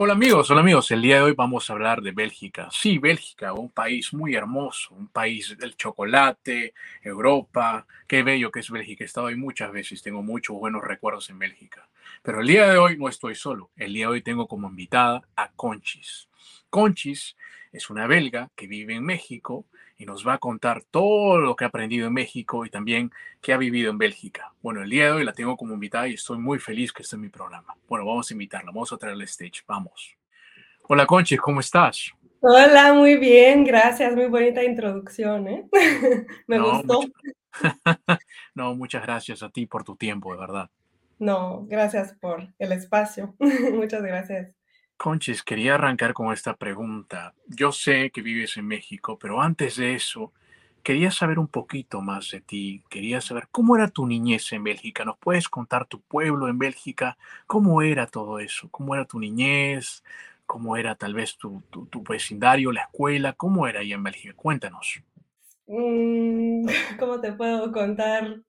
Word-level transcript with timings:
Hola 0.00 0.12
amigos, 0.12 0.48
hola 0.48 0.60
amigos. 0.60 0.92
El 0.92 1.02
día 1.02 1.16
de 1.16 1.22
hoy 1.22 1.32
vamos 1.32 1.68
a 1.68 1.72
hablar 1.72 2.02
de 2.02 2.12
Bélgica. 2.12 2.68
Sí, 2.70 2.98
Bélgica, 2.98 3.52
un 3.52 3.68
país 3.68 4.14
muy 4.14 4.36
hermoso, 4.36 4.94
un 4.94 5.08
país 5.08 5.56
del 5.58 5.74
chocolate, 5.74 6.72
Europa. 7.02 7.84
Qué 8.06 8.22
bello 8.22 8.52
que 8.52 8.60
es 8.60 8.70
Bélgica. 8.70 9.02
He 9.02 9.06
estado 9.06 9.26
ahí 9.26 9.34
muchas 9.34 9.72
veces, 9.72 10.00
tengo 10.00 10.22
muchos 10.22 10.56
buenos 10.56 10.84
recuerdos 10.84 11.28
en 11.30 11.40
Bélgica. 11.40 11.88
Pero 12.22 12.42
el 12.42 12.46
día 12.46 12.70
de 12.70 12.78
hoy 12.78 12.96
no 12.96 13.08
estoy 13.08 13.34
solo. 13.34 13.72
El 13.74 13.92
día 13.92 14.04
de 14.04 14.12
hoy 14.12 14.22
tengo 14.22 14.46
como 14.46 14.68
invitada 14.68 15.22
a 15.34 15.50
Conchis. 15.50 16.28
Conchis 16.70 17.36
es 17.72 17.90
una 17.90 18.06
belga 18.06 18.50
que 18.54 18.68
vive 18.68 18.94
en 18.94 19.04
México 19.04 19.66
y 19.98 20.06
nos 20.06 20.26
va 20.26 20.34
a 20.34 20.38
contar 20.38 20.84
todo 20.90 21.38
lo 21.38 21.56
que 21.56 21.64
ha 21.64 21.68
aprendido 21.68 22.06
en 22.06 22.12
México 22.12 22.64
y 22.64 22.70
también 22.70 23.10
que 23.42 23.52
ha 23.52 23.56
vivido 23.56 23.90
en 23.90 23.98
Bélgica. 23.98 24.52
Bueno, 24.62 24.82
el 24.82 24.88
día 24.88 25.06
de 25.06 25.10
hoy 25.10 25.24
la 25.24 25.32
tengo 25.32 25.56
como 25.56 25.74
invitada 25.74 26.06
y 26.06 26.14
estoy 26.14 26.38
muy 26.38 26.60
feliz 26.60 26.92
que 26.92 27.02
esté 27.02 27.16
en 27.16 27.22
mi 27.22 27.28
programa. 27.28 27.76
Bueno, 27.88 28.06
vamos 28.06 28.30
a 28.30 28.34
invitarla, 28.34 28.70
vamos 28.70 28.92
a 28.92 28.96
traerle 28.96 29.24
stage, 29.24 29.64
vamos. 29.66 30.16
Hola 30.84 31.04
Conchis, 31.04 31.40
¿cómo 31.40 31.58
estás? 31.58 32.12
Hola, 32.40 32.94
muy 32.94 33.16
bien, 33.16 33.64
gracias, 33.64 34.14
muy 34.14 34.26
bonita 34.26 34.62
introducción, 34.62 35.48
¿eh? 35.48 35.68
Me 36.46 36.60
gustó. 36.60 37.00
no, 38.54 38.76
muchas 38.76 39.02
gracias 39.02 39.42
a 39.42 39.50
ti 39.50 39.66
por 39.66 39.82
tu 39.82 39.96
tiempo, 39.96 40.32
de 40.32 40.38
verdad. 40.38 40.70
No, 41.18 41.66
gracias 41.66 42.14
por 42.20 42.46
el 42.60 42.70
espacio. 42.70 43.34
muchas 43.74 44.02
gracias. 44.02 44.57
Conchis, 44.98 45.44
quería 45.44 45.76
arrancar 45.76 46.12
con 46.12 46.32
esta 46.32 46.56
pregunta. 46.56 47.32
Yo 47.46 47.70
sé 47.70 48.10
que 48.10 48.20
vives 48.20 48.56
en 48.56 48.66
México, 48.66 49.16
pero 49.16 49.40
antes 49.40 49.76
de 49.76 49.94
eso, 49.94 50.32
quería 50.82 51.12
saber 51.12 51.38
un 51.38 51.46
poquito 51.46 52.00
más 52.00 52.32
de 52.32 52.40
ti. 52.40 52.82
Quería 52.90 53.20
saber 53.20 53.46
cómo 53.52 53.76
era 53.76 53.86
tu 53.88 54.08
niñez 54.08 54.52
en 54.52 54.64
Bélgica. 54.64 55.04
¿Nos 55.04 55.16
puedes 55.16 55.48
contar 55.48 55.86
tu 55.86 56.00
pueblo 56.00 56.48
en 56.48 56.58
Bélgica? 56.58 57.16
¿Cómo 57.46 57.80
era 57.80 58.08
todo 58.08 58.40
eso? 58.40 58.68
¿Cómo 58.72 58.96
era 58.96 59.04
tu 59.04 59.20
niñez? 59.20 60.02
¿Cómo 60.46 60.76
era 60.76 60.96
tal 60.96 61.14
vez 61.14 61.36
tu, 61.36 61.62
vecindario, 62.08 62.72
la 62.72 62.82
escuela? 62.82 63.34
¿Cómo 63.34 63.68
era 63.68 63.80
ahí 63.80 63.92
en 63.92 64.02
Bélgica? 64.02 64.34
Cuéntanos. 64.34 65.00
Mm, 65.68 66.66
¿Cómo 66.98 67.20
te 67.20 67.32
puedo 67.34 67.70
contar? 67.70 68.40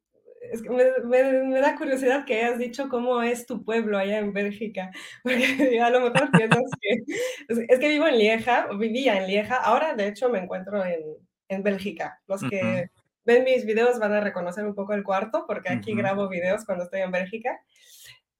Es 0.41 0.61
que 0.61 0.69
me, 0.69 1.59
da 1.61 1.75
curiosidad 1.75 2.25
que 2.25 2.35
hayas 2.35 2.57
dicho 2.57 2.89
cómo 2.89 3.21
es 3.21 3.45
tu 3.45 3.63
pueblo 3.63 3.97
allá 3.97 4.19
en 4.19 4.33
Bélgica, 4.33 4.91
porque 5.23 5.79
a 5.81 5.89
lo 5.89 6.01
mejor 6.01 6.31
piensas 6.31 6.63
que 6.81 7.65
es, 7.67 7.79
que 7.79 7.89
vivo 7.89 8.07
en 8.07 8.17
Lieja, 8.17 8.67
vivía 8.77 9.17
en 9.17 9.27
Lieja, 9.27 9.55
ahora 9.55 9.95
de 9.95 10.07
hecho 10.07 10.29
me 10.29 10.39
encuentro 10.39 10.83
en, 10.85 11.01
en 11.49 11.63
Bélgica. 11.63 12.19
Los 12.27 12.41
que 12.41 12.89
ven 13.25 13.43
mis 13.43 13.65
videos 13.65 13.99
van 13.99 14.13
a 14.13 14.21
reconocer 14.21 14.65
un 14.65 14.75
poco 14.75 14.93
el 14.93 15.03
cuarto, 15.03 15.45
porque 15.47 15.69
aquí 15.69 15.93
grabo 15.93 16.29
videos 16.29 16.65
cuando 16.65 16.85
estoy 16.85 17.01
en 17.01 17.11
Bélgica, 17.11 17.59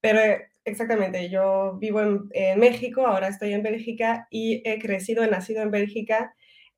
pero 0.01 0.19
exactamente, 0.63 1.29
yo 1.29 1.77
vivo 1.77 2.01
en, 2.01 2.29
en 2.31 2.59
México, 2.59 3.05
ahora 3.05 3.27
estoy 3.27 3.53
en 3.53 3.63
Bélgica 3.63 4.27
y 4.29 4.61
he 4.65 4.79
crecido, 4.79 5.23
he 5.23 5.29
nacido 5.29 5.61
en 5.61 5.71
Bélgica 5.71 6.33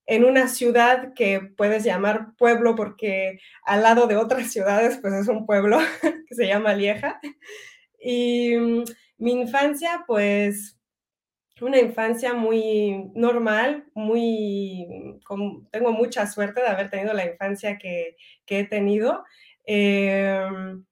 en 0.05 0.25
una 0.25 0.47
ciudad 0.47 1.13
que 1.13 1.41
puedes 1.41 1.83
llamar 1.83 2.35
pueblo 2.37 2.75
porque 2.75 3.39
al 3.63 3.83
lado 3.83 4.07
de 4.07 4.17
otras 4.17 4.51
ciudades 4.51 4.99
pues 5.01 5.13
es 5.13 5.27
un 5.27 5.45
pueblo 5.45 5.79
que 6.27 6.35
se 6.35 6.47
llama 6.47 6.73
Lieja. 6.73 7.19
Y 7.99 8.55
mm, 8.57 8.83
mi 9.17 9.33
infancia 9.33 10.03
pues 10.07 10.77
una 11.61 11.79
infancia 11.79 12.33
muy 12.33 13.11
normal, 13.13 13.85
muy, 13.93 15.19
tengo 15.71 15.91
mucha 15.91 16.25
suerte 16.27 16.61
de 16.61 16.67
haber 16.67 16.89
tenido 16.89 17.13
la 17.13 17.25
infancia 17.25 17.77
que, 17.77 18.15
he 18.47 18.65
tenido. 18.65 19.23
Em, 19.65 20.83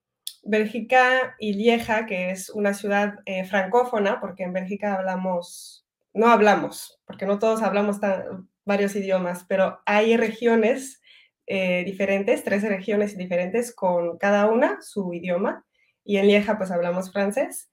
Bélgica 0.44 1.36
y 1.40 1.54
Lieja, 1.54 2.06
que 2.06 2.32
es 2.32 2.50
una 2.50 2.74
ciudad 2.74 3.16
eh, 3.26 3.46
francófona, 3.46 4.20
porque 4.22 4.44
en 4.44 4.54
Bélgica 4.54 4.96
hablamos, 4.96 5.86
no 6.14 6.28
hablamos, 6.28 7.02
porque 7.06 7.26
no 7.26 7.40
todos 7.40 7.62
hablamos 7.62 8.00
tan, 8.00 8.49
varios 8.66 8.96
idiomas, 8.96 9.46
pero 9.48 9.80
hay 9.86 10.18
regiones 10.18 11.02
eh, 11.48 11.84
diferentes, 11.84 12.44
tres 12.44 12.64
regiones 12.64 13.18
diferentes 13.18 13.74
con 13.74 14.18
cada 14.18 14.46
una 14.48 14.80
su 14.82 15.14
idioma. 15.14 15.66
Y 16.04 16.18
en 16.18 16.28
Lieja 16.28 16.58
pues 16.58 16.72
hablamos 16.72 17.12
francés. 17.12 17.72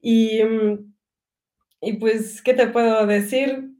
Y, 0.00 0.42
mm, 0.44 0.94
y 1.82 1.94
pues, 1.94 2.42
¿qué 2.42 2.54
te 2.54 2.68
puedo 2.68 3.06
decir? 3.06 3.70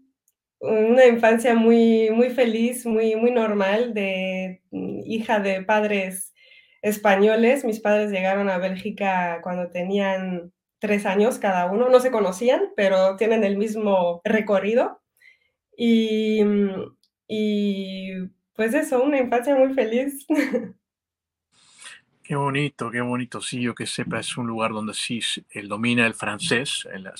Una 0.60 1.06
infancia 1.06 1.54
muy, 1.54 2.10
muy 2.10 2.30
feliz, 2.30 2.86
muy, 2.86 3.16
muy 3.16 3.30
normal, 3.30 3.94
de 3.94 4.62
mm, 4.70 5.00
hija 5.06 5.40
de 5.40 5.62
padres 5.62 6.34
españoles. 6.82 7.64
Mis 7.64 7.80
padres 7.80 8.10
llegaron 8.10 8.48
a 8.50 8.58
Bélgica 8.58 9.40
cuando 9.42 9.70
tenían 9.70 10.52
tres 10.78 11.06
años 11.06 11.38
cada 11.38 11.66
uno. 11.70 11.88
No 11.88 12.00
se 12.00 12.10
conocían, 12.10 12.62
pero 12.76 13.16
tienen 13.16 13.44
el 13.44 13.56
mismo 13.58 14.20
recorrido. 14.24 14.99
Y, 15.82 16.44
mm, 16.44 16.96
y 17.26 18.12
pues 18.54 18.74
eso, 18.74 19.02
una 19.02 19.18
infancia 19.18 19.56
muy 19.56 19.72
feliz. 19.72 20.26
Qué 22.22 22.36
bonito, 22.36 22.92
qué 22.92 23.00
bonito. 23.00 23.40
Sí, 23.40 23.60
yo 23.60 23.74
que 23.74 23.86
sepa, 23.86 24.20
es 24.20 24.36
un 24.36 24.46
lugar 24.46 24.70
donde 24.70 24.94
sí 24.94 25.18
el 25.50 25.66
domina 25.66 26.06
el 26.06 26.14
francés, 26.14 26.86
el, 26.92 27.10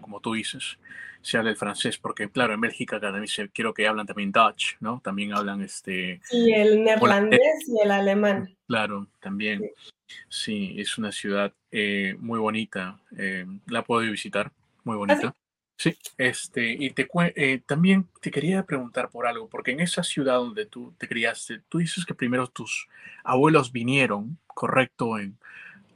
como 0.00 0.20
tú 0.20 0.32
dices, 0.32 0.78
se 1.20 1.36
habla 1.36 1.50
el 1.50 1.56
francés, 1.58 1.98
porque 1.98 2.30
claro, 2.30 2.54
en 2.54 2.62
Bélgica 2.62 2.98
también 2.98 3.26
se, 3.26 3.50
quiero 3.50 3.74
que 3.74 3.86
hablan 3.86 4.06
también 4.06 4.32
Dutch, 4.32 4.76
¿no? 4.80 5.02
También 5.04 5.34
hablan 5.34 5.60
este... 5.60 6.22
Y 6.30 6.54
el 6.54 6.82
neerlandés 6.82 7.68
y 7.68 7.78
el 7.82 7.90
alemán. 7.90 8.56
Claro, 8.66 9.06
también. 9.20 9.70
Sí, 10.30 10.76
es 10.78 10.96
una 10.96 11.12
ciudad 11.12 11.52
eh, 11.70 12.16
muy 12.18 12.38
bonita. 12.38 12.98
Eh, 13.18 13.44
la 13.66 13.82
puedo 13.84 14.00
visitar, 14.10 14.50
muy 14.82 14.94
¿Ah, 14.94 14.98
bonita. 14.98 15.34
Sí, 15.76 15.96
este, 16.18 16.70
y 16.72 16.90
te, 16.90 17.08
eh, 17.34 17.60
también 17.66 18.08
te 18.20 18.30
quería 18.30 18.62
preguntar 18.62 19.10
por 19.10 19.26
algo, 19.26 19.48
porque 19.48 19.72
en 19.72 19.80
esa 19.80 20.02
ciudad 20.04 20.36
donde 20.36 20.66
tú 20.66 20.94
te 20.98 21.08
criaste, 21.08 21.62
tú 21.68 21.78
dices 21.78 22.04
que 22.06 22.14
primero 22.14 22.46
tus 22.46 22.88
abuelos 23.24 23.72
vinieron, 23.72 24.38
correcto, 24.46 25.18
en, 25.18 25.36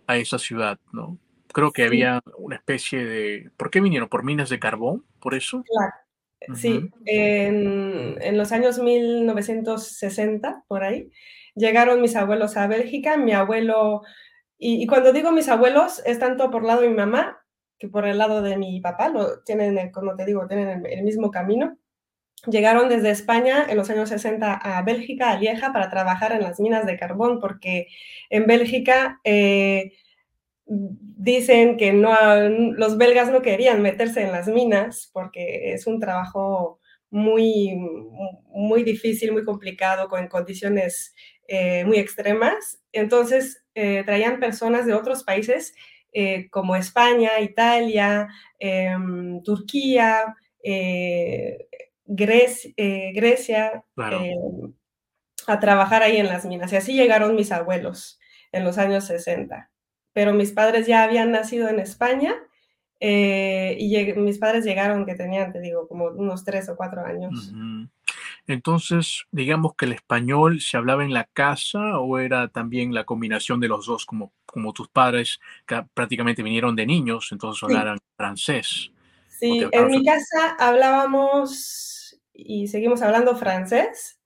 a 0.06 0.16
esa 0.16 0.38
ciudad, 0.38 0.78
¿no? 0.92 1.18
Creo 1.52 1.72
que 1.72 1.84
había 1.84 2.20
una 2.36 2.56
especie 2.56 3.04
de... 3.04 3.50
¿Por 3.56 3.70
qué 3.70 3.80
vinieron? 3.80 4.08
¿Por 4.08 4.24
minas 4.24 4.50
de 4.50 4.58
carbón? 4.58 5.04
¿Por 5.20 5.34
eso? 5.34 5.62
Claro. 5.62 5.94
Sí, 6.54 6.90
en, 7.04 8.16
en, 8.20 8.38
los 8.38 8.52
años 8.52 8.78
1960, 8.78 10.64
por 10.68 10.84
ahí, 10.84 11.10
llegaron 11.54 12.00
mis 12.00 12.14
abuelos 12.14 12.56
a 12.56 12.68
Bélgica, 12.68 13.16
mi 13.16 13.32
abuelo, 13.32 14.02
y, 14.56 14.82
y 14.82 14.86
cuando 14.86 15.12
digo 15.12 15.32
mis 15.32 15.48
abuelos, 15.48 16.00
es 16.06 16.18
tanto 16.18 16.50
por 16.50 16.64
lado 16.64 16.82
de 16.82 16.88
mi 16.88 16.94
mamá 16.94 17.38
que 17.78 17.88
por 17.88 18.06
el 18.06 18.18
lado 18.18 18.42
de 18.42 18.56
mi 18.56 18.80
papá, 18.80 19.08
lo, 19.08 19.40
tienen, 19.42 19.90
como 19.92 20.16
te 20.16 20.24
digo, 20.24 20.46
tienen 20.46 20.84
el, 20.86 21.02
mismo 21.02 21.30
camino. 21.30 21.78
Llegaron 22.46 22.88
desde 22.88 23.10
España 23.10 23.66
en 23.68 23.76
los 23.76 23.90
años 23.90 24.08
60 24.08 24.54
a 24.54 24.82
Bélgica, 24.82 25.30
a 25.30 25.38
Lieja, 25.38 25.72
para 25.72 25.90
trabajar 25.90 26.32
en 26.32 26.42
las 26.42 26.60
minas 26.60 26.86
de 26.86 26.96
carbón, 26.96 27.40
porque 27.40 27.88
en 28.30 28.46
Bélgica 28.46 29.20
eh, 29.24 29.92
dicen 30.66 31.76
que 31.76 31.92
no, 31.92 32.14
los 32.48 32.98
belgas 32.98 33.30
no 33.30 33.42
querían 33.42 33.82
meterse 33.82 34.22
en 34.22 34.32
las 34.32 34.48
minas 34.48 35.10
porque 35.12 35.72
es 35.72 35.86
un 35.86 35.98
trabajo 35.98 36.80
muy, 37.10 37.74
muy 38.50 38.82
difícil, 38.82 39.32
muy 39.32 39.44
complicado, 39.44 40.08
con 40.08 40.28
condiciones 40.28 41.14
eh, 41.46 41.84
muy 41.84 41.98
extremas. 41.98 42.80
Entonces 42.92 43.64
eh, 43.74 44.02
traían 44.04 44.40
personas 44.40 44.86
de 44.86 44.94
otros 44.94 45.24
países 45.24 45.74
eh, 46.12 46.48
como 46.50 46.76
España, 46.76 47.40
Italia, 47.40 48.28
em, 48.58 49.42
Turquía, 49.42 50.34
eh, 50.62 51.68
eh, 52.06 53.12
Grecia, 53.14 53.84
a 55.46 55.60
trabajar 55.60 56.02
ahí 56.02 56.16
en 56.16 56.26
las 56.26 56.44
minas. 56.44 56.72
Y 56.72 56.76
así 56.76 56.94
llegaron 56.94 57.36
mis 57.36 57.52
abuelos 57.52 58.18
en 58.52 58.64
los 58.64 58.78
años 58.78 59.04
60. 59.04 59.70
Pero 60.12 60.32
mis 60.32 60.52
padres 60.52 60.86
ya 60.86 61.04
habían 61.04 61.30
nacido 61.30 61.68
en 61.68 61.78
España 61.78 62.34
y 63.00 64.12
mis 64.16 64.38
padres 64.38 64.64
llegaron 64.64 65.06
que 65.06 65.14
tenían, 65.14 65.52
te 65.52 65.60
digo, 65.60 65.86
como 65.86 66.06
unos 66.06 66.44
tres 66.44 66.68
o 66.68 66.76
cuatro 66.76 67.04
años. 67.04 67.52
Entonces, 68.46 69.26
digamos 69.30 69.74
que 69.76 69.84
el 69.84 69.92
español 69.92 70.60
se 70.60 70.76
hablaba 70.76 71.04
en 71.04 71.12
la 71.12 71.24
casa 71.24 72.00
o 72.00 72.18
era 72.18 72.48
también 72.48 72.94
la 72.94 73.04
combinación 73.04 73.60
de 73.60 73.68
los 73.68 73.86
dos, 73.86 74.06
como, 74.06 74.32
como 74.52 74.72
tus 74.72 74.88
padres 74.88 75.38
que 75.66 75.84
prácticamente 75.94 76.42
vinieron 76.42 76.74
de 76.74 76.86
niños, 76.86 77.28
entonces 77.32 77.62
hablaran 77.62 77.98
francés. 78.16 78.90
Sí, 79.28 79.64
en 79.70 79.86
mi 79.86 80.04
casa 80.04 80.56
hablábamos 80.58 82.18
y 82.32 82.68
seguimos 82.68 83.02
hablando 83.02 83.36
francés, 83.36 84.20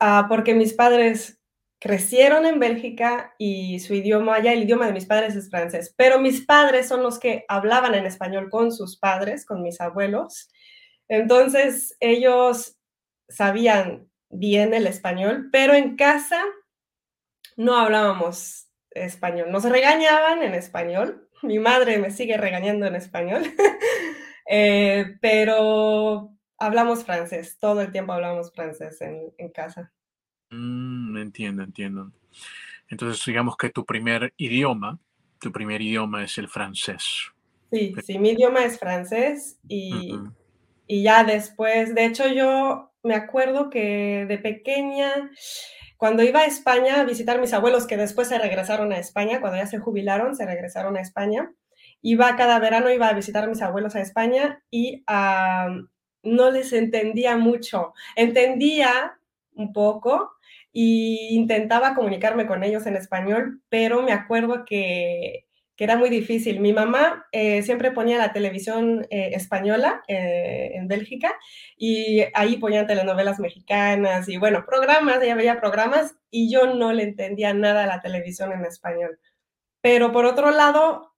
uh, 0.00 0.28
porque 0.28 0.54
mis 0.54 0.74
padres 0.74 1.38
crecieron 1.78 2.44
en 2.44 2.58
Bélgica 2.60 3.34
y 3.38 3.80
su 3.80 3.94
idioma, 3.94 4.38
ya 4.40 4.52
el 4.52 4.64
idioma 4.64 4.86
de 4.86 4.92
mis 4.92 5.06
padres 5.06 5.34
es 5.34 5.48
francés, 5.48 5.94
pero 5.96 6.20
mis 6.20 6.44
padres 6.44 6.88
son 6.88 7.02
los 7.02 7.18
que 7.18 7.44
hablaban 7.48 7.94
en 7.94 8.04
español 8.04 8.50
con 8.50 8.70
sus 8.70 8.98
padres, 8.98 9.46
con 9.46 9.62
mis 9.62 9.80
abuelos. 9.80 10.50
Entonces 11.08 11.96
ellos 12.00 12.76
sabían 13.28 14.10
bien 14.28 14.74
el 14.74 14.86
español, 14.86 15.48
pero 15.50 15.72
en 15.72 15.96
casa 15.96 16.42
no 17.56 17.76
hablábamos 17.76 18.69
español. 18.90 19.50
Nos 19.50 19.64
regañaban 19.64 20.42
en 20.42 20.54
español. 20.54 21.28
Mi 21.42 21.58
madre 21.58 21.98
me 21.98 22.10
sigue 22.10 22.36
regañando 22.36 22.86
en 22.86 22.96
español, 22.96 23.42
eh, 24.50 25.16
pero 25.20 26.32
hablamos 26.58 27.04
francés. 27.04 27.58
Todo 27.58 27.80
el 27.80 27.92
tiempo 27.92 28.12
hablamos 28.12 28.52
francés 28.52 29.00
en, 29.00 29.32
en 29.38 29.50
casa. 29.50 29.92
Mm, 30.50 31.16
entiendo, 31.16 31.62
entiendo. 31.62 32.12
Entonces, 32.88 33.24
digamos 33.24 33.56
que 33.56 33.70
tu 33.70 33.86
primer 33.86 34.34
idioma, 34.36 34.98
tu 35.38 35.52
primer 35.52 35.80
idioma 35.80 36.24
es 36.24 36.36
el 36.38 36.48
francés. 36.48 37.30
Sí, 37.72 37.94
sí, 38.04 38.18
mi 38.18 38.30
idioma 38.30 38.64
es 38.64 38.78
francés 38.78 39.58
y, 39.68 40.12
y 40.88 41.04
ya 41.04 41.22
después, 41.22 41.94
de 41.94 42.04
hecho 42.04 42.26
yo 42.26 42.89
me 43.02 43.14
acuerdo 43.14 43.70
que 43.70 44.26
de 44.28 44.38
pequeña, 44.38 45.30
cuando 45.96 46.22
iba 46.22 46.40
a 46.40 46.46
España 46.46 47.00
a 47.00 47.04
visitar 47.04 47.40
mis 47.40 47.52
abuelos, 47.52 47.86
que 47.86 47.96
después 47.96 48.28
se 48.28 48.38
regresaron 48.38 48.92
a 48.92 48.98
España, 48.98 49.40
cuando 49.40 49.58
ya 49.58 49.66
se 49.66 49.78
jubilaron, 49.78 50.36
se 50.36 50.46
regresaron 50.46 50.96
a 50.96 51.00
España, 51.00 51.52
iba 52.02 52.36
cada 52.36 52.58
verano, 52.58 52.90
iba 52.90 53.08
a 53.08 53.14
visitar 53.14 53.44
a 53.44 53.48
mis 53.48 53.62
abuelos 53.62 53.96
a 53.96 54.00
España 54.00 54.62
y 54.70 55.04
no 56.22 56.50
les 56.50 56.72
entendía 56.72 57.36
mucho. 57.36 57.94
Entendía 58.16 59.18
un 59.54 59.72
poco, 59.72 60.32
y 60.72 61.34
intentaba 61.36 61.94
comunicarme 61.94 62.46
con 62.46 62.62
ellos 62.62 62.86
en 62.86 62.96
español, 62.96 63.60
pero 63.68 64.02
me 64.02 64.12
acuerdo 64.12 64.64
que, 64.64 65.46
que 65.80 65.84
era 65.84 65.96
muy 65.96 66.10
difícil. 66.10 66.60
Mi 66.60 66.74
mamá 66.74 67.24
eh, 67.32 67.62
siempre 67.62 67.90
ponía 67.90 68.18
la 68.18 68.34
televisión 68.34 69.06
eh, 69.08 69.30
española 69.32 70.02
eh, 70.08 70.72
en 70.74 70.88
Bélgica 70.88 71.34
y 71.74 72.20
ahí 72.34 72.58
ponían 72.58 72.86
telenovelas 72.86 73.40
mexicanas 73.40 74.28
y 74.28 74.36
bueno, 74.36 74.66
programas, 74.66 75.22
ella 75.22 75.36
veía 75.36 75.58
programas 75.58 76.16
y 76.30 76.52
yo 76.52 76.74
no 76.74 76.92
le 76.92 77.04
entendía 77.04 77.54
nada 77.54 77.84
a 77.84 77.86
la 77.86 78.02
televisión 78.02 78.52
en 78.52 78.66
español. 78.66 79.18
Pero 79.80 80.12
por 80.12 80.26
otro 80.26 80.50
lado, 80.50 81.14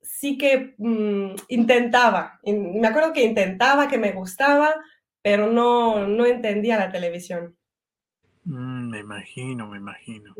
sí 0.00 0.38
que 0.38 0.74
mm, 0.78 1.34
intentaba, 1.48 2.40
me 2.46 2.88
acuerdo 2.88 3.12
que 3.12 3.24
intentaba, 3.24 3.88
que 3.88 3.98
me 3.98 4.12
gustaba, 4.12 4.74
pero 5.20 5.52
no, 5.52 6.06
no 6.06 6.24
entendía 6.24 6.78
la 6.78 6.90
televisión. 6.90 7.58
Mm, 8.44 8.88
me 8.88 9.00
imagino, 9.00 9.68
me 9.68 9.76
imagino. 9.76 10.34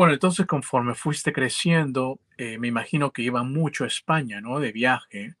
Bueno, 0.00 0.14
entonces 0.14 0.46
conforme 0.46 0.94
fuiste 0.94 1.30
creciendo, 1.30 2.20
eh, 2.38 2.56
me 2.56 2.68
imagino 2.68 3.10
que 3.10 3.20
iba 3.20 3.42
mucho 3.42 3.84
a 3.84 3.86
España, 3.86 4.40
¿no? 4.40 4.58
De 4.58 4.72
viaje. 4.72 5.34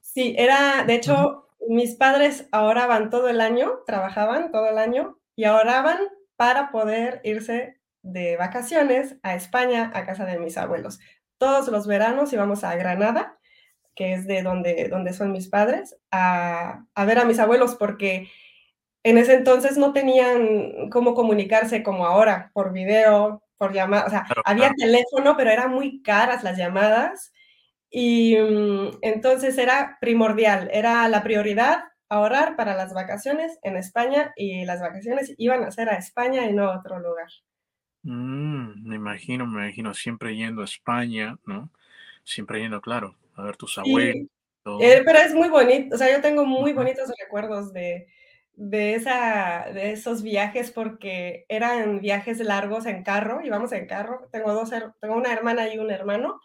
Sí, 0.00 0.34
era, 0.38 0.84
de 0.84 0.94
hecho, 0.94 1.46
mis 1.68 1.94
padres 1.96 2.48
ahora 2.52 2.86
van 2.86 3.10
todo 3.10 3.28
el 3.28 3.42
año, 3.42 3.80
trabajaban 3.86 4.50
todo 4.50 4.66
el 4.70 4.78
año 4.78 5.18
y 5.36 5.44
ahora 5.44 5.82
van 5.82 5.98
para 6.36 6.70
poder 6.70 7.20
irse 7.22 7.82
de 8.00 8.38
vacaciones 8.38 9.16
a 9.22 9.34
España, 9.34 9.92
a 9.94 10.06
casa 10.06 10.24
de 10.24 10.38
mis 10.38 10.56
abuelos. 10.56 10.98
Todos 11.36 11.68
los 11.68 11.86
veranos 11.86 12.32
íbamos 12.32 12.64
a 12.64 12.74
Granada, 12.76 13.38
que 13.94 14.14
es 14.14 14.26
de 14.26 14.42
donde, 14.42 14.88
donde 14.88 15.12
son 15.12 15.32
mis 15.32 15.48
padres, 15.48 15.98
a, 16.10 16.86
a 16.94 17.04
ver 17.04 17.18
a 17.18 17.26
mis 17.26 17.38
abuelos 17.38 17.74
porque 17.74 18.30
en 19.02 19.18
ese 19.18 19.34
entonces 19.34 19.76
no 19.76 19.92
tenían 19.92 20.88
cómo 20.88 21.12
comunicarse 21.12 21.82
como 21.82 22.06
ahora, 22.06 22.52
por 22.54 22.72
video, 22.72 23.42
por 23.62 23.72
llamada, 23.72 24.06
o 24.06 24.10
sea, 24.10 24.26
había 24.44 24.72
teléfono, 24.76 25.36
pero 25.36 25.50
eran 25.50 25.70
muy 25.70 26.02
caras 26.02 26.42
las 26.42 26.58
llamadas 26.58 27.32
y 27.88 28.36
mm, 28.36 28.98
entonces 29.02 29.56
era 29.56 29.98
primordial, 30.00 30.68
era 30.72 31.06
la 31.08 31.22
prioridad 31.22 31.84
ahorrar 32.08 32.56
para 32.56 32.74
las 32.74 32.92
vacaciones 32.92 33.60
en 33.62 33.76
España 33.76 34.32
y 34.34 34.64
las 34.64 34.80
vacaciones 34.80 35.32
iban 35.38 35.62
a 35.62 35.70
ser 35.70 35.90
a 35.90 35.96
España 35.96 36.44
y 36.46 36.52
no 36.52 36.64
a 36.64 36.80
otro 36.80 36.98
lugar. 36.98 37.28
Mm, 38.02 38.88
me 38.88 38.96
imagino, 38.96 39.46
me 39.46 39.66
imagino, 39.66 39.94
siempre 39.94 40.34
yendo 40.34 40.62
a 40.62 40.64
España, 40.64 41.36
¿no? 41.46 41.70
Siempre 42.24 42.58
yendo, 42.58 42.80
claro, 42.80 43.14
a 43.36 43.44
ver 43.44 43.56
tus 43.56 43.78
abuelos. 43.78 44.26
Eh, 44.80 45.02
pero 45.04 45.20
es 45.20 45.32
muy 45.34 45.50
bonito, 45.50 45.94
o 45.94 45.98
sea, 45.98 46.10
yo 46.10 46.20
tengo 46.20 46.44
muy 46.44 46.72
bonitos 46.72 47.12
recuerdos 47.16 47.72
de, 47.72 48.08
de, 48.54 48.94
esa, 48.94 49.66
de 49.72 49.92
esos 49.92 50.22
viajes 50.22 50.70
porque 50.70 51.44
eran 51.48 52.00
viajes 52.00 52.38
largos 52.40 52.86
en 52.86 53.02
carro, 53.02 53.40
íbamos 53.42 53.72
en 53.72 53.86
carro, 53.86 54.28
tengo, 54.30 54.52
dos, 54.52 54.70
tengo 55.00 55.16
una 55.16 55.32
hermana 55.32 55.72
y 55.72 55.78
un 55.78 55.90
hermano, 55.90 56.40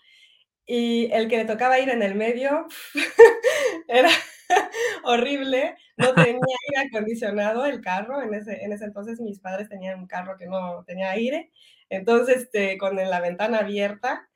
y 0.65 1.11
el 1.13 1.29
que 1.29 1.37
le 1.37 1.45
tocaba 1.45 1.79
ir 1.79 1.89
en 1.89 2.03
el 2.03 2.15
medio 2.15 2.67
era 3.87 4.09
horrible, 5.03 5.75
no 5.97 6.13
tenía 6.13 6.39
aire 6.77 6.89
acondicionado 6.89 7.65
el 7.65 7.81
carro, 7.81 8.21
en 8.21 8.33
ese, 8.33 8.63
en 8.63 8.73
ese 8.73 8.85
entonces 8.85 9.19
mis 9.21 9.39
padres 9.39 9.69
tenían 9.69 9.99
un 9.99 10.07
carro 10.07 10.37
que 10.37 10.47
no 10.47 10.83
tenía 10.85 11.11
aire, 11.11 11.51
entonces 11.89 12.37
este, 12.37 12.77
con 12.77 12.95
la 12.95 13.21
ventana 13.21 13.59
abierta, 13.59 14.29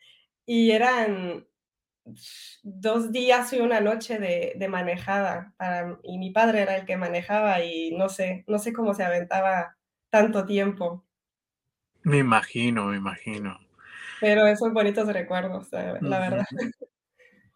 y 0.46 0.72
eran 0.72 1.48
dos 2.64 3.12
días 3.12 3.54
y 3.54 3.60
una 3.60 3.80
noche 3.80 4.20
de, 4.20 4.68
manejada 4.68 5.54
para, 5.58 6.00
y 6.04 6.18
mi 6.18 6.32
padre 6.32 6.62
era 6.62 6.78
el 6.78 6.86
que 6.86 6.98
manejaba 6.98 7.64
y 7.64 7.92
no 7.92 8.10
sé, 8.10 8.44
no 8.48 8.60
sé 8.60 8.74
cómo 8.74 8.94
se 8.94 9.04
aventaba 9.04 9.78
tanto 10.10 10.46
tiempo. 10.46 11.06
Me 12.04 12.18
imagino, 12.18 12.86
me 12.86 12.98
imagino. 12.98 13.60
Pero 14.20 14.46
esos 14.48 14.72
bonitos 14.74 15.08
recuerdos, 15.08 15.70
la 15.72 16.20
verdad. 16.20 16.46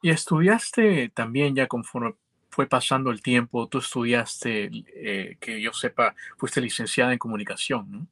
Y 0.01 0.09
estudiaste 0.09 1.09
también 1.09 1.55
ya 1.55 1.67
conforme 1.67 2.15
fue 2.49 2.67
pasando 2.67 3.11
el 3.11 3.21
tiempo, 3.21 3.67
tú 3.67 3.79
estudiaste, 3.79 4.69
eh, 4.95 5.35
que 5.41 5.59
yo 5.59 5.73
sepa, 5.73 6.15
fuiste 6.37 6.61
licenciada 6.61 7.11
en 7.11 7.19
comunicación, 7.19 7.91
¿no? 7.91 8.07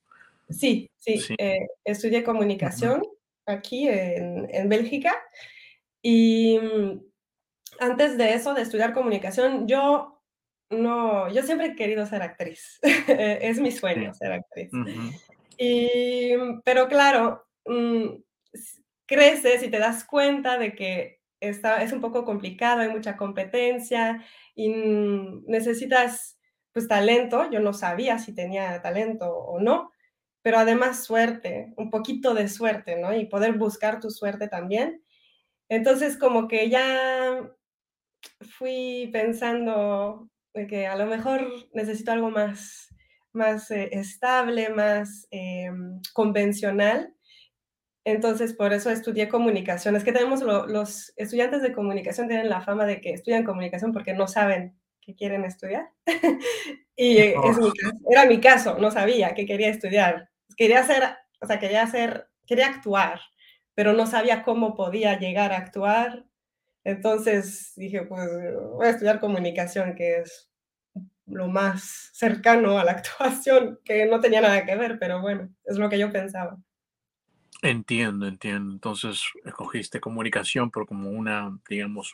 Sí, 0.50 0.92
sí, 0.98 1.34
eh, 1.38 1.68
estudié 1.86 2.24
comunicación 2.24 3.02
aquí 3.46 3.88
en, 3.88 4.48
en 4.52 4.68
Bélgica 4.68 5.16
y 6.04 6.60
mm, 6.60 7.02
antes 7.80 8.18
de 8.18 8.34
eso, 8.36 8.54
de 8.54 8.62
estudiar 8.62 8.94
comunicación, 8.94 9.68
yo 9.68 10.22
no, 10.70 11.30
yo 11.32 11.42
siempre 11.44 11.68
he 11.68 11.76
querido 11.76 12.06
ser 12.06 12.22
actriz. 12.22 12.80
es 13.08 13.60
mi 13.60 13.72
sueño 13.72 14.13
ser 14.13 14.34
actriz. 14.34 14.70
y, 15.58 16.34
pero 16.63 16.88
claro, 16.88 17.46
mm, 17.66 18.10
creces 19.06 19.63
y 19.63 19.70
te 19.70 19.80
das 19.80 20.04
cuenta 20.04 20.58
de 20.58 20.75
que 20.75 21.22
está, 21.39 21.84
es 21.84 21.94
un 21.94 22.01
poco 22.01 22.25
complicado, 22.25 22.82
hay 22.82 22.89
mucha 22.89 23.18
competencia 23.18 24.24
y 24.56 24.70
mm, 24.70 25.46
necesitas 25.48 26.38
pues 26.72 26.88
talento. 26.88 27.50
Yo 27.51 27.60
no 27.60 27.74
sabía 27.74 28.18
si 28.20 28.34
tenía 28.34 28.82
talento 28.82 29.30
o 29.32 29.60
no, 29.60 29.92
pero 30.42 30.58
además 30.58 31.04
suerte, 31.04 31.74
un 31.77 31.89
poquito 31.89 32.34
de 32.34 32.50
suerte, 32.50 32.98
¿no? 32.98 33.13
Y 33.13 33.25
poder 33.25 33.54
buscar 33.54 34.00
tu 34.00 34.10
suerte 34.10 34.48
también. 34.48 35.02
Entonces, 35.74 36.18
como 36.18 36.48
que 36.48 36.70
ya 36.70 37.50
fui 38.42 39.10
pensando 39.12 40.30
que 40.70 40.86
a 40.86 40.96
lo 40.96 41.08
mejor 41.08 41.51
necesito 41.74 42.12
algo 42.12 42.30
más, 42.30 42.94
más 43.32 43.72
eh, 43.72 43.89
estable, 43.92 44.70
más 44.70 45.27
em, 45.32 46.00
convencional. 46.13 47.15
Entonces, 48.06 48.53
por 48.53 48.72
eso 48.72 48.92
estudié 48.92 49.27
comunicación. 49.27 49.96
Es 49.96 50.03
que 50.03 50.12
tenemos 50.12 50.44
los 50.44 51.12
estudiantes 51.15 51.63
de 51.63 51.74
comunicación 51.74 52.27
tienen 52.27 52.50
la 52.50 52.62
fama 52.62 52.86
de 52.86 53.01
que 53.01 53.12
estudian 53.12 53.44
comunicación 53.44 53.94
porque 53.94 54.13
no 54.13 54.27
saben 54.27 54.77
qué 55.01 55.15
quieren 55.15 55.44
estudiar. 55.44 55.89
y 56.96 57.18
es 57.18 57.58
mi 57.58 57.72
era 58.12 58.25
mi 58.27 58.39
caso, 58.39 58.77
no 58.77 58.92
sabía 58.92 59.34
qué 59.34 59.48
quería 59.48 59.70
estudiar. 59.70 60.30
Quería 60.56 60.82
hacer, 60.82 61.03
o 61.42 61.48
sea, 61.48 61.58
quería 61.58 61.82
hacer, 61.82 62.27
quería 62.46 62.68
actuar 62.68 63.20
pero 63.75 63.94
no 63.94 64.08
sabía 64.08 64.44
cómo 64.44 64.75
podía 64.75 65.18
llegar 65.18 65.51
a 65.51 65.58
actuar. 65.58 66.25
Entonces 66.84 67.74
dije, 67.75 68.03
pues 68.03 68.27
voy 68.74 68.88
a 68.88 68.92
estudiar 68.92 69.20
comunicación, 69.20 69.96
que 69.96 70.20
es 70.20 70.50
lo 71.25 71.48
más 71.48 72.10
cercano 72.13 72.77
a 72.77 72.84
la 72.84 72.92
actuación, 72.94 73.80
que 73.84 74.06
no 74.06 74.20
tenía 74.20 74.42
nada 74.42 74.65
que 74.65 74.75
ver, 74.75 75.00
pero 75.00 75.22
bueno, 75.22 75.50
es 75.65 75.77
lo 75.77 75.89
que 75.89 76.00
yo 76.00 76.12
pensaba. 76.12 76.58
Entiendo, 77.62 78.27
entiendo. 78.27 78.74
Entonces 78.74 79.24
escogiste 79.46 80.01
comunicación, 80.01 80.70
pero 80.70 80.86
como 80.86 81.10
una, 81.10 81.58
digamos, 81.70 82.13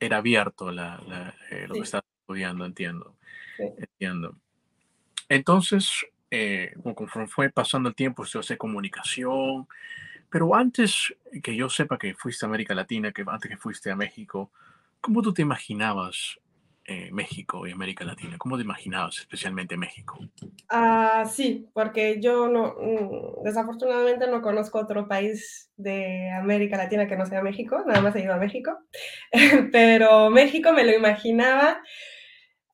era 0.00 0.16
abierto 0.16 0.72
la, 0.72 1.34
eh, 1.50 1.66
lo 1.68 1.74
que 1.74 1.80
estás 1.82 2.02
estudiando, 2.22 2.64
entiendo. 2.64 3.16
Entiendo. 3.58 4.36
Entonces, 5.28 6.04
eh, 6.30 6.72
conforme 6.82 7.28
fue 7.28 7.50
pasando 7.50 7.90
el 7.90 7.94
tiempo, 7.94 8.24
estudiaste 8.24 8.58
comunicación, 8.58 9.68
pero 10.30 10.54
antes 10.54 11.14
que 11.42 11.56
yo 11.56 11.68
sepa 11.68 11.98
que 11.98 12.14
fuiste 12.14 12.46
a 12.46 12.48
América 12.48 12.74
Latina, 12.74 13.12
que 13.12 13.24
antes 13.26 13.50
que 13.50 13.56
fuiste 13.56 13.90
a 13.90 13.96
México, 13.96 14.50
¿cómo 15.00 15.22
tú 15.22 15.34
te 15.34 15.42
imaginabas 15.42 16.38
eh, 16.84 17.10
México 17.12 17.66
y 17.66 17.72
América 17.72 18.04
Latina? 18.04 18.36
¿Cómo 18.38 18.56
te 18.56 18.62
imaginabas 18.62 19.18
especialmente 19.18 19.76
México? 19.76 20.18
Ah, 20.68 21.24
sí, 21.30 21.68
porque 21.72 22.20
yo 22.20 22.48
no, 22.48 22.74
mm, 22.80 23.44
desafortunadamente 23.44 24.26
no 24.28 24.40
conozco 24.40 24.78
otro 24.78 25.06
país 25.06 25.70
de 25.76 26.30
América 26.30 26.76
Latina 26.76 27.06
que 27.06 27.16
no 27.16 27.26
sea 27.26 27.42
México, 27.42 27.82
nada 27.86 28.00
más 28.00 28.16
he 28.16 28.22
ido 28.22 28.32
a 28.32 28.38
México, 28.38 28.78
pero 29.72 30.30
México 30.30 30.72
me 30.72 30.84
lo 30.84 30.92
imaginaba 30.92 31.82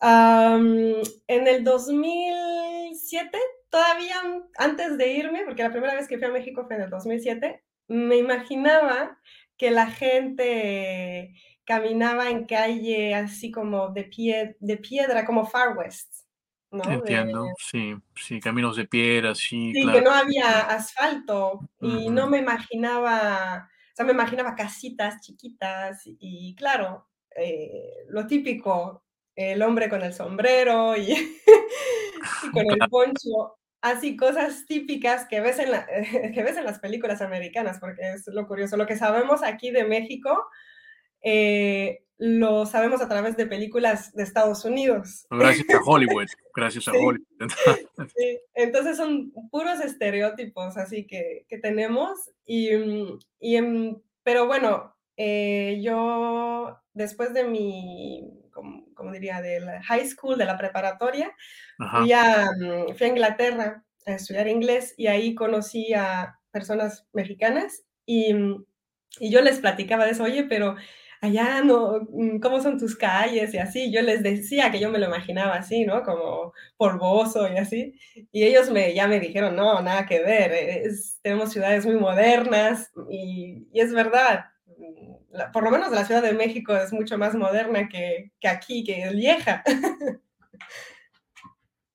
en 0.01 1.47
el 1.47 1.65
2007, 1.65 3.39
todavía 3.77 4.23
antes 4.57 4.97
de 4.97 5.13
irme, 5.13 5.43
porque 5.45 5.63
la 5.63 5.71
primera 5.71 5.95
vez 5.95 6.09
que 6.09 6.17
fui 6.17 6.27
a 6.27 6.33
México 6.33 6.65
fue 6.67 6.77
en 6.77 6.83
el 6.83 6.91
2007, 6.91 7.63
me 7.89 8.17
imaginaba 8.17 9.19
que 9.59 9.71
la 9.71 9.87
gente 9.87 11.35
caminaba 11.65 12.31
en 12.31 12.47
calle 12.47 13.15
así 13.15 13.51
como 13.51 13.91
de, 13.91 14.05
pie, 14.05 14.57
de 14.61 14.77
piedra, 14.79 15.27
como 15.27 15.47
Far 15.47 15.77
West. 15.77 16.25
¿no? 16.71 16.91
Entiendo, 16.91 17.47
sí, 17.59 17.95
sí, 18.15 18.41
caminos 18.41 18.77
de 18.77 18.87
piedra, 18.87 19.35
sí. 19.35 19.73
Sí, 19.75 19.87
que 19.93 20.01
no 20.01 20.11
había 20.11 20.61
asfalto 20.61 21.61
y 21.81 22.09
no 22.09 22.29
me 22.29 22.39
imaginaba, 22.39 23.69
o 23.93 23.97
sea, 23.97 24.07
me 24.07 24.13
imaginaba 24.13 24.55
casitas 24.55 25.21
chiquitas 25.21 26.03
y 26.05 26.55
claro, 26.57 27.09
eh, 27.37 28.07
lo 28.09 28.27
típico, 28.27 29.05
el 29.35 29.63
hombre 29.63 29.89
con 29.89 30.03
el 30.03 30.15
sombrero 30.15 30.97
y, 30.97 31.15
con 32.53 32.71
el 32.71 32.79
poncho, 32.91 33.59
así 33.81 34.17
cosas 34.17 34.67
típicas 34.67 35.27
que 35.29 35.41
ves, 35.41 35.59
en 35.59 35.71
que 36.35 36.43
ves 36.43 36.57
en 36.57 36.65
las 36.65 36.79
películas 36.79 37.21
americanas, 37.21 37.79
porque 37.81 38.03
es 38.03 38.27
lo 38.29 38.47
curioso. 38.47 38.77
Lo 38.77 38.87
que 38.87 38.97
sabemos 38.97 39.43
aquí 39.43 39.71
de 39.71 39.85
México, 39.85 40.47
eh, 41.23 42.03
lo 42.19 42.65
sabemos 42.65 43.03
a 43.03 43.09
través 43.09 43.37
de 43.37 43.47
películas 43.47 44.15
de 44.15 44.23
Estados 44.23 44.65
Unidos. 44.65 45.27
Gracias 45.31 45.69
a 45.71 45.81
Hollywood, 45.85 46.29
gracias 46.55 46.89
a 46.89 46.93
Hollywood. 46.93 47.27
sí. 48.17 48.39
Entonces 48.55 48.97
son 48.97 49.33
puros 49.51 49.81
estereotipos 49.81 50.77
así 50.77 51.07
que, 51.07 51.45
que 51.49 51.59
tenemos. 51.59 52.31
Y, 52.47 52.71
y, 53.41 53.59
pero 54.23 54.47
bueno, 54.47 54.97
eh, 55.17 55.81
yo 55.83 56.79
después 56.95 57.35
de 57.35 57.45
mi 57.45 58.46
como, 58.95 59.13
diría, 59.13 59.41
de 59.43 59.61
la 59.61 59.83
high 59.85 60.07
school, 60.09 60.39
de 60.39 60.45
la 60.47 60.59
preparatoria, 60.59 61.33
fui 61.91 62.13
a, 62.13 62.47
mm, 62.59 62.95
fui 62.97 63.07
a 63.07 63.11
Inglaterra 63.11 63.85
a 64.07 64.13
estudiar 64.13 64.49
inglés 64.49 64.95
y 64.97 65.09
ahí 65.09 65.35
conocí 65.35 65.93
a 65.95 66.39
personas 66.51 67.07
mexicanas 67.13 67.85
y, 68.07 68.33
mm, 68.35 68.65
y 69.21 69.31
yo 69.31 69.41
les 69.43 69.61
platicaba 69.61 70.05
de 70.05 70.13
eso, 70.13 70.25
oye, 70.25 70.45
pero 70.45 70.77
allá 71.21 71.63
no, 71.63 72.01
mm, 72.11 72.39
¿cómo 72.41 72.61
son 72.61 72.79
tus 72.79 72.97
calles? 72.97 73.55
Y 73.55 73.59
así, 73.59 73.93
yo 73.93 74.03
les 74.03 74.23
decía 74.23 74.71
que 74.71 74.81
yo 74.81 74.91
me 74.91 74.99
lo 74.99 75.07
imaginaba 75.07 75.55
así, 75.55 75.85
¿no? 75.85 76.03
Como 76.03 76.53
polvoso 76.77 77.51
y 77.53 77.57
así. 77.59 77.95
Y 78.33 78.45
ellos 78.45 78.71
me, 78.71 78.95
ya 78.95 79.09
me 79.09 79.21
dijeron, 79.21 79.57
no, 79.57 79.81
nada 79.83 80.07
que 80.07 80.21
ver, 80.23 80.53
es, 80.53 81.19
tenemos 81.23 81.53
ciudades 81.53 81.87
muy 81.87 81.97
modernas 81.97 82.91
y, 83.11 83.69
y 83.73 83.81
es 83.81 83.93
verdad, 83.93 84.47
por 85.53 85.63
lo 85.65 85.71
menos 85.71 85.91
la 85.91 86.05
Ciudad 86.05 86.23
de 86.23 86.33
México 86.33 86.77
es 86.77 86.93
mucho 86.93 87.19
más 87.19 87.35
moderna 87.35 87.89
que, 87.89 88.33
que 88.41 88.49
aquí, 88.49 88.85
que 88.85 89.11
vieja. 89.15 89.63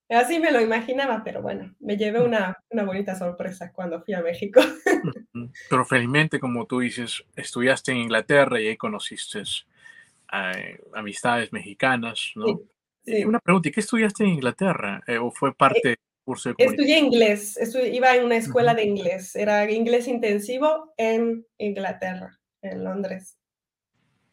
Así 0.10 0.40
me 0.40 0.52
lo 0.52 0.60
imaginaba, 0.60 1.24
pero 1.24 1.42
bueno, 1.42 1.74
me 1.80 1.96
llevé 1.96 2.22
una, 2.22 2.62
una, 2.70 2.84
bonita 2.84 3.16
sorpresa 3.16 3.72
cuando 3.72 4.02
fui 4.02 4.14
a 4.14 4.22
México. 4.22 4.60
Pero 5.70 5.86
felizmente, 5.86 6.38
como 6.38 6.66
tú 6.68 6.80
dices, 6.80 7.24
estudiaste 7.34 7.94
en 7.94 8.00
Inglaterra 8.00 8.60
y 8.60 8.68
ahí 8.68 8.78
conociste 8.78 9.40
eh, 9.40 10.80
amistades 10.94 11.54
mexicanas, 11.54 12.34
¿no? 12.36 12.62
Sí, 13.06 13.24
Una 13.24 13.40
pregunta, 13.40 13.70
¿y 13.70 13.72
qué 13.72 13.80
estudiaste 13.80 14.26
en 14.26 14.32
Inglaterra? 14.32 15.02
Eh, 15.08 15.18
¿O 15.18 15.32
fue 15.32 15.56
parte 15.56 15.80
del 15.82 15.98
curso 16.26 16.50
de 16.50 16.56
Estudié 16.58 17.00
inglés, 17.00 17.58
iba 17.92 18.14
en 18.14 18.26
una 18.26 18.36
escuela 18.36 18.76
de 18.76 18.84
inglés, 18.84 19.36
era 19.38 19.70
inglés 19.72 20.10
intensivo 20.10 20.94
en 20.98 21.46
Inglaterra 21.58 22.41
en 22.62 22.84
Londres. 22.84 23.38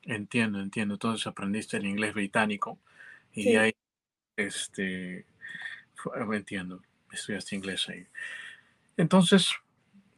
Entiendo, 0.03 0.61
entiendo. 0.61 0.95
Entonces 0.95 1.27
aprendiste 1.27 1.77
el 1.77 1.87
inglés 1.87 2.15
británico 2.15 2.79
y 3.33 3.57
ahí, 3.57 3.75
este, 4.37 5.27
entiendo, 6.33 6.83
estudiaste 7.13 7.57
inglés 7.57 7.89
ahí. 7.89 8.07
Entonces, 8.97 9.51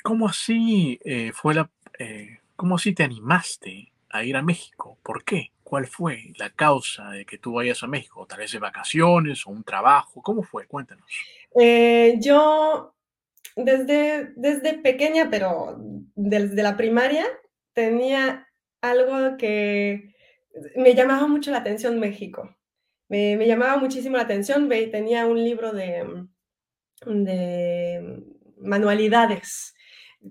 ¿cómo 0.02 0.29
así 0.29 1.00
eh, 1.05 1.33
fue 1.35 1.55
la, 1.55 1.71
eh, 1.99 2.38
cómo 2.57 2.76
así 2.76 2.95
te 2.95 3.02
animaste 3.02 3.93
a 4.11 4.25
ir 4.25 4.37
a 4.37 4.43
México? 4.43 4.99
¿Por 5.02 5.25
qué? 5.25 5.50
¿Cuál 5.62 5.87
fue 5.87 6.33
la 6.37 6.50
causa 6.50 7.11
de 7.11 7.25
que 7.25 7.38
tú 7.38 7.55
vayas 7.55 7.83
a 7.83 7.87
México? 7.87 8.26
¿Tal 8.26 8.38
vez 8.38 8.52
de 8.52 8.59
vacaciones 8.59 9.47
o 9.47 9.50
un 9.50 9.62
trabajo? 9.62 10.23
¿Cómo 10.23 10.43
fue? 10.43 10.67
Cuéntanos. 10.67 11.05
Eh, 11.61 12.17
yo 12.21 12.95
desde, 13.57 14.33
desde 14.37 14.79
pequeña, 14.79 15.29
pero 15.31 15.76
desde 16.14 16.62
la 16.62 16.76
primaria, 16.76 17.26
tenía 17.72 18.48
algo 18.80 19.36
que 19.36 20.14
me 20.76 20.94
llamaba 20.94 21.26
mucho 21.26 21.50
la 21.50 21.58
atención 21.58 21.98
México. 21.98 22.56
Me, 23.08 23.36
llamaba 23.46 23.76
muchísimo 23.76 24.16
la 24.16 24.22
atención. 24.22 24.68
Tenía 24.68 25.26
un 25.26 25.42
libro 25.42 25.72
de, 25.72 26.26
de 27.06 28.22
manualidades, 28.58 29.74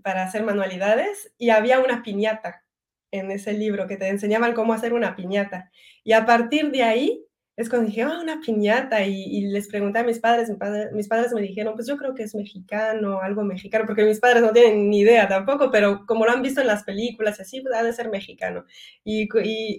para 0.03 0.23
hacer 0.23 0.43
manualidades, 0.43 1.33
y 1.37 1.49
había 1.49 1.79
una 1.79 2.03
piñata 2.03 2.63
en 3.11 3.31
ese 3.31 3.53
libro 3.53 3.87
que 3.87 3.97
te 3.97 4.07
enseñaban 4.07 4.53
cómo 4.53 4.73
hacer 4.73 4.93
una 4.93 5.15
piñata. 5.15 5.71
Y 6.03 6.13
a 6.13 6.25
partir 6.25 6.71
de 6.71 6.83
ahí 6.83 7.25
es 7.59 7.67
cuando 7.69 7.87
dije, 7.87 8.03
ah, 8.03 8.19
una 8.21 8.39
piñata, 8.39 9.05
y, 9.05 9.41
les 9.47 9.67
pregunté 9.67 9.99
a 9.99 10.03
mis 10.05 10.19
padres, 10.19 10.49
mis 10.93 11.09
padres 11.09 11.33
me 11.33 11.41
dijeron, 11.41 11.75
pues 11.75 11.87
yo 11.87 11.97
creo 11.97 12.15
que 12.15 12.23
es 12.23 12.33
mexicano, 12.33 13.19
algo 13.21 13.43
mexicano, 13.43 13.85
porque 13.85 14.05
mis 14.05 14.21
padres 14.21 14.41
no 14.41 14.53
tienen 14.53 14.89
ni 14.89 15.01
idea 15.01 15.27
tampoco, 15.27 15.69
pero 15.69 16.05
como 16.05 16.25
lo 16.25 16.31
han 16.31 16.41
visto 16.41 16.61
en 16.61 16.67
las 16.67 16.85
películas 16.85 17.41
así, 17.41 17.59
pues 17.59 17.75
ha 17.75 17.83
de 17.83 17.91
ser 17.91 18.09
mexicano. 18.09 18.63
Y, 19.03 19.27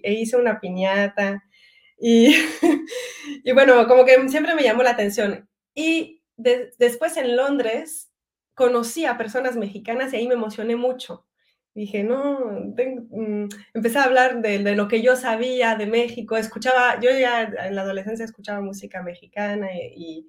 e 0.02 0.12
hice 0.12 0.36
una 0.36 0.60
piñata, 0.60 1.42
y, 1.98 2.34
y, 3.44 3.52
bueno, 3.52 3.86
como 3.88 4.04
que 4.04 4.28
siempre 4.28 4.54
me 4.54 4.62
llamó 4.62 4.82
la 4.82 4.90
atención. 4.90 5.48
Y 5.74 6.22
después 6.36 7.16
en 7.16 7.34
Londres 7.34 8.12
conocí 8.52 9.06
a 9.06 9.16
personas 9.16 9.56
mexicanas 9.56 10.12
y 10.12 10.16
ahí 10.16 10.28
me 10.28 10.34
emocioné 10.34 10.76
mucho 10.76 11.26
dije, 11.74 12.02
no, 12.02 12.40
mm", 12.40 13.48
empecé 13.74 13.98
a 13.98 14.04
hablar 14.04 14.42
de, 14.42 14.58
lo 14.74 14.88
que 14.88 15.02
yo 15.02 15.16
sabía 15.16 15.76
de 15.76 15.86
México, 15.86 16.36
escuchaba, 16.36 17.00
yo 17.00 17.10
ya 17.10 17.42
en 17.42 17.74
la 17.74 17.82
adolescencia 17.82 18.24
escuchaba 18.24 18.60
música 18.60 19.02
mexicana 19.02 19.68
y, 19.74 20.26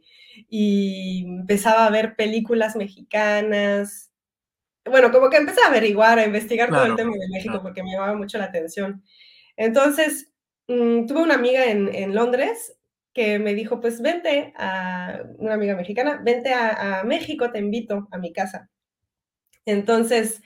empezaba 1.25 1.86
a 1.86 1.89
ver 1.89 2.15
películas 2.15 2.75
mexicanas. 2.75 4.12
Bueno, 4.86 5.12
como 5.12 5.29
que 5.29 5.38
empecé 5.38 5.62
a 5.62 5.69
averiguar, 5.69 6.19
a 6.19 6.25
investigar 6.25 6.69
todo 6.69 6.86
el 6.86 6.95
tema 6.95 7.12
de 7.12 7.29
México 7.31 7.62
porque 7.62 7.83
me 7.83 7.91
llamaba 7.91 8.15
mucho 8.15 8.38
la 8.38 8.45
atención. 8.45 9.03
Entonces, 9.57 10.31
mm, 10.67 11.05
tuve 11.05 11.24
una 11.24 11.36
amiga 11.36 11.65
en, 11.65 12.15
Londres 12.15 12.77
que 13.13 13.39
me 13.39 13.53
dijo, 13.53 13.81
pues 13.81 14.01
vente 14.01 14.53
a, 14.57 15.24
una 15.38 15.55
amiga 15.55 15.75
mexicana, 15.75 16.21
vente 16.24 16.53
a 16.53 17.03
México, 17.05 17.51
te 17.51 17.60
invito 17.60 18.07
a 18.12 18.17
mi 18.17 18.31
casa. 18.31 18.69
Entonces, 19.65 20.41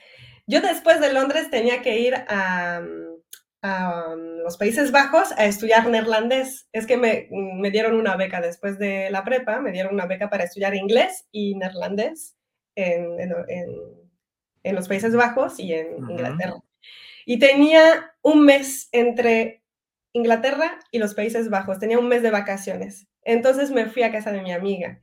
yo 0.48 0.62
después 0.62 1.00
de 1.00 1.12
Londres 1.12 1.50
tenía 1.50 1.82
que 1.82 2.00
ir 2.00 2.16
a, 2.28 2.82
um, 2.82 4.38
los 4.44 4.58
Países 4.58 4.92
Bajos 4.92 5.32
a 5.38 5.46
estudiar 5.46 5.88
neerlandés. 5.88 6.68
Es 6.72 6.86
que 6.86 6.98
me, 6.98 7.28
dieron 7.72 7.96
una 7.96 8.16
beca 8.16 8.42
después 8.42 8.78
de 8.78 9.10
la 9.10 9.24
prepa, 9.24 9.60
me 9.60 9.72
dieron 9.72 9.94
una 9.94 10.06
beca 10.06 10.30
para 10.30 10.44
estudiar 10.44 10.76
inglés 10.76 11.28
y 11.32 11.56
neerlandés 11.56 12.36
en, 12.76 13.18
los 14.64 14.88
Países 14.88 15.16
Bajos 15.16 15.60
y 15.60 15.74
en 15.74 15.98
Inglaterra. 16.10 16.62
Y 17.26 17.40
tenía 17.40 18.14
un 18.22 18.46
mes 18.46 18.88
entre 18.92 19.64
Inglaterra 20.14 20.80
y 20.92 21.00
los 21.00 21.16
Países 21.16 21.50
Bajos, 21.50 21.80
tenía 21.80 21.98
un 21.98 22.08
mes 22.08 22.22
de 22.22 22.30
vacaciones. 22.30 23.08
Entonces 23.24 23.72
me 23.72 23.88
fui 23.88 24.04
a 24.04 24.12
casa 24.12 24.32
de 24.32 24.44
mi 24.44 24.54
amiga. 24.54 25.02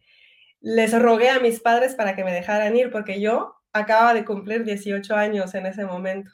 Les 0.61 0.97
rogué 0.97 1.31
a 1.31 1.41
mis 1.41 1.59
padres 1.59 1.97
para 1.97 2.15
que 2.15 2.23
me 2.23 2.33
dejaran 2.33 2.77
ir 2.77 2.93
porque 2.93 3.21
yo 3.21 3.62
acaba 3.73 4.15
de 4.15 4.25
cumplir 4.25 4.65
18 4.65 5.15
años 5.15 5.55
en 5.55 5.67
ese 5.67 5.85
momento. 5.85 6.31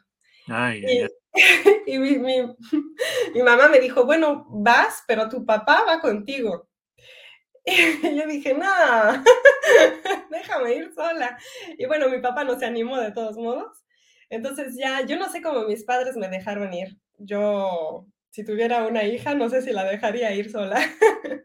y, 1.86 1.98
mi, 1.98 3.42
mamá 3.42 3.68
me 3.68 3.80
dijo, 3.80 4.04
bueno, 4.04 4.46
vas, 4.48 5.04
pero 5.06 5.28
tu 5.28 5.44
papá 5.44 5.84
va 5.86 6.00
contigo. 6.00 6.68
Y 7.70 8.16
yo 8.16 8.26
dije, 8.26 8.54
no, 8.54 8.64
déjame 10.30 10.74
ir 10.74 10.90
sola. 10.94 11.38
Y 11.76 11.84
bueno, 11.84 12.08
mi 12.08 12.18
papá 12.18 12.42
no 12.42 12.58
se 12.58 12.64
animó 12.64 12.98
de 12.98 13.12
todos 13.12 13.36
modos. 13.36 13.84
Entonces 14.30 14.74
ya, 14.74 15.04
yo 15.04 15.18
no 15.18 15.28
sé 15.30 15.42
cómo 15.42 15.64
mis 15.64 15.84
padres 15.84 16.16
me 16.16 16.28
dejaron 16.28 16.72
ir. 16.72 16.96
Yo, 17.18 18.06
si 18.38 18.44
tuviera 18.44 18.86
una 18.86 19.02
hija, 19.02 19.34
no 19.34 19.50
sé 19.50 19.62
si 19.62 19.72
la 19.72 19.82
dejaría 19.82 20.32
ir 20.32 20.48
sola. 20.48 20.78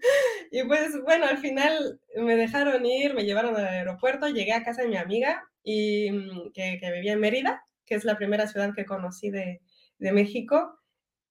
y 0.52 0.64
pues 0.66 1.02
bueno, 1.02 1.26
al 1.26 1.40
final 1.40 2.00
me 2.16 2.36
dejaron 2.36 2.86
ir, 2.86 3.16
me 3.16 3.26
llevaron 3.26 3.56
al 3.56 3.66
aeropuerto, 3.66 4.30
llegué 4.30 4.54
a 4.54 4.64
casa 4.64 4.84
de 4.84 4.90
mi 4.90 4.98
amiga 4.98 5.44
y 5.64 6.12
mm, 6.12 6.52
que, 6.54 6.80
vivía 6.94 7.14
en 7.14 7.20
Mérida, 7.20 7.66
que 7.88 7.96
es 7.96 8.06
la 8.06 8.16
primera 8.16 8.46
ciudad 8.46 8.76
que 8.76 8.86
conocí 8.86 9.32
de, 9.32 9.60
México. 9.98 10.78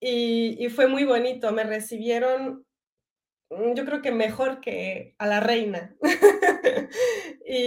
y, 0.01 0.57
y 0.59 0.69
fue 0.69 0.89
muy 0.89 1.05
bonito. 1.05 1.53
Me 1.53 1.63
recibieron, 1.63 2.67
mm, 3.51 3.75
yo 3.75 3.85
creo 3.85 4.03
que 4.03 4.11
mejor 4.11 4.61
que 4.61 5.15
a 5.17 5.29
la 5.29 5.39
reina. 5.39 5.95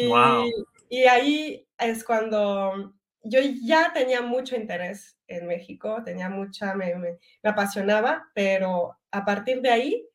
Wow. 0.09 0.43
y, 0.89 0.97
y 0.97 1.03
ahí 1.05 1.65
es 1.77 2.03
cuando 2.03 2.93
yo 3.25 3.39
ya 3.41 3.91
tenía 3.93 4.21
mucho 4.21 4.55
interés 4.55 5.17
en 5.27 5.47
México, 5.47 6.03
tenía 6.05 6.29
mucha, 6.29 6.75
me, 6.75 6.95
me, 6.95 7.17
me 7.43 7.49
apasionaba, 7.49 8.29
pero 8.33 8.97
a 9.11 9.25
partir 9.25 9.61
de 9.61 9.69
ahí, 9.71 10.07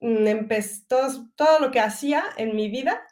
mm, 0.00 0.26
empezó, 0.26 0.84
todo, 0.88 1.30
todo 1.36 1.60
lo 1.60 1.70
que 1.70 1.80
hacía 1.80 2.24
en 2.36 2.56
mi 2.56 2.68
vida 2.70 3.02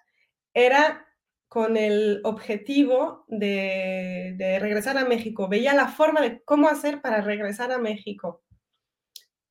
era 0.55 1.07
con 1.49 1.76
el 1.76 2.21
objetivo 2.25 3.25
de, 3.29 4.35
de, 4.37 4.59
regresar 4.59 4.99
a 4.99 5.05
México. 5.05 5.49
Veía 5.49 5.75
la 5.75 5.88
forma 5.88 6.21
de 6.21 6.43
cómo 6.45 6.69
hacer 6.69 7.00
para 7.03 7.21
regresar 7.21 7.73
a 7.73 7.79
México. 7.79 8.43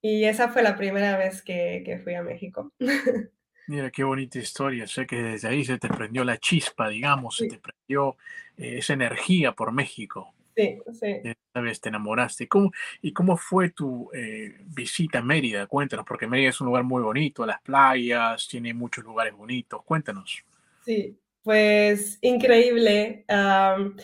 Y 0.02 0.26
esa 0.26 0.50
fue 0.50 0.64
la 0.64 0.76
primera 0.76 1.18
vez 1.18 1.42
que, 1.42 1.84
que 1.86 2.00
fui 2.00 2.16
a 2.16 2.22
México. 2.24 2.74
Mira, 3.68 3.90
qué 3.90 4.04
bonita 4.04 4.40
historia. 4.40 4.88
Sé 4.88 5.08
que 5.08 5.22
desde 5.22 5.48
ahí 5.48 5.66
se 5.66 5.78
te 5.78 5.88
prendió 5.88 6.24
la 6.24 6.38
chispa, 6.38 6.88
digamos, 6.90 7.38
Sí, 7.38 7.46
se 7.50 7.56
te 7.56 7.62
prendió 7.62 8.16
eh, 8.58 8.78
esa 8.78 8.94
energía 8.94 9.54
por 9.54 9.72
México. 9.72 10.34
sí, 10.56 10.80
sí. 11.00 11.22
Esta 11.24 11.62
vez 11.62 11.82
te 11.82 11.90
enamoraste. 11.90 12.44
¿Y 12.44 12.48
cómo, 12.48 12.72
y 13.02 13.14
cómo 13.14 13.38
fue 13.38 13.72
tu 13.72 14.10
eh, 14.14 14.56
visita 14.66 15.20
a 15.20 15.24
Mérida? 15.24 15.66
Cuéntanos, 15.68 16.06
porque 16.06 16.28
Mérida 16.28 16.50
es 16.50 16.62
un 16.62 16.68
lugar 16.68 16.84
muy 16.84 17.02
bonito, 17.02 17.46
las 17.46 17.62
playas, 17.62 18.48
tiene 18.48 18.74
muchos 18.74 19.04
lugares 19.04 19.34
bonitos. 19.34 19.84
Cuéntanos. 19.84 20.44
Sí, 20.84 21.18
pues 21.42 22.20
increíble. 22.22 23.26
Um, 23.30 23.96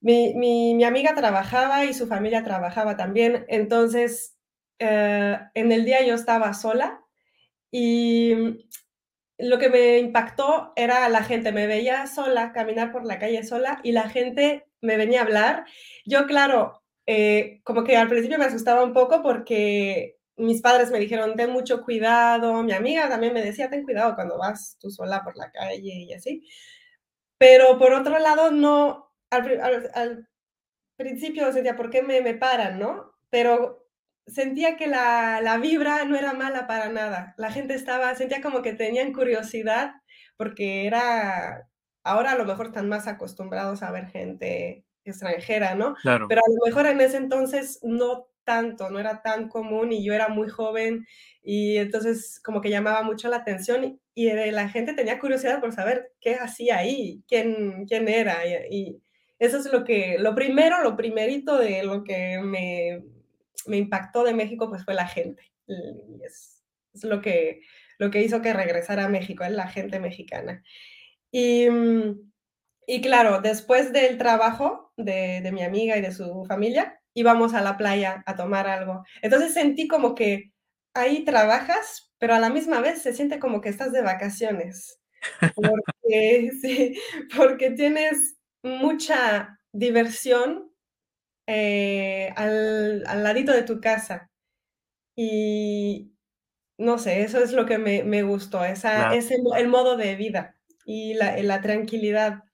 mi, 0.00 0.34
mi, 0.34 0.74
mi, 0.74 0.84
amiga 0.84 1.14
trabajaba 1.14 1.84
y 1.84 1.94
su 1.94 2.08
familia 2.08 2.42
trabajaba 2.42 2.96
también, 2.96 3.44
entonces 3.46 4.36
uh, 4.80 5.36
en 5.54 5.70
el 5.70 5.84
día 5.84 6.04
yo 6.04 6.14
estaba 6.14 6.52
sola 6.54 7.01
y 7.72 8.68
lo 9.38 9.58
que 9.58 9.68
me 9.70 9.98
impactó 9.98 10.72
era 10.76 11.08
la 11.08 11.24
gente, 11.24 11.52
me 11.52 11.66
veía 11.66 12.06
sola, 12.06 12.52
caminar 12.52 12.92
por 12.92 13.04
la 13.04 13.18
calle 13.18 13.42
sola 13.42 13.80
y 13.82 13.92
la 13.92 14.08
gente 14.08 14.66
me 14.80 14.96
venía 14.96 15.20
a 15.20 15.24
hablar. 15.24 15.64
Yo, 16.04 16.26
claro, 16.26 16.82
eh, 17.06 17.60
como 17.64 17.82
que 17.84 17.96
al 17.96 18.08
principio 18.08 18.38
me 18.38 18.44
asustaba 18.44 18.84
un 18.84 18.92
poco 18.92 19.22
porque 19.22 20.18
mis 20.36 20.60
padres 20.62 20.90
me 20.90 20.98
dijeron, 21.00 21.34
ten 21.36 21.50
mucho 21.50 21.82
cuidado, 21.82 22.62
mi 22.62 22.72
amiga 22.72 23.08
también 23.08 23.34
me 23.34 23.42
decía, 23.42 23.70
ten 23.70 23.84
cuidado 23.84 24.14
cuando 24.14 24.38
vas 24.38 24.76
tú 24.80 24.90
sola 24.90 25.24
por 25.24 25.36
la 25.36 25.50
calle 25.50 26.04
y 26.08 26.12
así. 26.12 26.46
Pero 27.38 27.78
por 27.78 27.92
otro 27.92 28.18
lado, 28.18 28.50
no, 28.50 29.12
al, 29.30 29.60
al, 29.60 29.90
al 29.94 30.28
principio 30.96 31.52
sentía, 31.52 31.76
¿por 31.76 31.90
qué 31.90 32.02
me, 32.02 32.20
me 32.22 32.34
paran, 32.34 32.78
no? 32.78 33.12
Pero 33.30 33.81
sentía 34.26 34.76
que 34.76 34.86
la, 34.86 35.40
la, 35.42 35.58
vibra 35.58 36.04
no 36.04 36.16
era 36.16 36.32
mala 36.32 36.66
para 36.66 36.88
nada. 36.88 37.34
La 37.36 37.50
gente 37.50 37.74
estaba, 37.74 38.14
sentía 38.14 38.40
como 38.40 38.62
que 38.62 38.72
tenían 38.72 39.12
curiosidad 39.12 39.94
porque 40.36 40.86
era, 40.86 41.68
ahora 42.02 42.32
a 42.32 42.38
lo 42.38 42.44
mejor 42.44 42.66
están 42.66 42.88
más 42.88 43.06
acostumbrados 43.06 43.82
a 43.82 43.90
ver 43.90 44.06
gente 44.08 44.84
extranjera, 45.04 45.74
¿no? 45.74 45.94
Claro. 46.02 46.28
Pero 46.28 46.40
a 46.40 46.50
lo 46.50 46.66
mejor 46.66 46.86
en 46.86 47.00
ese 47.00 47.16
entonces 47.16 47.80
no 47.82 48.28
tanto, 48.44 48.90
no 48.90 48.98
era 48.98 49.22
tan 49.22 49.48
común 49.48 49.92
y 49.92 50.04
yo 50.04 50.14
era 50.14 50.28
muy 50.28 50.48
joven 50.48 51.06
y 51.42 51.76
entonces 51.76 52.40
como 52.42 52.60
que 52.60 52.70
llamaba 52.70 53.02
mucho 53.02 53.28
la 53.28 53.36
atención 53.36 53.84
y, 53.84 54.00
y 54.14 54.32
la 54.50 54.68
gente 54.68 54.94
tenía 54.94 55.20
curiosidad 55.20 55.60
por 55.60 55.72
saber 55.72 56.12
qué 56.20 56.34
hacía 56.34 56.78
ahí, 56.78 57.22
quién, 57.28 57.86
quién 57.86 58.08
era 58.08 58.44
y, 58.46 58.76
y 58.76 59.02
eso 59.38 59.58
es 59.58 59.72
lo 59.72 59.84
que, 59.84 60.18
lo 60.18 60.34
primero, 60.34 60.82
lo 60.82 60.96
primerito 60.96 61.58
de 61.58 61.82
lo 61.82 62.04
que 62.04 62.38
me, 62.40 63.02
me 63.66 63.76
impactó 63.76 64.24
de 64.24 64.34
México 64.34 64.68
pues 64.68 64.84
fue 64.84 64.94
la 64.94 65.06
gente. 65.06 65.42
Es, 66.24 66.62
es, 66.92 67.04
lo, 67.04 67.20
que, 67.20 67.60
lo 67.98 68.10
que 68.10 68.22
hizo 68.22 68.42
que 68.42 68.52
regresara 68.52 69.04
a 69.04 69.08
México, 69.08 69.44
es 69.44 69.52
la 69.52 69.68
gente 69.68 70.00
mexicana. 70.00 70.62
Y, 71.30 71.66
y 72.86 73.00
claro, 73.00 73.40
después 73.40 73.92
del 73.92 74.18
trabajo 74.18 74.92
de, 74.96 75.40
de, 75.42 75.52
mi 75.52 75.62
amiga 75.62 75.96
y 75.96 76.02
de 76.02 76.12
su 76.12 76.44
familia, 76.46 77.00
íbamos 77.14 77.54
a 77.54 77.62
la 77.62 77.76
playa 77.76 78.22
a 78.26 78.36
tomar 78.36 78.66
algo. 78.66 79.04
Entonces 79.22 79.54
sentí 79.54 79.88
como 79.88 80.14
que 80.14 80.52
ahí 80.94 81.24
trabajas, 81.24 82.12
pero 82.18 82.34
a 82.34 82.40
la 82.40 82.50
misma 82.50 82.80
vez 82.80 83.02
se 83.02 83.14
siente 83.14 83.38
como 83.38 83.60
que 83.60 83.68
estás 83.68 83.92
de 83.92 84.02
vacaciones. 84.02 85.00
Porque, 85.54 86.50
sí, 86.60 86.98
porque 87.36 87.70
tienes 87.70 88.36
mucha 88.62 89.58
diversión 89.72 90.71
eh, 91.46 92.32
al, 92.36 93.04
al, 93.06 93.22
ladito 93.22 93.52
de 93.52 93.62
tu 93.62 93.80
casa. 93.80 94.30
Y 95.16 96.12
no 96.78 96.98
sé, 96.98 97.22
eso 97.22 97.38
es 97.38 97.52
lo 97.52 97.66
que 97.66 97.78
me, 97.78 98.02
me 98.04 98.22
gustó, 98.22 98.64
esa, 98.64 99.14
ese, 99.14 99.36
el 99.56 99.68
modo 99.68 99.96
de 99.96 100.16
vida 100.16 100.56
y 100.84 101.14
la, 101.14 101.36
la 101.42 101.60
tranquilidad. 101.60 102.44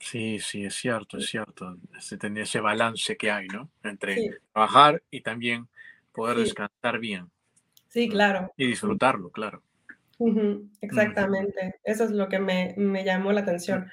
Sí, 0.00 0.38
sí, 0.38 0.64
es 0.64 0.74
cierto, 0.74 1.18
es 1.18 1.26
cierto. 1.26 1.76
Ese, 1.96 2.18
tener 2.18 2.42
ese 2.42 2.60
balance 2.60 3.16
que 3.16 3.30
hay, 3.30 3.46
¿no? 3.48 3.70
Entre 3.82 4.16
Sí, 4.16 4.30
trabajar 4.52 5.02
y 5.10 5.20
también 5.22 5.68
poder 6.12 6.36
sí, 6.36 6.42
descansar 6.42 6.98
bien, 6.98 7.30
sí, 7.88 8.08
claro. 8.08 8.52
Y 8.56 8.66
disfrutarlo, 8.66 9.30
claro. 9.30 9.62
Exactamente. 10.80 11.76
Eso 11.82 12.04
es 12.04 12.10
lo 12.10 12.28
que 12.28 12.38
me, 12.38 12.74
me 12.76 13.04
llamó 13.04 13.32
la 13.32 13.40
atención. 13.40 13.90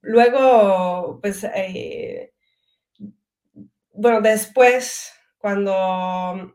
Luego, 0.00 1.20
pues, 1.20 1.44
eh, 1.44 2.32
bueno, 3.96 4.20
después, 4.20 5.12
cuando 5.38 6.54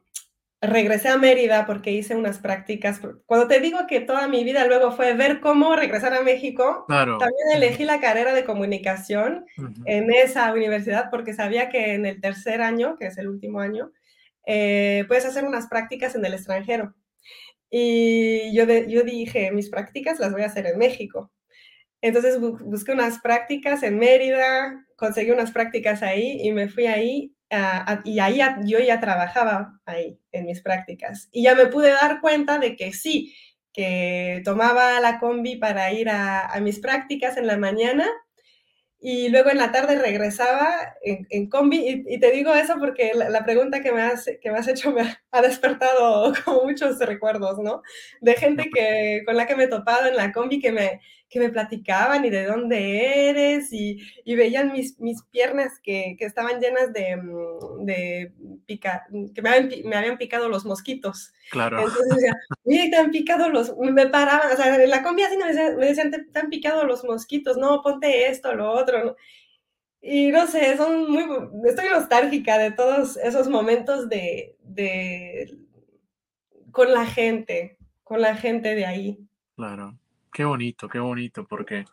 regresé 0.61 1.09
a 1.09 1.17
Mérida 1.17 1.65
porque 1.65 1.91
hice 1.91 2.15
unas 2.15 2.37
prácticas. 2.39 3.01
Cuando 3.25 3.47
te 3.47 3.59
digo 3.59 3.79
que 3.87 3.99
toda 3.99 4.27
mi 4.27 4.43
vida 4.43 4.65
luego 4.67 4.91
fue 4.91 5.13
ver 5.13 5.39
cómo 5.41 5.75
regresar 5.75 6.13
a 6.13 6.21
México, 6.21 6.85
Claro. 6.87 7.17
también 7.17 7.47
elegí 7.55 7.83
la 7.83 7.99
carrera 7.99 8.33
de 8.33 8.45
comunicación 8.45 9.45
Ujú. 9.57 9.73
en 9.85 10.11
esa 10.13 10.53
universidad 10.53 11.09
porque 11.09 11.33
sabía 11.33 11.69
que 11.69 11.95
en 11.95 12.05
el 12.05 12.21
tercer 12.21 12.61
año, 12.61 12.95
que 12.99 13.07
es 13.07 13.17
el 13.17 13.27
último 13.27 13.59
año, 13.59 13.91
eh, 14.45 15.05
puedes 15.07 15.25
hacer 15.25 15.45
unas 15.45 15.67
prácticas 15.67 16.13
en 16.15 16.25
el 16.25 16.33
extranjero. 16.35 16.93
Y 17.71 18.53
yo, 18.55 18.65
de, 18.67 18.87
yo 18.91 19.03
dije, 19.03 19.51
mis 19.51 19.69
prácticas 19.69 20.19
las 20.19 20.31
voy 20.31 20.43
a 20.43 20.47
hacer 20.47 20.67
en 20.67 20.77
México. 20.77 21.31
Entonces 22.01 22.39
bu 22.39 22.57
busqué 22.65 22.91
unas 22.93 23.19
prácticas 23.21 23.83
en 23.83 23.97
Mérida, 23.99 24.85
conseguí 25.01 25.31
unas 25.31 25.51
prácticas 25.51 26.03
ahí 26.03 26.39
y 26.43 26.51
me 26.51 26.69
fui 26.69 26.85
ahí 26.85 27.35
y 28.05 28.19
ahí 28.19 28.39
yo 28.65 28.79
ya 28.79 28.99
trabajaba 28.99 29.79
ahí 29.85 30.19
en 30.31 30.45
mis 30.45 30.61
prácticas. 30.61 31.27
Y 31.31 31.43
ya 31.43 31.55
me 31.55 31.65
pude 31.65 31.89
dar 31.89 32.21
cuenta 32.21 32.59
de 32.59 32.75
que 32.75 32.93
sí, 32.93 33.35
que 33.73 34.43
tomaba 34.45 34.99
la 34.99 35.19
combi 35.19 35.55
para 35.55 35.91
ir 35.91 36.07
a, 36.09 36.55
mis 36.61 36.79
prácticas 36.79 37.37
en 37.37 37.47
la 37.47 37.57
mañana 37.57 38.07
y 38.99 39.29
luego 39.29 39.49
en 39.49 39.57
la 39.57 39.71
tarde 39.71 39.97
regresaba 39.97 40.95
en, 41.01 41.49
combi. 41.49 42.05
Y, 42.07 42.19
te 42.19 42.31
digo 42.31 42.53
eso 42.53 42.75
porque 42.79 43.11
la, 43.15 43.43
pregunta 43.43 43.81
que 43.81 43.91
me, 43.91 44.03
has, 44.03 44.29
que 44.39 44.51
me 44.51 44.59
has 44.59 44.67
hecho 44.67 44.91
me 44.91 45.01
ha, 45.31 45.41
despertado 45.41 46.33
como 46.45 46.65
muchos 46.65 46.99
recuerdos, 46.99 47.57
¿no? 47.57 47.81
De 48.21 48.35
gente 48.35 48.69
que, 48.71 49.23
con 49.25 49.35
la 49.35 49.47
que 49.47 49.55
me 49.55 49.63
he 49.63 49.67
topado 49.67 50.07
en 50.07 50.15
la 50.15 50.31
combi 50.31 50.59
que 50.59 50.71
me, 50.71 51.01
que 51.31 51.39
me 51.39 51.49
platicaban 51.49 52.25
y 52.25 52.29
de 52.29 52.45
dónde 52.45 53.29
eres 53.29 53.71
y, 53.71 54.05
y 54.25 54.35
veían 54.35 54.73
mis, 54.73 54.99
mis 54.99 55.23
piernas 55.23 55.79
que, 55.81 56.17
que, 56.19 56.25
estaban 56.25 56.59
llenas 56.59 56.91
de, 56.91 57.15
mm, 57.15 57.85
de 57.85 58.33
pica, 58.65 59.07
que 59.33 59.41
me 59.41 59.49
habían, 59.49 59.69
me 59.85 59.95
habían, 59.95 60.17
picado 60.17 60.49
los 60.49 60.65
mosquitos. 60.65 61.33
Claro. 61.49 61.79
Entonces 61.79 62.05
decía, 62.09 62.35
mire, 62.65 62.89
te 62.89 62.97
han 62.97 63.11
picado 63.11 63.47
los, 63.49 63.73
me 63.77 64.07
paraban, 64.07 64.51
o 64.51 64.55
sea, 64.57 64.75
en 64.75 64.89
la 64.89 65.03
combi 65.03 65.23
así 65.23 65.37
me 65.37 65.47
decían, 65.47 65.77
me 65.77 65.85
decían 65.85 66.11
te, 66.11 66.21
te, 66.25 66.39
han 66.39 66.49
picado 66.49 66.83
los 66.83 67.05
mosquitos, 67.05 67.55
no, 67.55 67.81
ponte 67.81 68.27
esto, 68.27 68.53
lo 68.53 68.69
otro, 68.69 69.05
¿no? 69.05 69.15
Y 70.01 70.31
no 70.31 70.47
sé, 70.47 70.75
son 70.75 71.09
muy, 71.09 71.23
estoy 71.65 71.87
nostálgica 71.89 72.57
de 72.57 72.71
todos 72.71 73.15
esos 73.17 73.47
momentos 73.47 74.09
de, 74.09 74.57
de, 74.63 75.57
con 76.71 76.91
la 76.91 77.05
gente, 77.05 77.77
con 78.03 78.19
la 78.19 78.35
gente 78.35 78.75
de 78.75 78.85
ahí. 78.85 79.19
Claro. 79.55 80.00
Qué 80.31 80.43
bonito, 80.45 80.87
qué 80.87 80.99
bonito, 80.99 81.45
porque 81.45 81.85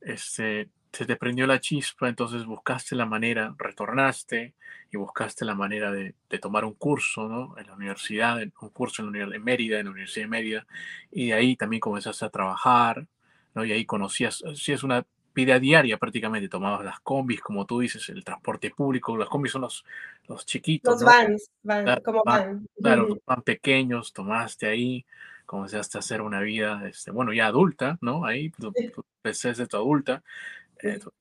este, 0.00 0.70
se 0.92 1.06
te 1.06 1.16
prendió 1.16 1.46
la 1.46 1.60
chispa, 1.60 2.08
entonces 2.08 2.44
buscaste 2.46 2.94
la 2.96 3.06
manera, 3.06 3.54
retornaste 3.58 4.54
y 4.92 4.96
buscaste 4.96 5.44
la 5.44 5.54
manera 5.54 5.90
de, 5.90 6.14
de 6.30 6.38
tomar 6.38 6.64
un 6.64 6.74
curso, 6.74 7.28
¿no? 7.28 7.56
En 7.58 7.66
la 7.66 7.74
universidad, 7.74 8.40
un 8.60 8.70
curso 8.70 9.02
en, 9.02 9.30
la, 9.30 9.36
en 9.36 9.44
Mérida, 9.44 9.78
en 9.80 9.86
la 9.86 9.92
Universidad 9.92 10.24
de 10.26 10.30
Mérida, 10.30 10.66
y 11.10 11.28
de 11.28 11.34
ahí 11.34 11.56
también 11.56 11.80
comenzaste 11.80 12.24
a 12.24 12.30
trabajar, 12.30 13.06
¿no? 13.54 13.64
Y 13.64 13.72
ahí 13.72 13.84
conocías, 13.84 14.42
si 14.54 14.72
es 14.72 14.82
una 14.84 15.04
vida 15.34 15.58
diaria 15.58 15.98
prácticamente, 15.98 16.48
tomabas 16.48 16.84
las 16.84 17.00
combis, 17.00 17.40
como 17.40 17.66
tú 17.66 17.80
dices, 17.80 18.08
el 18.08 18.22
transporte 18.24 18.70
público, 18.70 19.16
las 19.16 19.28
combis 19.28 19.52
son 19.52 19.62
los, 19.62 19.84
los 20.28 20.46
chiquitos, 20.46 20.94
los 20.94 21.00
¿no? 21.00 21.06
vans, 21.06 21.50
van, 21.62 21.84
Claro, 21.84 22.02
como 22.04 22.22
van, 22.24 22.44
van. 22.44 22.68
claro, 22.80 23.08
los 23.08 23.18
van 23.26 23.42
pequeños, 23.42 24.12
tomaste 24.12 24.66
ahí, 24.66 25.04
comenzaste 25.46 25.98
a 25.98 26.00
hacer 26.00 26.22
una 26.22 26.40
vida, 26.40 26.82
este, 26.88 27.10
bueno, 27.10 27.32
ya 27.32 27.46
adulta, 27.46 27.98
¿no? 28.00 28.24
Ahí, 28.26 28.50
pues, 28.50 28.72
Sí. 28.76 28.90
empezaste 29.24 29.66
tu 29.66 29.76
adulta, 29.76 30.22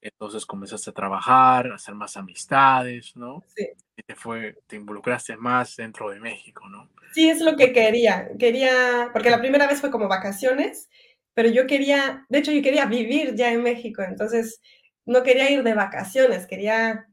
Entonces 0.01 0.45
comenzaste 0.45 0.89
a 0.89 0.93
trabajar, 0.93 1.67
a 1.67 1.75
hacer 1.75 1.95
más 1.95 2.17
amistades, 2.17 3.15
¿no? 3.15 3.43
Sí. 3.55 3.67
Y 3.95 4.03
te, 4.03 4.15
fue, 4.15 4.57
te 4.67 4.75
involucraste 4.75 5.37
más 5.37 5.75
dentro 5.77 6.09
de 6.09 6.19
México, 6.19 6.67
¿no? 6.69 6.89
Sí, 7.13 7.29
es 7.29 7.41
lo 7.41 7.55
que 7.55 7.71
quería. 7.71 8.29
Quería, 8.39 9.09
porque 9.13 9.29
la 9.29 9.39
primera 9.39 9.67
vez 9.67 9.79
fue 9.79 9.91
como 9.91 10.07
vacaciones, 10.09 10.89
pero 11.33 11.49
yo 11.49 11.67
quería, 11.67 12.25
de 12.29 12.39
hecho 12.39 12.51
yo 12.51 12.61
quería 12.61 12.85
vivir 12.87 13.35
ya 13.35 13.51
en 13.53 13.63
México, 13.63 14.01
entonces 14.01 14.61
no 15.05 15.23
quería 15.23 15.49
ir 15.51 15.63
de 15.63 15.73
vacaciones, 15.75 16.47
quería 16.47 17.07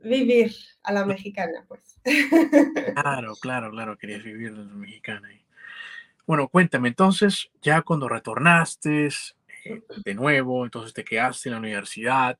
vivir 0.00 0.54
a 0.82 0.92
la 0.92 1.04
mexicana, 1.04 1.64
pues. 1.68 1.98
Claro, 2.94 3.36
claro, 3.36 3.70
claro, 3.70 3.96
querías 3.98 4.22
vivir 4.22 4.48
a 4.52 4.56
la 4.56 4.74
mexicana. 4.74 5.28
Bueno, 6.26 6.48
cuéntame, 6.48 6.88
entonces, 6.88 7.50
ya 7.62 7.82
cuando 7.82 8.08
retornaste 8.08 9.08
eh, 9.64 9.82
de 10.04 10.14
nuevo, 10.14 10.64
entonces 10.64 10.92
te 10.92 11.04
quedaste 11.04 11.48
en 11.48 11.52
la 11.52 11.60
universidad, 11.60 12.36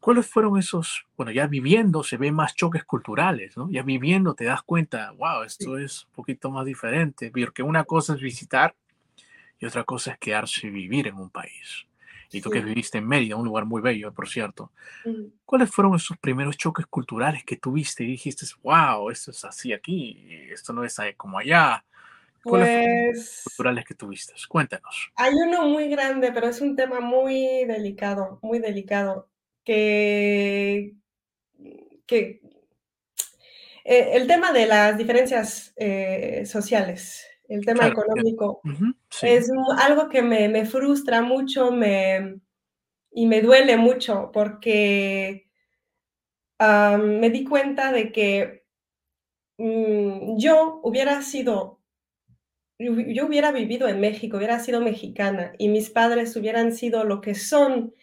¿cuáles 0.00 0.26
fueron 0.26 0.58
esos, 0.58 1.06
bueno, 1.16 1.32
ya 1.32 1.46
viviendo 1.46 2.02
se 2.02 2.16
ven 2.16 2.34
más 2.34 2.54
choques 2.54 2.84
culturales, 2.84 3.56
¿no? 3.56 3.70
Ya 3.70 3.82
viviendo 3.82 4.34
te 4.34 4.44
das 4.44 4.62
cuenta, 4.62 5.12
wow, 5.12 5.42
esto 5.44 5.76
es 5.78 6.04
un 6.06 6.12
poquito 6.12 6.50
más 6.50 6.64
diferente, 6.66 7.30
porque 7.30 7.62
una 7.62 7.84
cosa 7.84 8.14
es 8.14 8.20
visitar 8.20 8.74
y 9.60 9.66
otra 9.66 9.84
cosa 9.84 10.12
es 10.12 10.18
quedarse 10.18 10.66
y 10.66 10.70
vivir 10.70 11.08
en 11.08 11.16
un 11.16 11.30
país. 11.30 11.86
Y 12.32 12.40
tú 12.40 12.50
que 12.50 12.60
viviste 12.60 12.98
en 12.98 13.06
Mérida, 13.06 13.36
un 13.36 13.44
lugar 13.44 13.66
muy 13.66 13.82
bello, 13.82 14.12
por 14.12 14.28
cierto. 14.28 14.72
¿Cuáles 15.44 15.70
fueron 15.70 15.94
esos 15.94 16.16
primeros 16.18 16.56
choques 16.56 16.86
culturales 16.86 17.44
que 17.44 17.56
tuviste 17.56 18.04
y 18.04 18.08
dijiste, 18.08 18.46
wow, 18.62 19.10
esto 19.10 19.30
es 19.32 19.44
así 19.44 19.72
aquí, 19.72 20.26
esto 20.50 20.72
no 20.72 20.82
es 20.82 20.98
como 21.16 21.38
allá? 21.38 21.84
¿Cuáles 22.46 22.70
fueron 22.72 22.98
los 22.98 23.08
Pues 23.10 23.44
culturales 23.44 23.84
que 23.84 23.94
tuviste? 23.94 24.34
Cuéntanos. 24.48 25.12
hay 25.14 25.34
uno 25.34 25.66
muy 25.66 25.88
grande, 25.88 26.32
pero 26.32 26.48
es 26.48 26.60
un 26.60 26.76
tema 26.76 27.00
muy 27.00 27.64
delicado, 27.66 28.38
muy 28.42 28.58
delicado, 28.58 29.30
que, 29.64 30.94
que 32.06 32.40
eh, 33.84 34.10
el 34.14 34.26
tema 34.26 34.52
de 34.52 34.66
las 34.66 34.96
diferencias 34.98 35.72
eh, 35.76 36.44
sociales, 36.46 37.26
el 37.48 37.64
tema 37.64 37.84
Claro, 37.84 37.92
económico, 37.92 38.62
sí, 39.10 39.28
es 39.28 39.50
algo 39.78 40.08
que 40.08 40.22
me, 40.22 40.48
me 40.48 40.66
frustra 40.66 41.22
mucho 41.22 41.70
me, 41.72 42.40
y 43.12 43.26
me 43.26 43.42
duele 43.42 43.76
mucho 43.78 44.30
porque 44.32 45.48
me 46.60 47.30
di 47.30 47.44
cuenta 47.44 47.92
de 47.92 48.12
que 48.12 48.64
mm, 49.58 50.38
yo 50.38 50.80
hubiera 50.84 51.22
sido, 51.22 51.81
yo 52.82 53.26
hubiera 53.26 53.52
vivido 53.52 53.88
en 53.88 54.00
México, 54.00 54.36
hubiera 54.36 54.58
sido 54.60 54.80
mexicana 54.80 55.52
y 55.58 55.68
mis 55.68 55.90
padres 55.90 56.36
hubieran 56.36 56.72
sido 56.72 57.04
lo 57.04 57.20
que 57.20 57.34
son 57.34 57.94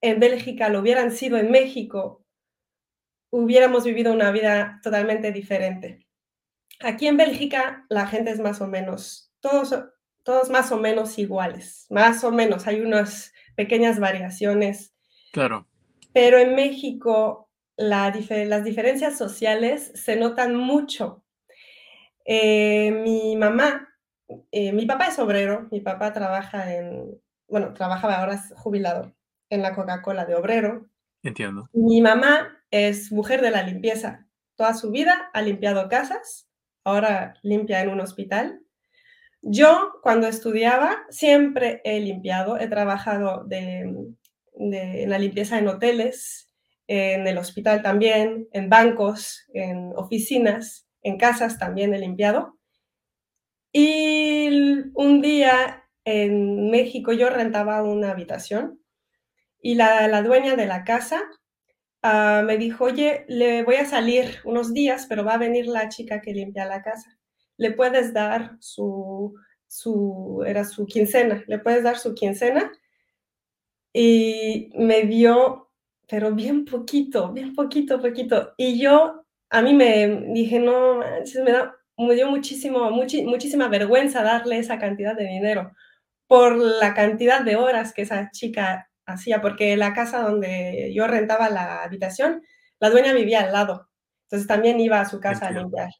en 0.00 0.20
Bélgica, 0.20 0.68
lo 0.68 0.80
hubieran 0.80 1.10
sido 1.10 1.38
en 1.38 1.50
México, 1.50 2.24
hubiéramos 3.30 3.84
vivido 3.84 4.12
una 4.12 4.30
vida 4.30 4.80
totalmente 4.82 5.32
diferente. 5.32 6.06
Aquí 6.80 7.06
en 7.06 7.16
Bélgica 7.16 7.86
la 7.88 8.06
gente 8.06 8.30
es 8.30 8.40
más 8.40 8.60
o 8.60 8.66
menos, 8.66 9.32
todos, 9.40 9.74
todos 10.22 10.50
más 10.50 10.72
o 10.72 10.78
menos 10.78 11.18
iguales, 11.18 11.86
más 11.90 12.24
o 12.24 12.32
menos, 12.32 12.66
hay 12.66 12.80
unas 12.80 13.32
pequeñas 13.56 13.98
variaciones, 14.00 14.94
claro, 15.32 15.66
pero 16.12 16.38
en 16.38 16.54
México 16.54 17.50
la 17.76 18.12
las 18.46 18.64
diferencias 18.64 19.18
sociales 19.18 19.92
se 19.94 20.16
notan 20.16 20.54
mucho. 20.54 21.24
Eh, 22.24 22.90
mi 22.90 23.36
mamá, 23.36 23.93
eh, 24.52 24.72
mi 24.72 24.86
papá 24.86 25.06
es 25.08 25.18
obrero, 25.18 25.68
mi 25.70 25.80
papá 25.80 26.12
trabaja 26.12 26.74
en, 26.74 27.20
bueno, 27.48 27.72
trabajaba 27.74 28.16
ahora 28.16 28.34
es 28.34 28.52
jubilado 28.56 29.14
en 29.50 29.62
la 29.62 29.74
Coca-Cola 29.74 30.24
de 30.26 30.34
obrero. 30.34 30.86
entiendo. 31.22 31.68
Mi 31.72 32.00
mamá 32.02 32.58
es 32.70 33.10
mujer 33.12 33.40
de 33.40 33.50
la 33.50 33.62
limpieza. 33.62 34.26
Toda 34.56 34.74
su 34.74 34.90
vida 34.90 35.30
ha 35.32 35.42
limpiado 35.42 35.88
casas, 35.88 36.48
ahora 36.84 37.34
limpia 37.42 37.80
en 37.82 37.88
un 37.90 38.00
hospital. 38.00 38.60
Yo, 39.42 39.92
cuando 40.02 40.26
estudiaba, 40.26 40.98
siempre 41.10 41.80
he 41.84 42.00
limpiado, 42.00 42.58
he 42.58 42.66
trabajado 42.68 43.44
de, 43.44 43.92
de- 44.54 45.02
en 45.02 45.10
la 45.10 45.18
limpieza 45.18 45.58
en 45.58 45.68
hoteles, 45.68 46.50
en 46.86 47.26
el 47.26 47.38
hospital 47.38 47.82
también, 47.82 48.48
en 48.52 48.68
bancos, 48.70 49.44
en 49.52 49.92
oficinas, 49.96 50.86
en 51.02 51.18
casas 51.18 51.58
también 51.58 51.92
he 51.94 51.98
limpiado. 51.98 52.58
Y 53.76 54.48
un 54.94 55.20
día 55.20 55.84
en 56.04 56.70
México 56.70 57.12
yo 57.12 57.28
rentaba 57.28 57.82
una 57.82 58.12
habitación 58.12 58.80
y 59.60 59.74
la, 59.74 60.06
la 60.06 60.22
dueña 60.22 60.54
de 60.54 60.66
la 60.66 60.84
casa 60.84 61.20
ah, 62.02 62.44
me 62.46 62.56
dijo, 62.56 62.84
oye, 62.84 63.24
le 63.28 63.64
voy 63.64 63.74
a 63.76 63.86
salir 63.86 64.38
unos 64.44 64.72
días, 64.72 65.06
pero 65.08 65.24
va 65.24 65.34
a 65.34 65.38
venir 65.38 65.66
la 65.66 65.88
chica 65.88 66.20
que 66.20 66.32
limpia 66.32 66.66
la 66.66 66.82
casa. 66.82 67.18
Le 67.56 67.72
puedes 67.72 68.12
dar 68.12 68.56
su, 68.60 69.34
su, 69.66 70.44
era 70.46 70.64
su 70.64 70.86
quincena, 70.86 71.42
le 71.48 71.58
puedes 71.58 71.82
dar 71.82 71.98
su 71.98 72.14
quincena. 72.14 72.70
Y 73.92 74.70
me 74.76 75.02
dio, 75.02 75.72
pero 76.08 76.32
bien 76.32 76.64
poquito, 76.64 77.32
bien 77.32 77.54
poquito, 77.54 78.00
poquito. 78.00 78.54
Y 78.56 78.78
yo, 78.80 79.24
a 79.50 79.62
mí 79.62 79.74
me 79.74 80.28
dije, 80.32 80.60
no, 80.60 80.98
manches, 80.98 81.42
me 81.42 81.52
da, 81.52 81.74
me 81.96 82.14
dio 82.14 82.28
muchísimo, 82.28 82.90
muchísima 82.90 83.68
vergüenza 83.68 84.22
darle 84.22 84.58
esa 84.58 84.78
cantidad 84.78 85.16
de 85.16 85.24
dinero 85.24 85.72
por 86.26 86.56
la 86.56 86.94
cantidad 86.94 87.42
de 87.42 87.56
horas 87.56 87.92
que 87.92 88.02
esa 88.02 88.30
chica 88.30 88.90
hacía, 89.06 89.40
porque 89.40 89.76
la 89.76 89.92
casa 89.92 90.22
donde 90.22 90.92
yo 90.94 91.06
rentaba 91.06 91.50
la 91.50 91.82
habitación, 91.82 92.42
la 92.80 92.90
dueña 92.90 93.12
vivía 93.12 93.40
al 93.42 93.52
lado, 93.52 93.88
entonces 94.24 94.48
también 94.48 94.80
iba 94.80 95.00
a 95.00 95.08
su 95.08 95.20
casa 95.20 95.48
a 95.48 95.50
limpiar. 95.50 95.90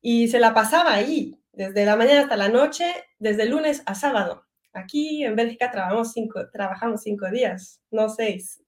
Y 0.00 0.28
se 0.28 0.40
la 0.40 0.54
pasaba 0.54 0.92
ahí, 0.92 1.36
desde 1.52 1.84
la 1.84 1.96
mañana 1.96 2.20
hasta 2.20 2.36
la 2.36 2.48
noche, 2.48 2.92
desde 3.18 3.46
lunes 3.46 3.82
a 3.86 3.94
sábado. 3.94 4.44
Aquí 4.72 5.24
en 5.24 5.36
Bélgica 5.36 5.70
trabajamos 5.70 6.12
cinco, 6.12 6.48
trabajamos 6.52 7.02
cinco 7.02 7.30
días, 7.30 7.80
no 7.90 8.08
seis. 8.08 8.62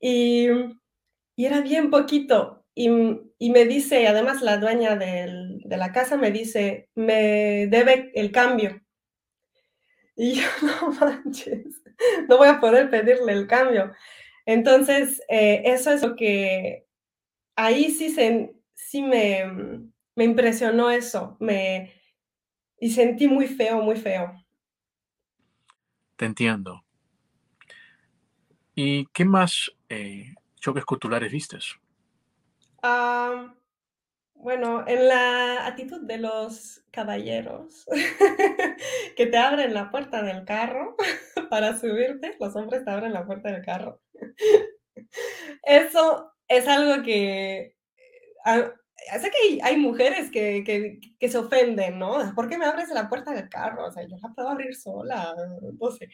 Y, 0.00 0.48
y 1.36 1.46
era 1.46 1.60
bien 1.60 1.90
poquito. 1.90 2.63
Y, 2.74 2.88
y 3.38 3.50
me 3.50 3.64
dice, 3.66 4.06
además 4.08 4.42
la 4.42 4.58
dueña 4.58 4.96
del- 4.96 5.60
de 5.64 5.76
la 5.76 5.92
casa 5.92 6.16
me 6.16 6.30
dice, 6.32 6.88
me 6.94 7.66
debe 7.68 8.12
el 8.14 8.32
cambio. 8.32 8.80
Y 10.16 10.34
yo, 10.34 10.42
no 10.62 10.90
manches, 10.92 11.82
no 12.28 12.38
voy 12.38 12.48
a 12.48 12.60
poder 12.60 12.90
pedirle 12.90 13.32
el 13.32 13.46
cambio. 13.46 13.92
Entonces, 14.46 15.22
eh, 15.28 15.62
eso 15.66 15.92
es 15.92 16.02
lo 16.02 16.16
que 16.16 16.86
ahí 17.56 17.90
sí, 17.92 18.10
se, 18.10 18.54
sí 18.74 19.02
me, 19.02 19.46
me 20.16 20.24
impresionó 20.24 20.90
eso, 20.90 21.36
me, 21.40 21.92
y 22.80 22.92
sentí 22.92 23.28
muy 23.28 23.48
feo, 23.48 23.82
muy 23.82 23.96
feo. 23.96 24.34
Te 26.16 26.24
entiendo. 26.26 26.82
¿Y 28.74 29.06
qué 29.06 29.24
más 29.24 29.72
eh, 29.88 30.34
choques 30.60 30.84
culturales 30.84 31.32
vistes? 31.32 31.74
Ah, 32.86 33.54
bueno, 34.34 34.84
en 34.86 35.08
la 35.08 35.66
actitud 35.66 36.02
de 36.06 36.18
los 36.18 36.84
caballeros 36.90 37.86
que 39.16 39.26
te 39.26 39.38
abren 39.38 39.74
la 39.74 39.90
puerta 39.90 40.22
del 40.22 40.44
carro 40.44 40.96
para 41.50 41.78
subirte, 41.78 42.36
los 42.40 42.56
hombres 42.56 42.84
te 42.84 42.90
abren 42.90 43.14
la 43.14 43.26
puerta 43.26 43.50
del 43.52 43.64
carro. 43.64 44.00
Eso 45.64 46.32
es 46.48 46.68
algo 46.68 47.02
que 47.02 47.76
ah, 48.44 48.70
sé 49.20 49.30
que 49.30 49.38
hay, 49.48 49.60
hay 49.62 49.76
mujeres 49.78 50.30
que, 50.30 50.64
que, 50.64 51.00
que 51.18 51.28
se 51.28 51.38
ofenden, 51.38 51.98
¿no? 51.98 52.34
¿Por 52.34 52.48
qué 52.48 52.58
me 52.58 52.66
abres 52.66 52.90
la 52.90 53.08
puerta 53.08 53.32
del 53.32 53.48
carro? 53.48 53.86
O 53.86 53.92
sea, 53.92 54.04
yo 54.04 54.16
la 54.22 54.30
puedo 54.34 54.48
abrir 54.50 54.74
sola, 54.76 55.34
no 55.80 55.90
sé. 55.92 56.08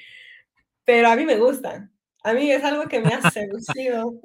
Pero 0.85 1.09
a 1.09 1.17
mí 1.17 1.25
me 1.27 1.37
gusta. 1.39 1.91
A 2.25 2.35
mí 2.35 2.51
es 2.53 2.65
algo 2.65 2.89
que 2.89 3.01
me 3.01 3.15
ha 3.15 3.31
seducido. 3.31 4.21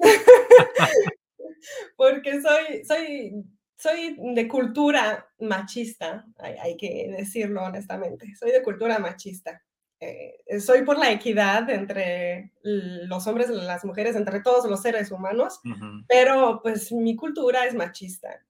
Porque 1.96 2.40
soy, 2.40 2.84
soy, 2.84 3.44
soy 3.76 4.16
de 4.34 4.48
cultura 4.48 5.28
machista, 5.38 6.26
hay, 6.38 6.54
hay 6.54 6.76
que 6.76 7.14
decirlo 7.16 7.62
honestamente. 7.64 8.34
Soy 8.36 8.52
de 8.52 8.62
cultura 8.62 8.98
machista. 8.98 9.62
Eh, 9.98 10.60
soy 10.60 10.82
por 10.82 10.98
la 10.98 11.10
equidad 11.10 11.70
entre 11.70 12.52
los 12.62 13.26
hombres 13.26 13.48
y 13.48 13.54
las 13.54 13.84
mujeres, 13.84 14.14
entre 14.14 14.40
todos 14.42 14.68
los 14.68 14.82
seres 14.82 15.10
humanos, 15.10 15.58
Ujú, 15.64 16.04
pero 16.06 16.60
pues 16.62 16.92
mi 16.92 17.16
cultura 17.16 17.64
es 17.64 17.74
machista. 17.74 18.44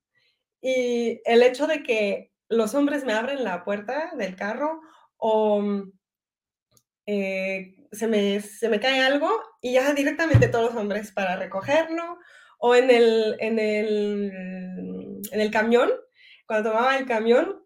Y 0.61 1.21
el 1.25 1.43
hecho 1.43 1.69
de 1.69 1.85
que 1.85 2.33
los 2.49 2.75
hombres 2.75 3.05
me 3.05 3.13
abren 3.13 3.45
la 3.45 3.65
puerta 3.65 4.11
del 4.17 4.35
carro 4.35 4.81
o 5.19 5.61
mm, 5.61 5.93
eh, 7.07 7.77
se, 7.93 8.09
me, 8.09 8.41
se 8.41 8.69
me 8.69 8.81
cae 8.81 9.01
algo 9.01 9.31
y 9.61 9.75
ya 9.75 9.95
directamente 9.95 10.49
todos 10.49 10.75
los 10.75 10.83
hombres 10.83 11.13
para 11.13 11.37
recogerlo 11.37 12.19
o 12.59 12.75
en 12.75 12.91
el, 12.91 13.37
en 13.41 13.59
el, 13.59 15.21
en 15.31 15.41
el 15.41 15.51
camión, 15.51 15.91
cuando 16.47 16.71
tomaba 16.71 16.97
el 16.97 17.07
camión, 17.07 17.63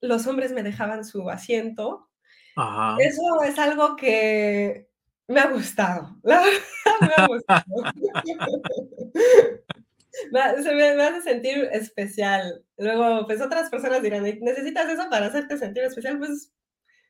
los 0.00 0.26
hombres 0.26 0.52
me 0.52 0.62
dejaban 0.62 1.04
su 1.04 1.28
asiento. 1.30 2.10
Ajá, 2.56 2.96
Eso 3.00 3.22
es 3.44 3.58
algo 3.58 3.96
que 3.96 4.88
Me 5.26 5.40
ha 5.40 5.48
gustado, 5.48 6.16
la 6.22 6.40
verdad 6.40 6.60
me 7.00 7.12
ha 7.16 7.26
gustado. 7.26 7.64
Se 10.62 10.74
me, 10.74 10.94
me, 10.94 11.02
hace 11.02 11.22
sentir 11.22 11.68
especial. 11.72 12.64
Luego, 12.78 13.26
pues 13.26 13.40
otras 13.40 13.68
personas 13.68 14.00
dirán, 14.00 14.22
¿necesitas 14.22 14.88
eso 14.88 15.10
para 15.10 15.26
hacerte 15.26 15.58
sentir 15.58 15.82
especial? 15.82 16.18
Pues 16.18 16.52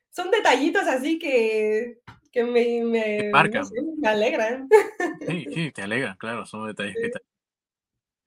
son 0.09 0.31
detallitos 0.31 0.87
así 0.87 1.19
que, 1.19 1.99
que 2.35 2.43
me, 2.43 2.83
me, 2.83 3.29
marcan. 3.31 3.61
No 3.61 3.67
sé, 3.67 3.81
me 3.97 4.07
alegran. 4.09 4.67
Sí, 5.25 5.45
sí, 5.53 5.71
te 5.71 5.81
alegran, 5.81 6.17
claro, 6.17 6.45
son 6.45 6.67
detalles 6.67 6.93
Sí. 6.95 7.01
que 7.01 7.09
te... 7.09 7.19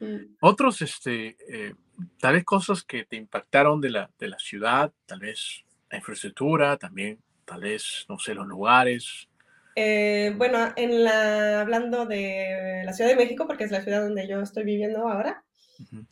Mm. 0.01 0.37
Otros, 0.40 0.81
este, 0.81 1.37
eh, 1.47 1.75
tal 2.18 2.35
vez 2.35 2.44
cosas 2.44 2.85
que 2.85 3.05
te 3.05 3.16
impactaron 3.16 3.83
de 3.83 3.90
la, 3.90 4.11
de 4.18 4.29
la 4.29 4.38
ciudad, 4.38 4.90
tal 5.05 5.21
vez 5.21 5.62
la 5.90 5.99
infraestructura, 5.99 6.79
también, 6.79 7.18
tal 7.44 7.61
vez, 7.61 8.07
no 8.09 8.18
sé, 8.18 8.33
los 8.33 8.47
lugares. 8.47 9.29
Eh, 9.77 10.33
bueno, 10.37 10.73
en 10.77 11.05
la, 11.05 11.61
hablando 11.61 12.07
de 12.07 12.83
la 12.87 12.92
Ciudad 12.94 13.11
de 13.11 13.16
México, 13.16 13.47
porque 13.47 13.64
es 13.64 13.71
la 13.71 13.83
ciudad 13.83 14.03
donde 14.03 14.27
yo 14.27 14.40
estoy 14.40 14.64
viviendo 14.64 15.07
ahora, 15.07 15.44
Ujú. 15.81 16.07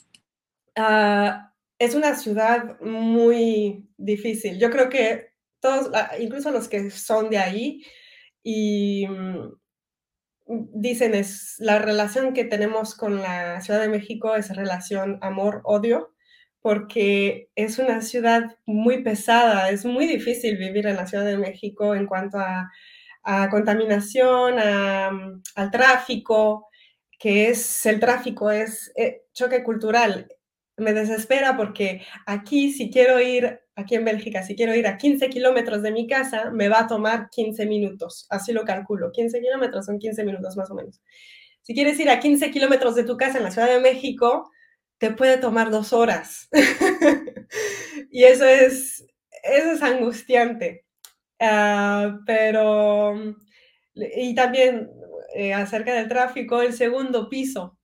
ah, 0.76 1.54
es 1.78 1.94
una 1.94 2.14
ciudad 2.14 2.78
muy 2.80 3.88
difícil. 3.96 4.59
Yo 4.59 4.68
creo 4.70 4.90
que 4.90 5.36
todos, 5.66 5.90
ah, 5.94 6.12
incluso 6.20 6.50
los 6.50 6.68
que 6.68 6.90
son 6.90 7.31
de 7.31 7.38
ahí, 7.38 7.83
y 8.42 9.07
mm, 9.09 9.52
dicen 10.74 11.14
es 11.14 11.57
la 11.59 11.79
relación 11.81 12.33
que 12.33 12.44
tenemos 12.44 12.94
con 12.94 13.20
la 13.20 13.61
Ciudad 13.61 13.81
de 13.81 13.88
México 13.88 14.37
es 14.37 14.55
relación 14.55 15.18
amor-odio, 15.22 16.14
porque 16.61 17.50
es 17.57 17.79
una 17.79 18.00
ciudad 18.00 18.57
muy 18.66 19.02
pesada, 19.02 19.70
es 19.70 19.85
muy 19.85 20.07
difícil 20.07 20.57
vivir 20.57 20.87
en 20.87 20.96
la 20.96 21.07
Ciudad 21.07 21.24
de 21.24 21.38
México 21.38 21.94
en 21.94 22.07
cuanto 22.07 22.38
a, 22.38 22.70
a 23.24 23.48
contaminación, 23.50 24.59
a, 24.59 25.11
al 25.57 25.70
tráfico, 25.72 26.68
que 27.18 27.48
es 27.50 27.87
el 27.87 27.98
tráfico, 28.00 28.50
es 28.50 28.92
eh, 28.96 29.22
choque 29.33 29.64
cultural. 29.64 30.29
Me 30.76 30.92
desespera 30.92 31.57
porque 31.57 32.02
aquí 32.26 32.72
si 32.72 32.90
quiero 32.90 33.20
ir, 33.20 33.61
aquí 33.76 33.94
en 33.94 34.04
Bélgica, 34.04 34.42
si 34.42 34.56
quiero 34.56 34.74
ir 34.74 34.86
a 34.86 34.96
15 34.96 35.28
kilómetros 35.28 35.82
de 35.82 35.92
mi 35.92 36.06
casa, 36.06 36.50
me 36.50 36.68
va 36.68 36.80
a 36.80 36.86
tomar 36.86 37.28
15 37.30 37.66
minutos, 37.66 38.26
así 38.30 38.52
lo 38.52 38.64
calculo. 38.64 39.12
15 39.12 39.40
kilómetros 39.40 39.86
son 39.86 39.98
15 39.98 40.24
minutos 40.24 40.56
más 40.56 40.70
o 40.70 40.74
menos. 40.74 41.00
Si 41.62 41.74
quieres 41.74 41.98
ir 42.00 42.08
a 42.10 42.18
15 42.18 42.50
kilómetros 42.50 42.94
de 42.94 43.04
tu 43.04 43.16
casa 43.16 43.38
en 43.38 43.44
la 43.44 43.50
Ciudad 43.50 43.68
de 43.68 43.80
México, 43.80 44.50
te 44.98 45.10
puede 45.10 45.36
tomar 45.36 45.70
dos 45.70 45.92
horas. 45.92 46.48
y 48.10 48.24
eso 48.24 48.46
es, 48.46 49.04
eso 49.42 49.72
es 49.72 49.82
angustiante. 49.82 50.84
Uh, 51.38 52.24
pero, 52.24 53.14
y 53.94 54.34
también 54.34 54.90
eh, 55.34 55.52
acerca 55.52 55.92
del 55.92 56.08
tráfico, 56.08 56.62
el 56.62 56.72
segundo 56.72 57.28
piso 57.28 57.78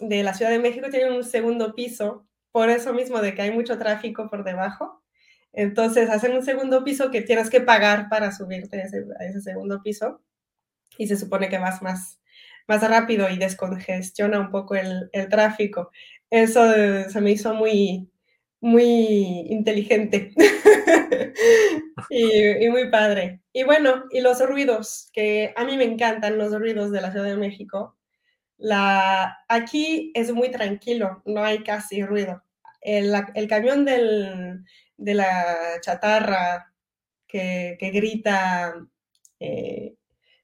de 0.00 0.22
la 0.22 0.32
Ciudad 0.32 0.50
de 0.50 0.58
México 0.58 0.88
tiene 0.90 1.14
un 1.14 1.24
segundo 1.24 1.74
piso, 1.74 2.26
por 2.50 2.70
eso 2.70 2.94
mismo 2.94 3.20
de 3.20 3.34
que 3.34 3.42
hay 3.42 3.50
mucho 3.50 3.78
tráfico 3.78 4.30
por 4.30 4.42
debajo. 4.42 5.02
Entonces 5.52 6.10
hacen 6.10 6.32
un 6.32 6.42
segundo 6.42 6.84
piso 6.84 7.10
que 7.10 7.22
tienes 7.22 7.50
que 7.50 7.60
pagar 7.60 8.08
para 8.08 8.32
subirte 8.32 8.80
a 8.80 9.24
ese, 9.24 9.40
segundo 9.40 9.82
piso 9.82 10.22
y 10.96 11.06
se 11.06 11.16
supone 11.16 11.48
que 11.48 11.58
vas 11.58 11.82
más, 11.82 12.20
más 12.66 12.88
rápido 12.88 13.28
y 13.30 13.38
descongestiona 13.38 14.40
un 14.40 14.50
poco 14.50 14.74
el, 14.74 15.08
el 15.12 15.28
tráfico. 15.28 15.90
Eso 16.30 16.72
eh, 16.74 17.08
se 17.08 17.20
me 17.20 17.30
hizo 17.32 17.54
muy, 17.54 18.10
muy 18.60 19.46
inteligente 19.48 20.32
y, 22.10 22.64
y, 22.64 22.70
muy 22.70 22.90
padre. 22.90 23.40
Y 23.52 23.62
bueno, 23.64 24.04
y 24.10 24.20
los 24.20 24.40
ruidos, 24.46 25.10
que 25.12 25.52
a 25.56 25.64
mí 25.64 25.76
me 25.76 25.84
encantan 25.84 26.38
los 26.38 26.52
ruidos 26.52 26.90
de 26.90 27.00
la 27.00 27.12
Ciudad 27.12 27.26
de 27.26 27.36
México. 27.36 27.96
La, 28.58 29.38
aquí 29.48 30.10
es 30.14 30.32
muy 30.32 30.50
tranquilo, 30.50 31.22
no 31.24 31.44
hay 31.44 31.62
casi 31.62 32.02
ruido. 32.02 32.42
El, 32.80 33.12
el 33.34 33.48
camión 33.48 33.84
del, 33.84 34.64
de 34.98 35.14
la 35.14 35.80
chatarra 35.82 36.72
que, 37.28 37.76
que 37.80 37.90
grita, 37.90 38.74
eh, 39.40 39.94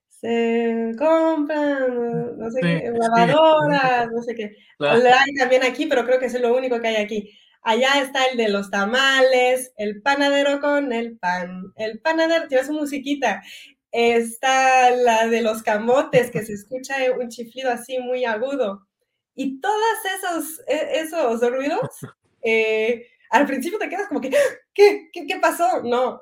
se 0.09 0.91
compran, 0.97 2.37
no 2.37 2.49
sé 2.51 2.61
Sí, 2.61 2.67
qué, 2.67 2.91
sí. 2.91 2.97
lavadoras, 2.99 4.11
no 4.11 4.21
sé 4.23 4.35
qué. 4.35 4.55
Claro. 4.77 5.03
Hay 5.05 5.33
también 5.35 5.63
aquí, 5.63 5.85
pero 5.87 6.05
creo 6.05 6.19
que 6.19 6.25
es 6.27 6.39
lo 6.41 6.55
único 6.55 6.79
que 6.81 6.87
hay 6.89 6.95
aquí. 6.97 7.31
Allá 7.63 8.01
está 8.01 8.25
el 8.25 8.37
de 8.37 8.49
los 8.49 8.69
tamales, 8.71 9.73
el 9.77 10.01
panadero 10.01 10.59
con 10.61 10.93
el 10.93 11.17
pan. 11.17 11.73
El 11.75 11.99
panadero 11.99 12.47
tiene 12.47 12.63
su 12.65 12.73
musiquita. 12.73 13.43
Está 13.91 14.91
la 14.91 15.27
de 15.27 15.41
los 15.41 15.63
camotes, 15.63 16.31
que 16.31 16.43
se 16.45 16.53
escucha 16.53 16.95
un 17.17 17.29
chiflido 17.29 17.71
así 17.71 17.99
muy 17.99 18.25
agudo. 18.25 18.87
Y 19.35 19.59
todos 19.61 19.75
esos, 20.17 20.61
e, 20.67 20.99
esos 21.01 21.41
ruidos, 21.51 21.79
eh, 22.43 23.07
al 23.35 23.45
principio 23.45 23.79
te 23.79 23.89
quedas 23.89 24.07
como 24.07 24.21
que, 24.21 24.31
¿qué, 24.73 25.09
qué, 25.11 25.25
qué 25.27 25.39
pasó? 25.39 25.83
No. 25.83 26.21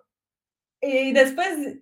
Y 0.82 1.13
después 1.13 1.80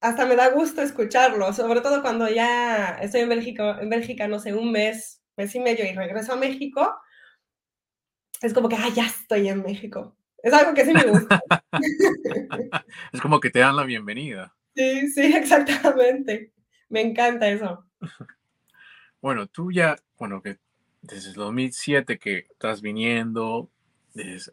hasta 0.00 0.26
me 0.26 0.36
da 0.36 0.50
gusto 0.50 0.80
escucharlo, 0.82 1.52
sobre 1.52 1.80
todo 1.80 2.02
cuando 2.02 2.28
ya 2.28 2.98
estoy 3.00 3.22
en 3.22 3.28
Bélgica, 3.28 3.78
en 3.80 3.90
Bélgica, 3.90 4.28
no 4.28 4.38
sé, 4.38 4.54
un 4.54 4.70
mes, 4.70 5.22
mes 5.36 5.54
y 5.54 5.60
medio 5.60 5.84
y 5.84 5.92
regreso 5.92 6.32
a 6.32 6.36
México 6.36 6.94
es 8.40 8.54
como 8.54 8.68
que, 8.68 8.76
ah, 8.76 8.88
ya 8.94 9.06
estoy 9.06 9.48
en 9.48 9.62
México. 9.62 10.16
Es 10.42 10.52
algo 10.52 10.74
que 10.74 10.84
sí 10.84 10.92
me 10.92 11.04
gusta. 11.04 11.42
es 13.12 13.20
como 13.20 13.40
que 13.40 13.50
te 13.50 13.58
dan 13.58 13.76
la 13.76 13.84
bienvenida. 13.84 14.54
Sí, 14.74 15.08
sí, 15.10 15.22
exactamente. 15.34 16.52
Me 16.88 17.00
encanta 17.00 17.48
eso. 17.48 17.84
Bueno, 19.20 19.48
tú 19.48 19.72
ya, 19.72 19.96
bueno, 20.16 20.40
que 20.40 20.58
desde 21.02 21.30
el 21.30 21.34
2007 21.34 22.20
que 22.20 22.46
estás 22.52 22.80
viniendo 22.80 23.68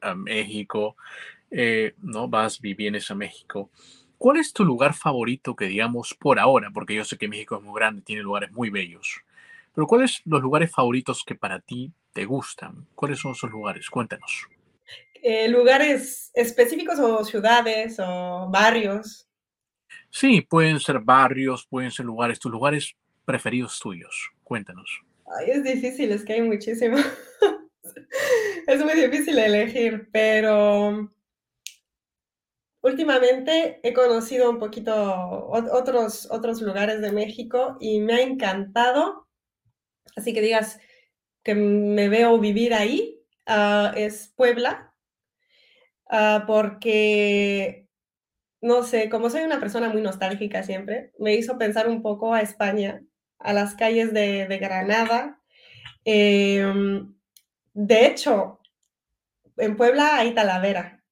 a 0.02 0.16
México, 0.16 0.96
eh, 1.52 1.94
¿no? 2.02 2.28
Vas, 2.28 2.60
vienes 2.62 3.10
a 3.12 3.16
México. 3.16 3.70
¿Cuál 4.18 4.38
es 4.38 4.54
tu 4.54 4.64
lugar 4.64 4.94
favorito 4.94 5.56
que 5.56 5.66
digamos 5.66 6.14
por 6.14 6.40
ahora? 6.40 6.72
Porque 6.74 6.96
yo 6.96 7.04
sé 7.04 7.18
que 7.18 7.28
México 7.28 7.58
es 7.58 7.64
muy 7.64 7.80
grande, 7.80 8.02
tiene 8.02 8.22
lugares 8.22 8.52
muy 8.52 8.70
bellos. 8.70 9.22
Pero 9.74 9.88
¿cuáles 9.88 10.22
los 10.26 10.42
lugares 10.42 10.72
favoritos 10.72 11.24
que 11.26 11.36
para 11.36 11.60
ti 11.60 11.92
te 12.14 12.26
gustan? 12.26 12.88
¿Cuáles 12.96 13.20
son 13.20 13.34
esos 13.34 13.52
lugares? 13.52 13.90
Cuéntanos. 13.90 14.48
Eh, 15.22 15.50
¿Lugares 15.50 16.32
específicos 16.34 17.00
o 17.00 17.24
ciudades 17.26 17.98
o 18.00 18.48
barrios? 18.50 19.28
Sí, 20.10 20.42
pueden 20.42 20.80
ser 20.80 21.00
barrios, 21.00 21.68
pueden 21.68 21.92
ser 21.92 22.06
lugares, 22.06 22.40
tus 22.40 22.52
lugares 22.52 22.96
preferidos 23.26 23.80
tuyos. 23.80 24.32
Cuéntanos. 24.44 25.02
Ay, 25.38 25.52
es 25.52 25.64
difícil, 25.64 26.12
es 26.12 26.24
que 26.24 26.34
hay 26.34 26.42
muchísimo. 26.42 26.98
es 28.68 28.84
muy 28.84 28.94
difícil 28.94 29.38
elegir, 29.38 30.10
pero 30.12 31.12
últimamente 32.82 33.80
he 33.82 33.94
conocido 33.94 34.50
un 34.50 34.60
poquito 34.60 35.48
otros, 35.50 36.28
otros 36.32 36.62
lugares 36.62 37.02
de 37.02 37.12
México 37.12 37.78
y 37.80 38.00
me 38.00 38.14
ha 38.14 38.22
encantado. 38.22 39.28
Así 40.16 40.34
que 40.34 40.42
digas, 40.42 40.80
que 41.44 41.56
me 41.56 42.10
veo 42.10 42.40
vivir 42.40 42.74
ahí 42.74 43.22
uh, 43.48 43.96
es 43.96 44.34
Puebla, 44.36 44.94
uh, 46.12 46.46
porque, 46.48 47.88
no 48.62 48.84
sé, 48.84 49.10
como 49.10 49.30
soy 49.30 49.44
una 49.44 49.60
persona 49.60 49.90
muy 49.90 50.02
nostálgica 50.02 50.64
siempre, 50.64 51.12
me 51.20 51.36
hizo 51.36 51.58
pensar 51.58 51.88
un 51.88 52.02
poco 52.02 52.34
a 52.34 52.42
España, 52.42 53.04
a 53.40 53.54
las 53.54 53.76
calles 53.76 54.12
de, 54.12 54.48
Granada. 54.60 55.40
Eh, 56.04 56.66
de 57.76 58.08
hecho, 58.08 58.62
en 59.58 59.76
Puebla 59.76 60.18
hay 60.18 60.34
Talavera 60.34 61.04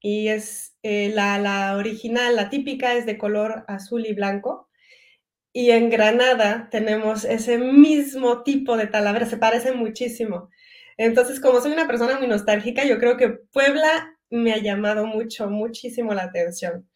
y 0.00 0.26
es 0.26 0.76
eh, 0.82 1.10
la, 1.14 1.76
original, 1.76 2.34
la 2.34 2.50
típica 2.50 2.94
es 2.94 3.06
de 3.06 3.16
color 3.16 3.64
azul 3.68 4.04
y 4.04 4.12
blanco 4.12 4.68
y 5.52 5.70
en 5.70 5.88
Granada 5.88 6.68
tenemos 6.70 7.24
ese 7.24 7.58
mismo 7.58 8.42
tipo 8.42 8.76
de 8.76 8.88
talavera, 8.88 9.26
se 9.26 9.36
parecen 9.36 9.78
muchísimo. 9.78 10.50
Entonces, 10.96 11.40
como 11.40 11.60
soy 11.60 11.72
una 11.72 11.86
persona 11.86 12.18
muy 12.18 12.26
nostálgica, 12.26 12.84
yo 12.84 12.98
creo 12.98 13.16
que 13.16 13.28
Puebla 13.52 14.16
me 14.30 14.52
ha 14.52 14.58
llamado 14.58 15.06
mucho, 15.06 15.48
muchísimo 15.48 16.12
la 16.12 16.24
atención. 16.24 16.88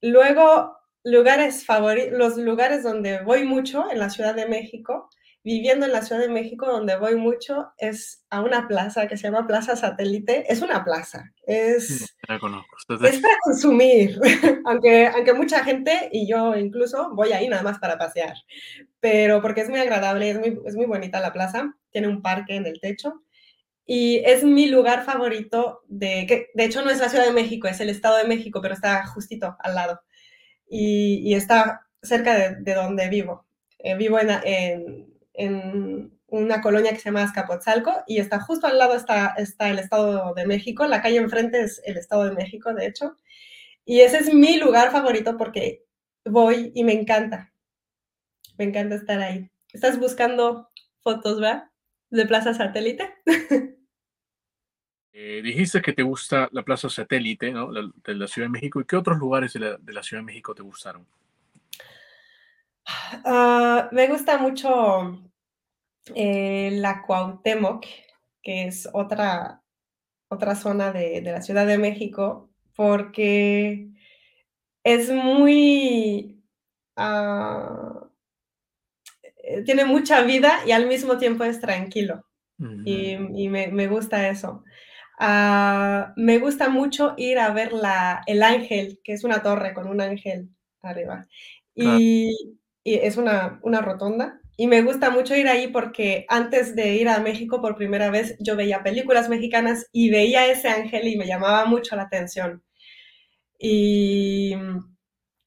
Luego, 0.00 0.76
lugares 1.02 1.64
favoritos, 1.64 2.18
los 2.18 2.36
lugares 2.36 2.84
donde 2.84 3.22
voy 3.22 3.44
mucho 3.44 3.90
en 3.90 3.98
la 3.98 4.10
Ciudad 4.10 4.34
de 4.34 4.46
México, 4.46 5.08
viviendo 5.42 5.86
en 5.86 5.92
la 5.92 6.02
Ciudad 6.02 6.20
de 6.20 6.28
México, 6.28 6.66
donde 6.66 6.96
voy 6.96 7.16
mucho, 7.16 7.72
es 7.78 8.24
a 8.30 8.42
una 8.42 8.68
plaza 8.68 9.08
que 9.08 9.16
se 9.16 9.24
llama 9.24 9.46
Plaza 9.46 9.74
Satélite. 9.76 10.50
Es 10.52 10.60
una 10.60 10.84
plaza, 10.84 11.32
es, 11.46 12.14
la 12.28 12.38
conozco. 12.38 12.76
es 13.02 13.20
para 13.20 13.36
consumir, 13.42 14.20
aunque, 14.66 15.06
aunque 15.06 15.32
mucha 15.32 15.64
gente, 15.64 16.10
y 16.12 16.28
yo 16.28 16.54
incluso, 16.56 17.10
voy 17.14 17.32
ahí 17.32 17.48
nada 17.48 17.62
más 17.62 17.78
para 17.78 17.98
pasear, 17.98 18.34
pero 19.00 19.40
porque 19.40 19.62
es 19.62 19.70
muy 19.70 19.80
agradable, 19.80 20.30
es 20.30 20.38
muy, 20.38 20.58
es 20.66 20.76
muy 20.76 20.86
bonita 20.86 21.20
la 21.20 21.32
plaza, 21.32 21.74
tiene 21.90 22.08
un 22.08 22.22
parque 22.22 22.56
en 22.56 22.66
el 22.66 22.80
techo. 22.80 23.22
Y 23.86 24.22
es 24.24 24.44
mi 24.44 24.68
lugar 24.68 25.04
favorito 25.04 25.82
de, 25.88 26.24
que 26.28 26.50
de 26.54 26.64
hecho 26.64 26.82
no 26.82 26.90
es 26.90 27.00
la 27.00 27.08
Ciudad 27.08 27.24
de 27.26 27.32
México, 27.32 27.66
es 27.66 27.80
el 27.80 27.90
Estado 27.90 28.18
de 28.18 28.28
México, 28.28 28.60
pero 28.62 28.74
está 28.74 29.04
justito 29.06 29.56
al 29.58 29.74
lado. 29.74 30.00
y, 30.68 31.34
está 31.34 31.82
cerca 32.02 32.34
de, 32.58 32.74
donde 32.74 33.08
vivo. 33.08 33.46
Eh, 33.78 33.96
vivo 33.96 34.18
en, 34.18 34.30
en, 34.44 35.10
una 35.34 36.60
colonia 36.60 36.92
que 36.92 36.98
se 36.98 37.04
llama 37.04 37.22
Azcapotzalco 37.22 37.92
y 38.06 38.18
está 38.18 38.40
justo 38.40 38.66
al 38.66 38.78
lado 38.78 38.94
está, 38.94 39.34
está 39.36 39.70
el 39.70 39.78
Estado 39.78 40.34
de 40.34 40.46
México, 40.46 40.86
la 40.86 41.02
calle 41.02 41.16
enfrente 41.16 41.60
es 41.62 41.80
el 41.84 41.96
Estado 41.96 42.24
de 42.24 42.32
México, 42.32 42.74
de 42.74 42.86
hecho. 42.86 43.16
Y 43.84 44.00
ese 44.00 44.18
es 44.18 44.32
mi 44.32 44.56
lugar 44.58 44.92
favorito 44.92 45.36
porque 45.36 45.84
voy 46.24 46.72
y 46.74 46.84
me 46.84 46.92
encanta. 46.92 47.52
Me 48.58 48.64
encanta 48.64 48.96
estar 48.96 49.20
ahí. 49.20 49.50
Estás 49.72 49.98
buscando 49.98 50.68
fotos, 51.00 51.40
¿verdad? 51.40 51.70
De 52.10 52.26
Plaza 52.26 52.54
Satélite. 52.54 53.14
Eh, 55.12 55.42
dijiste 55.42 55.82
que 55.82 55.92
te 55.92 56.02
gusta 56.02 56.48
la 56.52 56.62
Plaza 56.62 56.88
Satélite, 56.88 57.50
¿no? 57.50 57.70
de 57.72 58.14
la 58.14 58.26
Ciudad 58.26 58.46
de 58.46 58.52
México. 58.52 58.80
¿Y 58.80 58.86
qué 58.86 58.96
otros 58.96 59.18
lugares 59.18 59.52
de 59.52 59.60
la, 59.60 60.02
Ciudad 60.02 60.22
de 60.22 60.26
México 60.26 60.54
te 60.54 60.62
gustaron? 60.62 61.06
Ah, 63.24 63.88
me 63.92 64.08
gusta 64.08 64.38
mucho 64.38 65.20
eh, 66.14 66.70
la 66.74 67.02
Cuauhtémoc, 67.02 67.86
que 68.42 68.66
es 68.66 68.88
otra, 68.92 69.62
otra 70.28 70.54
zona 70.54 70.92
de, 70.92 71.20
la 71.22 71.42
Ciudad 71.42 71.66
de 71.66 71.78
México, 71.78 72.50
porque 72.74 73.88
es 74.84 75.10
muy... 75.10 76.42
Ah, 76.96 78.08
eh, 79.42 79.62
tiene 79.62 79.84
mucha 79.84 80.22
vida 80.22 80.60
y 80.66 80.72
al 80.72 80.86
mismo 80.86 81.18
tiempo 81.18 81.44
es 81.44 81.60
tranquilo. 81.60 82.24
Y, 82.84 83.16
me, 83.48 83.86
gusta 83.88 84.28
eso. 84.28 84.64
Ah, 85.18 86.12
me 86.16 86.38
gusta 86.38 86.68
mucho 86.68 87.14
ir 87.16 87.38
a 87.38 87.52
ver 87.52 87.72
la, 87.72 88.22
el 88.26 88.42
ángel, 88.42 89.00
que 89.02 89.14
es 89.14 89.24
una 89.24 89.42
torre 89.42 89.72
con 89.72 89.88
un 89.88 90.02
ángel 90.02 90.50
arriba. 90.82 91.26
Y, 91.74 92.59
es 92.94 93.16
una, 93.16 93.60
una 93.62 93.80
rotonda. 93.80 94.40
Y 94.56 94.66
me 94.66 94.82
gusta 94.82 95.10
mucho 95.10 95.34
ir 95.34 95.48
ahí 95.48 95.68
porque 95.68 96.26
antes 96.28 96.76
de 96.76 96.94
ir 96.94 97.08
a 97.08 97.20
México 97.20 97.60
por 97.62 97.76
primera 97.76 98.10
vez, 98.10 98.36
yo 98.40 98.56
veía 98.56 98.82
películas 98.82 99.28
mexicanas 99.28 99.86
y 99.92 100.10
veía 100.10 100.46
ese 100.46 100.68
ángel 100.68 101.08
y 101.08 101.16
me 101.16 101.26
llamaba 101.26 101.64
mucho 101.64 101.96
la 101.96 102.02
atención. 102.02 102.62
Y 103.58 104.54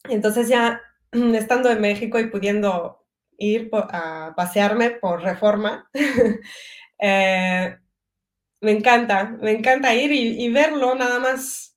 entonces 0.09 0.47
ya 0.47 0.81
estando 1.11 1.69
en 1.71 1.81
México 1.81 2.19
y 2.19 2.27
pudiendo 2.27 3.05
ir 3.37 3.69
a 3.73 4.33
pasearme 4.35 4.91
por 4.91 5.21
reforma, 5.21 5.89
eh, 6.99 7.77
me 8.61 8.71
encanta, 8.71 9.37
me 9.41 9.51
encanta 9.51 9.93
ir 9.93 10.11
y, 10.11 10.49
verlo 10.49 10.95
nada 10.95 11.19
más. 11.19 11.72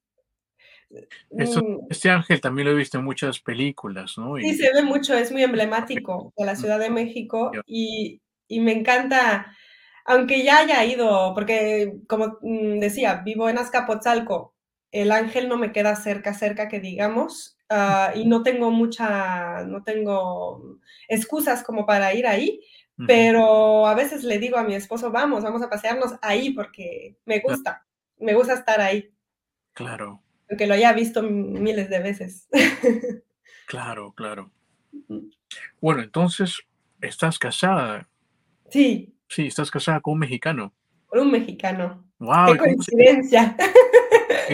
Este 1.90 2.10
ángel 2.10 2.40
también 2.40 2.66
lo 2.66 2.72
he 2.72 2.76
visto 2.76 2.98
en 2.98 3.04
muchas 3.04 3.40
películas, 3.40 4.16
¿no? 4.16 4.36
Sí, 4.36 4.54
se 4.54 4.72
ve 4.72 4.82
mucho, 4.82 5.14
es 5.14 5.32
muy 5.32 5.42
emblemático 5.42 6.32
de 6.36 6.44
la 6.44 6.56
Ciudad 6.56 6.78
de 6.78 6.90
México 6.90 7.50
y, 7.66 8.20
y 8.48 8.60
me 8.60 8.72
encanta, 8.72 9.52
aunque 10.04 10.42
ya 10.42 10.58
haya 10.58 10.84
ido, 10.84 11.34
porque 11.34 11.94
como 12.08 12.38
mm, 12.40 12.78
decía, 12.78 13.22
vivo 13.24 13.48
en 13.48 13.58
Azcapotzalco, 13.58 14.54
el 14.92 15.12
ángel 15.12 15.48
no 15.48 15.58
me 15.58 15.72
queda 15.72 15.96
cerca, 15.96 16.32
cerca 16.32 16.68
que 16.68 16.80
digamos, 16.80 17.58
ah, 17.68 18.12
y 18.14 18.24
no 18.24 18.42
tengo 18.42 18.70
mucha, 18.70 19.64
no 19.64 19.82
tengo 19.82 20.78
excusas 21.08 21.62
como 21.62 21.84
para 21.84 22.14
ir 22.14 22.26
ahí, 22.26 22.60
pero 23.06 23.86
a 23.86 23.94
veces 23.94 24.24
le 24.24 24.38
digo 24.38 24.56
a 24.56 24.64
mi 24.64 24.74
esposo, 24.74 25.10
vamos, 25.10 25.44
vamos 25.44 25.60
a 25.60 25.68
pasearnos 25.68 26.14
ahí 26.22 26.54
porque 26.54 27.18
me 27.26 27.40
gusta, 27.40 27.84
me 28.18 28.34
gusta 28.34 28.54
estar 28.54 28.80
ahí. 28.80 29.12
Claro. 29.74 30.22
Aunque 30.48 30.66
lo 30.66 30.74
haya 30.74 30.92
visto 30.92 31.22
miles 31.22 31.90
de 31.90 31.98
veces. 31.98 32.48
claro, 33.66 34.12
claro. 34.12 34.50
Bueno, 35.80 36.02
entonces, 36.02 36.60
¿estás 37.00 37.38
casada? 37.38 38.08
Sí. 38.70 39.14
Sí, 39.28 39.46
estás 39.46 39.70
casada 39.70 40.00
con 40.00 40.14
un 40.14 40.20
mexicano. 40.20 40.72
Con 41.06 41.20
un 41.20 41.30
mexicano. 41.32 42.04
¡Wow! 42.18 42.52
¡Qué 42.52 42.58
coincidencia! 42.58 43.56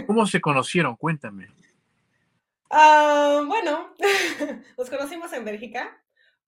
¿Cómo 0.07 0.27
se 0.27 0.41
conocieron? 0.41 0.97
Cuéntame. 0.97 1.49
Ah, 2.71 3.45
bueno, 3.47 3.95
nos 4.79 4.89
conocimos 4.89 5.33
en 5.35 5.45
Bélgica 5.45 6.03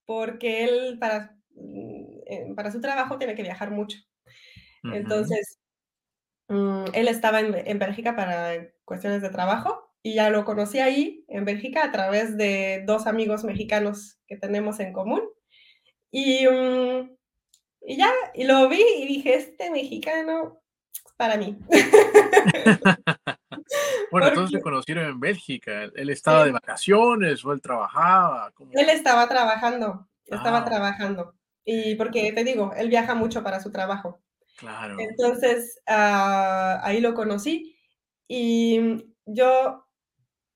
porque 0.07 0.65
él 0.65 0.99
para, 0.99 1.37
mm, 1.55 2.55
para 2.55 2.73
su 2.73 2.81
trabajo 2.81 3.19
tiene 3.19 3.35
que 3.35 3.43
viajar 3.43 3.71
mucho. 3.71 3.99
Entonces, 4.83 5.59
mm, 6.49 6.85
él 6.93 7.09
estaba 7.09 7.41
en, 7.41 7.55
en, 7.55 7.79
Bélgica 7.79 8.17
para 8.17 8.53
cuestiones 8.85 9.23
de 9.23 9.31
trabajo 9.31 9.93
y 10.03 10.15
ya 10.15 10.31
lo 10.31 10.45
conocí 10.45 10.79
ahí 10.79 11.25
en 11.29 11.45
Bélgica 11.45 11.85
a 11.85 11.93
través 11.93 12.37
de 12.37 12.83
dos 12.87 13.07
amigos 13.07 13.45
mexicanos 13.45 14.19
que 14.27 14.37
tenemos 14.37 14.81
en 14.81 14.93
común. 14.93 15.23
Y, 16.11 16.47
mm, 16.47 17.11
y 17.87 17.97
ya, 17.97 18.11
y 18.35 18.45
lo 18.45 18.69
vi 18.69 18.83
y 18.99 19.07
dije, 19.07 19.35
este 19.35 19.71
mexicano 19.71 20.61
para 21.17 21.37
mí. 21.37 21.59
bueno, 24.11 24.29
entonces 24.29 24.59
se 24.59 24.63
conocieron 24.63 25.07
en 25.07 25.21
Bélgica. 25.21 25.85
Él 25.95 26.11
estaba 26.11 26.45
de 26.45 26.53
vacaciones 26.53 27.45
o 27.45 27.53
él 27.53 27.61
trabajaba. 27.61 28.53
Él 28.73 28.89
estaba 28.89 29.29
trabajando, 29.29 30.09
estaba 30.27 30.59
ah. 30.59 30.65
trabajando. 30.65 31.35
Y 31.65 31.95
porque 31.95 32.33
te 32.33 32.45
digo, 32.45 32.73
él 32.77 32.89
viaja 32.89 33.15
mucho 33.15 33.43
para 33.43 33.61
su 33.61 33.73
trabajo. 33.73 34.21
Claro. 34.57 34.97
Entonces, 34.99 35.81
ah, 35.87 36.81
ahí 36.83 37.01
lo 37.01 37.15
conocí. 37.15 37.77
Y 38.29 39.05
yo, 39.27 39.87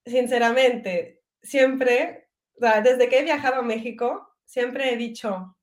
sinceramente, 0.07 1.23
siempre, 1.43 2.29
desde 2.57 3.09
que 3.09 3.19
he 3.19 3.25
viajado 3.25 3.57
a 3.57 3.63
México, 3.63 4.29
siempre 4.45 4.93
he 4.93 4.97
dicho, 4.97 5.57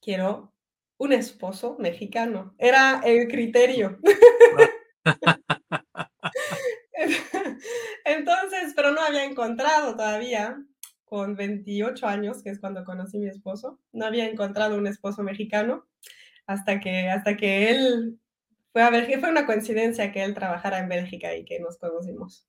quiero 0.00 0.52
un 0.98 1.12
esposo 1.12 1.76
mexicano. 1.78 2.54
Era 2.58 3.00
el 3.04 3.28
criterio. 3.28 3.98
Entonces, 8.04 8.72
pero 8.76 8.92
no 8.92 9.00
había 9.00 9.24
encontrado 9.24 9.96
todavía, 9.96 10.62
con 11.04 11.36
28 11.36 12.06
años, 12.06 12.42
que 12.42 12.50
es 12.50 12.60
cuando 12.60 12.84
conocí 12.84 13.18
a 13.18 13.20
mi 13.20 13.28
esposo, 13.28 13.80
no 13.92 14.06
había 14.06 14.28
encontrado 14.28 14.76
un 14.76 14.86
esposo 14.86 15.22
mexicano 15.22 15.86
hasta 16.46 16.80
que, 16.80 17.08
hasta 17.08 17.36
que 17.36 17.70
él 17.70 18.18
fue 18.72 18.82
a 18.82 18.90
Bélgica. 18.90 19.20
Fue 19.20 19.30
una 19.30 19.46
coincidencia 19.46 20.12
que 20.12 20.24
él 20.24 20.34
trabajara 20.34 20.78
en 20.78 20.88
Bélgica 20.88 21.34
y 21.36 21.44
que 21.44 21.60
nos 21.60 21.78
conocimos. 21.78 22.48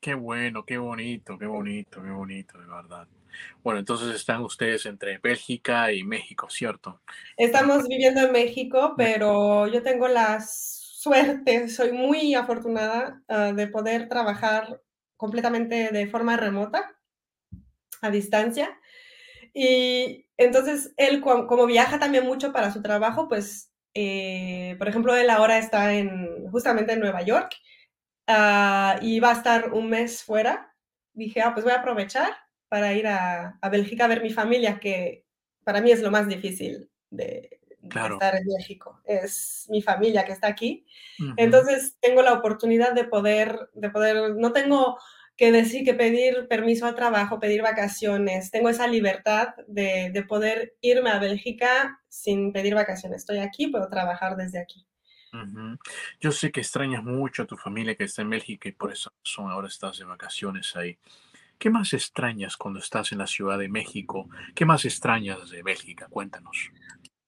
Qué 0.00 0.14
bueno, 0.14 0.64
qué 0.64 0.78
bonito, 0.78 1.38
qué 1.38 1.46
bonito, 1.46 2.02
qué 2.02 2.10
bonito, 2.10 2.58
de 2.58 2.66
verdad. 2.66 3.08
Bueno, 3.62 3.80
entonces 3.80 4.14
están 4.14 4.42
ustedes 4.42 4.86
entre 4.86 5.18
Bélgica 5.18 5.92
y 5.92 6.04
México, 6.04 6.48
¿cierto? 6.50 7.02
Estamos 7.36 7.86
viviendo 7.88 8.20
en 8.22 8.32
México, 8.32 8.94
pero 8.96 9.66
yo 9.66 9.82
tengo 9.82 10.08
la 10.08 10.40
suerte, 10.40 11.68
soy 11.68 11.92
muy 11.92 12.34
afortunada 12.34 13.22
ah, 13.28 13.52
de 13.52 13.66
poder 13.66 14.08
trabajar 14.08 14.80
completamente 15.16 15.90
de 15.90 16.06
forma 16.06 16.36
remota, 16.36 16.96
a 18.02 18.10
distancia. 18.10 18.78
Y 19.58 20.28
entonces 20.36 20.92
él, 20.98 21.22
como 21.22 21.64
viaja 21.64 21.98
también 21.98 22.26
mucho 22.26 22.52
para 22.52 22.70
su 22.70 22.82
trabajo, 22.82 23.26
pues, 23.26 23.72
eh, 23.94 24.76
por 24.76 24.86
ejemplo, 24.86 25.16
él 25.16 25.30
ahora 25.30 25.56
está 25.56 25.94
en, 25.94 26.46
justamente 26.50 26.92
en 26.92 27.00
Nueva 27.00 27.22
York 27.22 27.54
uh, 28.28 29.00
y 29.00 29.18
va 29.18 29.30
a 29.30 29.36
estar 29.36 29.72
un 29.72 29.88
mes 29.88 30.22
fuera. 30.22 30.74
Dije, 31.14 31.40
ah, 31.40 31.54
pues 31.54 31.64
voy 31.64 31.72
a 31.72 31.78
aprovechar 31.78 32.36
para 32.68 32.92
ir 32.92 33.06
a, 33.06 33.58
a, 33.62 33.68
Bélgica 33.70 34.04
a 34.04 34.08
ver 34.08 34.22
mi 34.22 34.28
familia, 34.28 34.78
que 34.78 35.24
para 35.64 35.80
mí 35.80 35.90
es 35.90 36.02
lo 36.02 36.10
más 36.10 36.28
difícil 36.28 36.90
de, 37.08 37.58
estar 37.80 38.34
en 38.34 38.46
México. 38.58 39.00
Es 39.06 39.64
mi 39.70 39.80
familia 39.80 40.26
que 40.26 40.32
está 40.32 40.48
aquí. 40.48 40.86
Entonces 41.38 41.96
tengo 42.00 42.20
la 42.20 42.34
oportunidad 42.34 42.92
de 42.92 43.04
poder, 43.04 43.70
de 43.72 43.88
poder, 43.88 44.36
no 44.36 44.52
tengo 44.52 44.98
que 45.36 45.52
decir 45.52 45.84
que 45.84 45.94
pedir 45.94 46.48
permiso 46.48 46.86
al 46.86 46.94
trabajo, 46.94 47.38
pedir 47.38 47.62
vacaciones. 47.62 48.50
Tengo 48.50 48.68
esa 48.68 48.86
libertad 48.86 49.48
de, 49.66 50.10
de, 50.12 50.22
poder 50.22 50.76
irme 50.80 51.10
a 51.10 51.18
Bélgica 51.18 52.00
sin 52.08 52.52
pedir 52.52 52.74
vacaciones. 52.74 53.18
Estoy 53.18 53.38
aquí, 53.38 53.68
puedo 53.68 53.88
trabajar 53.88 54.36
desde 54.36 54.60
aquí. 54.60 54.86
Yo 56.20 56.32
sé 56.32 56.50
que 56.50 56.60
extrañas 56.60 57.02
mucho 57.02 57.42
a 57.42 57.46
tu 57.46 57.56
familia 57.56 57.94
que 57.94 58.04
está 58.04 58.22
en 58.22 58.30
Bélgica 58.30 58.68
y 58.68 58.72
por 58.72 58.92
eso 58.92 59.12
son 59.22 59.50
ahora 59.50 59.68
estás 59.68 59.98
de 59.98 60.04
vacaciones 60.04 60.74
ahí. 60.76 60.98
¿Qué 61.58 61.70
más 61.70 61.92
extrañas 61.92 62.56
cuando 62.56 62.80
estás 62.80 63.12
en 63.12 63.18
la 63.18 63.26
Ciudad 63.26 63.58
de 63.58 63.68
México? 63.68 64.28
¿Qué 64.54 64.64
más 64.64 64.84
extrañas 64.84 65.50
de 65.50 65.62
Bélgica? 65.62 66.06
Cuéntanos. 66.08 66.70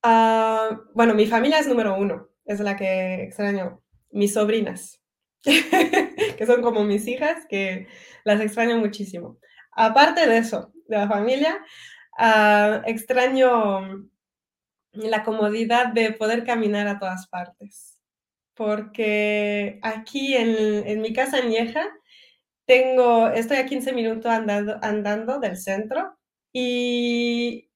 Ah, 0.02 0.80
bueno, 0.94 1.14
mi 1.14 1.26
familia 1.26 1.58
es 1.58 1.66
número 1.66 1.96
uno, 1.96 2.28
es 2.44 2.60
la 2.60 2.76
que 2.76 3.24
extraño. 3.24 3.82
Mis 4.10 4.34
sobrinas, 4.34 5.00
que 6.36 6.46
son 6.46 6.62
como 6.62 6.84
mis 6.84 7.06
hijas, 7.06 7.46
que 7.48 7.86
las 8.24 8.40
extraño 8.40 8.78
muchísimo. 8.78 9.38
Aparte 9.72 10.26
de 10.26 10.38
eso, 10.38 10.72
de 10.88 10.98
la 10.98 11.08
familia, 11.08 11.58
ah, 12.18 12.82
extraño 12.86 14.08
la 14.92 15.22
comodidad 15.24 15.92
de 15.92 16.12
poder 16.12 16.44
caminar 16.44 16.88
a 16.88 16.98
todas 16.98 17.28
partes. 17.28 18.00
Porque 18.54 19.78
aquí 19.82 20.34
en, 20.34 20.86
en 20.86 21.00
mi 21.00 21.12
casa 21.12 21.38
en 21.38 21.50
Lieja 21.50 21.86
tengo, 22.66 23.28
estoy 23.28 23.58
a 23.58 23.66
15 23.66 23.92
minutos 23.92 24.30
andando, 24.30 24.78
andando 24.82 25.38
del 25.40 25.56
centro 25.56 26.18
y 26.52 27.67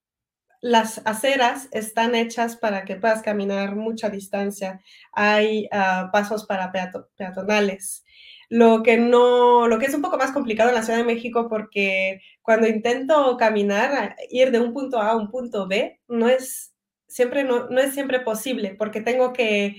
las 0.63 1.03
aceras 1.05 1.69
están 1.73 2.15
hechas 2.15 2.57
para 2.57 2.85
que 2.85 2.97
puedas 2.97 3.21
caminar 3.23 3.75
mucha 3.77 4.09
distancia. 4.09 4.81
Hay 5.13 5.69
uh, 5.73 6.11
pasos 6.13 6.47
para 6.47 6.71
peato 6.73 7.11
peatonales. 7.17 8.05
Lo 8.49 8.83
que 8.83 8.97
no, 8.97 9.67
lo 9.67 9.79
que 9.79 9.87
es 9.87 9.95
un 9.95 10.03
poco 10.03 10.19
más 10.19 10.31
complicado 10.31 10.69
en 10.69 10.77
la 10.77 10.83
Ciudad 10.85 11.01
de 11.01 11.05
México 11.05 11.49
porque 11.49 12.21
cuando 12.43 12.69
intento 12.69 13.37
caminar, 13.37 14.15
ir 14.31 14.53
de 14.53 14.61
un 14.61 14.73
punto 14.73 15.01
A 15.01 15.11
a 15.11 15.17
un 15.17 15.31
punto 15.31 15.67
B, 15.67 16.01
no 16.07 16.29
es 16.29 16.73
siempre, 17.09 17.45
no, 17.45 17.69
no 17.69 17.81
es 17.81 17.93
siempre 17.93 18.21
posible 18.21 18.77
porque 18.79 19.01
tengo 19.01 19.33
que 19.33 19.77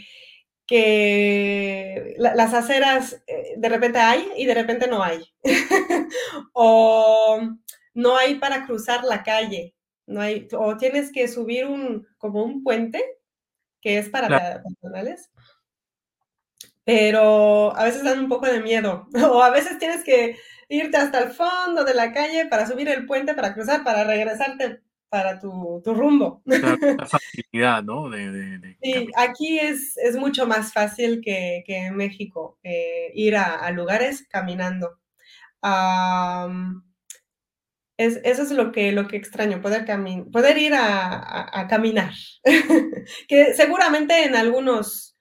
que 0.65 2.15
las 2.17 2.53
aceras 2.53 3.21
eh, 3.27 3.55
de 3.57 3.69
repente 3.69 3.99
hay 3.99 4.27
y 4.37 4.45
de 4.45 4.53
repente 4.53 4.87
no 4.87 5.03
hay. 5.03 5.21
o 6.53 7.39
no 7.93 8.17
hay 8.17 8.35
para 8.35 8.65
cruzar 8.65 9.03
la 9.03 9.23
calle. 9.23 9.75
No 10.05 10.21
hay, 10.21 10.47
o 10.51 10.77
tienes 10.77 11.11
que 11.11 11.27
subir 11.27 11.65
un, 11.65 12.07
como 12.17 12.43
un 12.43 12.63
puente 12.63 13.03
que 13.81 13.97
es 13.97 14.09
para 14.09 14.27
claro. 14.27 14.63
peatonales. 14.63 15.31
Pero 16.85 17.75
a 17.75 17.83
veces 17.85 18.03
dan 18.03 18.19
un 18.19 18.29
poco 18.29 18.45
de 18.47 18.61
miedo. 18.61 19.07
O 19.31 19.41
a 19.41 19.49
veces 19.49 19.77
tienes 19.77 20.03
que 20.03 20.37
irte 20.69 20.97
hasta 20.97 21.19
el 21.19 21.31
fondo 21.31 21.83
de 21.83 21.93
la 21.93 22.11
calle 22.11 22.47
para 22.47 22.65
subir 22.65 22.89
el 22.89 23.05
puente, 23.05 23.33
para 23.33 23.53
cruzar, 23.53 23.83
para 23.83 24.03
regresarte 24.03 24.81
para 25.13 25.37
tu, 25.37 25.79
tu 25.83 25.93
rumbo. 25.93 26.41
La, 26.45 26.57
la, 26.57 27.05
facilidad, 27.05 27.83
¿no? 27.83 28.09
De, 28.09 28.31
de, 28.31 28.57
de 28.57 28.77
sí, 28.81 29.07
aquí 29.15 29.59
es, 29.59 29.95
es, 29.97 30.15
mucho 30.15 30.47
más 30.47 30.73
fácil 30.73 31.21
que, 31.21 31.63
que 31.67 31.85
en 31.85 31.95
México 31.95 32.57
eh, 32.63 33.11
ir 33.13 33.35
a, 33.35 33.57
a, 33.57 33.69
lugares 33.69 34.25
caminando. 34.27 34.97
Um, 35.61 36.81
es, 37.97 38.19
eso 38.23 38.43
es 38.43 38.51
lo 38.51 38.71
que, 38.71 38.91
lo 38.91 39.07
que 39.07 39.17
extraño, 39.17 39.61
poder, 39.61 39.85
poder 40.31 40.57
ir 40.57 40.73
a, 40.73 41.59
a, 41.59 41.67
caminar. 41.67 42.13
que 43.27 43.53
seguramente 43.53 44.25
en 44.25 44.35
algunos 44.35 45.13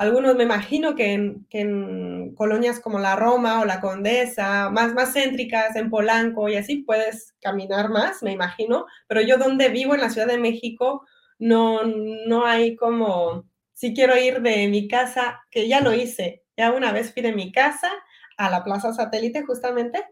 algunos 0.00 0.34
me 0.34 0.44
imagino 0.44 0.94
que 0.94 1.12
en, 1.12 1.46
que 1.50 1.60
en, 1.60 2.34
colonias 2.34 2.80
como 2.80 2.98
la 2.98 3.16
Roma 3.16 3.60
o 3.60 3.66
la 3.66 3.82
Condesa, 3.82 4.70
más, 4.70 4.94
más 4.94 5.12
céntricas, 5.12 5.76
en 5.76 5.90
Polanco 5.90 6.48
y 6.48 6.56
así, 6.56 6.78
puedes 6.78 7.34
caminar 7.42 7.90
más, 7.90 8.22
me 8.22 8.32
imagino, 8.32 8.86
pero 9.08 9.20
yo 9.20 9.36
donde 9.36 9.68
vivo 9.68 9.94
en 9.94 10.00
la 10.00 10.08
Ciudad 10.08 10.26
de 10.26 10.38
México, 10.38 11.06
no, 11.38 11.82
no 11.84 12.46
hay 12.46 12.76
como, 12.76 13.44
si 13.74 13.92
quiero 13.92 14.16
ir 14.16 14.40
de 14.40 14.68
mi 14.68 14.88
casa, 14.88 15.42
que 15.50 15.68
ya 15.68 15.82
lo 15.82 15.92
hice, 15.92 16.44
ya 16.56 16.72
una 16.72 16.92
vez 16.92 17.12
fui 17.12 17.20
de 17.20 17.34
mi 17.34 17.52
casa 17.52 17.90
a 18.38 18.48
la 18.48 18.64
Plaza 18.64 18.94
Satélite 18.94 19.42
justamente, 19.44 20.02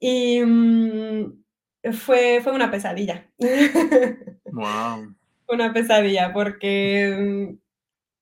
y 0.00 0.40
mmm, 0.40 1.41
fue, 1.92 2.40
fue 2.42 2.52
una 2.52 2.70
pesadilla. 2.70 3.28
Wow. 4.54 5.14
una 5.48 5.72
pesadilla, 5.72 6.30
porque 6.34 7.56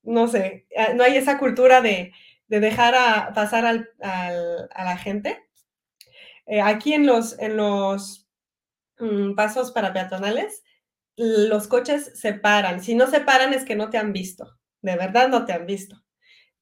no 0.04 0.28
sé, 0.28 0.66
eh, 0.70 0.94
no 0.94 1.02
hay 1.02 1.16
esa 1.16 1.38
cultura 1.38 1.80
de, 1.80 2.12
de 2.48 2.60
dejar 2.60 2.94
a, 2.94 3.32
pasar 3.34 3.66
al, 3.66 3.90
al, 4.00 4.68
a 4.74 4.84
la 4.84 4.96
gente. 4.96 5.42
Eh, 6.46 6.60
aquí 6.60 6.94
en 6.94 7.06
los, 7.06 7.38
en 7.38 7.56
los 7.56 8.28
mm, 8.98 9.34
pasos 9.34 9.72
para 9.72 9.92
peatonales, 9.92 10.64
los 11.16 11.68
coches 11.68 12.12
se 12.18 12.34
paran. 12.34 12.82
Si 12.82 12.94
no 12.94 13.06
se 13.06 13.20
paran 13.20 13.54
es 13.54 13.64
que 13.64 13.76
no 13.76 13.90
te 13.90 13.98
han 13.98 14.12
visto, 14.12 14.58
de 14.82 14.96
verdad 14.96 15.28
no 15.28 15.44
te 15.44 15.52
han 15.52 15.66
visto. 15.66 16.02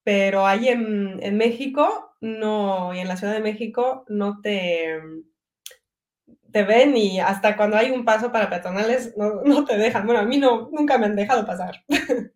Pero 0.05 0.47
ahí 0.47 0.69
en, 0.69 1.19
en 1.23 1.37
México, 1.37 2.17
no, 2.21 2.95
y 2.95 3.01
en 3.01 3.09
la 3.09 3.17
Ciudad 3.17 3.35
de 3.35 3.41
México, 3.41 4.05
no 4.09 4.41
te, 4.41 5.01
te 6.59 6.65
ven 6.65 6.97
y 6.97 7.21
hasta 7.21 7.57
cuando 7.57 7.77
hay 7.77 7.93
un 7.93 8.05
paso 8.05 8.33
para 8.33 8.51
peatonales 8.51 9.15
no, 9.17 9.43
no 9.45 9.65
te 9.65 9.79
dejan. 9.79 10.05
Bueno, 10.05 10.21
a 10.21 10.25
mí 10.25 10.39
no, 10.39 10.69
nunca 10.73 10.99
me 10.99 11.07
han 11.07 11.15
dejado 11.15 11.47
pasar. 11.47 11.85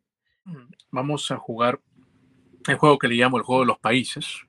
vamos 0.93 1.29
a 1.33 1.39
jugar 1.39 1.81
el 2.69 2.77
juego 2.77 2.99
que 2.99 3.09
le 3.09 3.17
llamo 3.17 3.39
el 3.39 3.43
juego 3.43 3.63
de 3.63 3.67
los 3.67 3.81
países, 3.81 4.43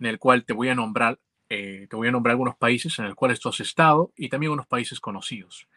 en 0.00 0.06
el 0.06 0.18
cual 0.18 0.44
te 0.44 0.52
voy 0.52 0.68
a 0.68 0.74
nombrar, 0.74 1.20
eh, 1.48 1.86
te 1.88 1.94
voy 1.94 2.08
a 2.08 2.10
nombrar 2.10 2.32
algunos 2.32 2.56
países 2.56 2.98
en 2.98 3.04
el 3.04 3.14
cual 3.14 3.38
tú 3.38 3.50
has 3.50 3.60
estado 3.60 4.12
y 4.16 4.28
también 4.28 4.50
unos 4.50 4.66
países 4.66 4.98
conocidos. 4.98 5.68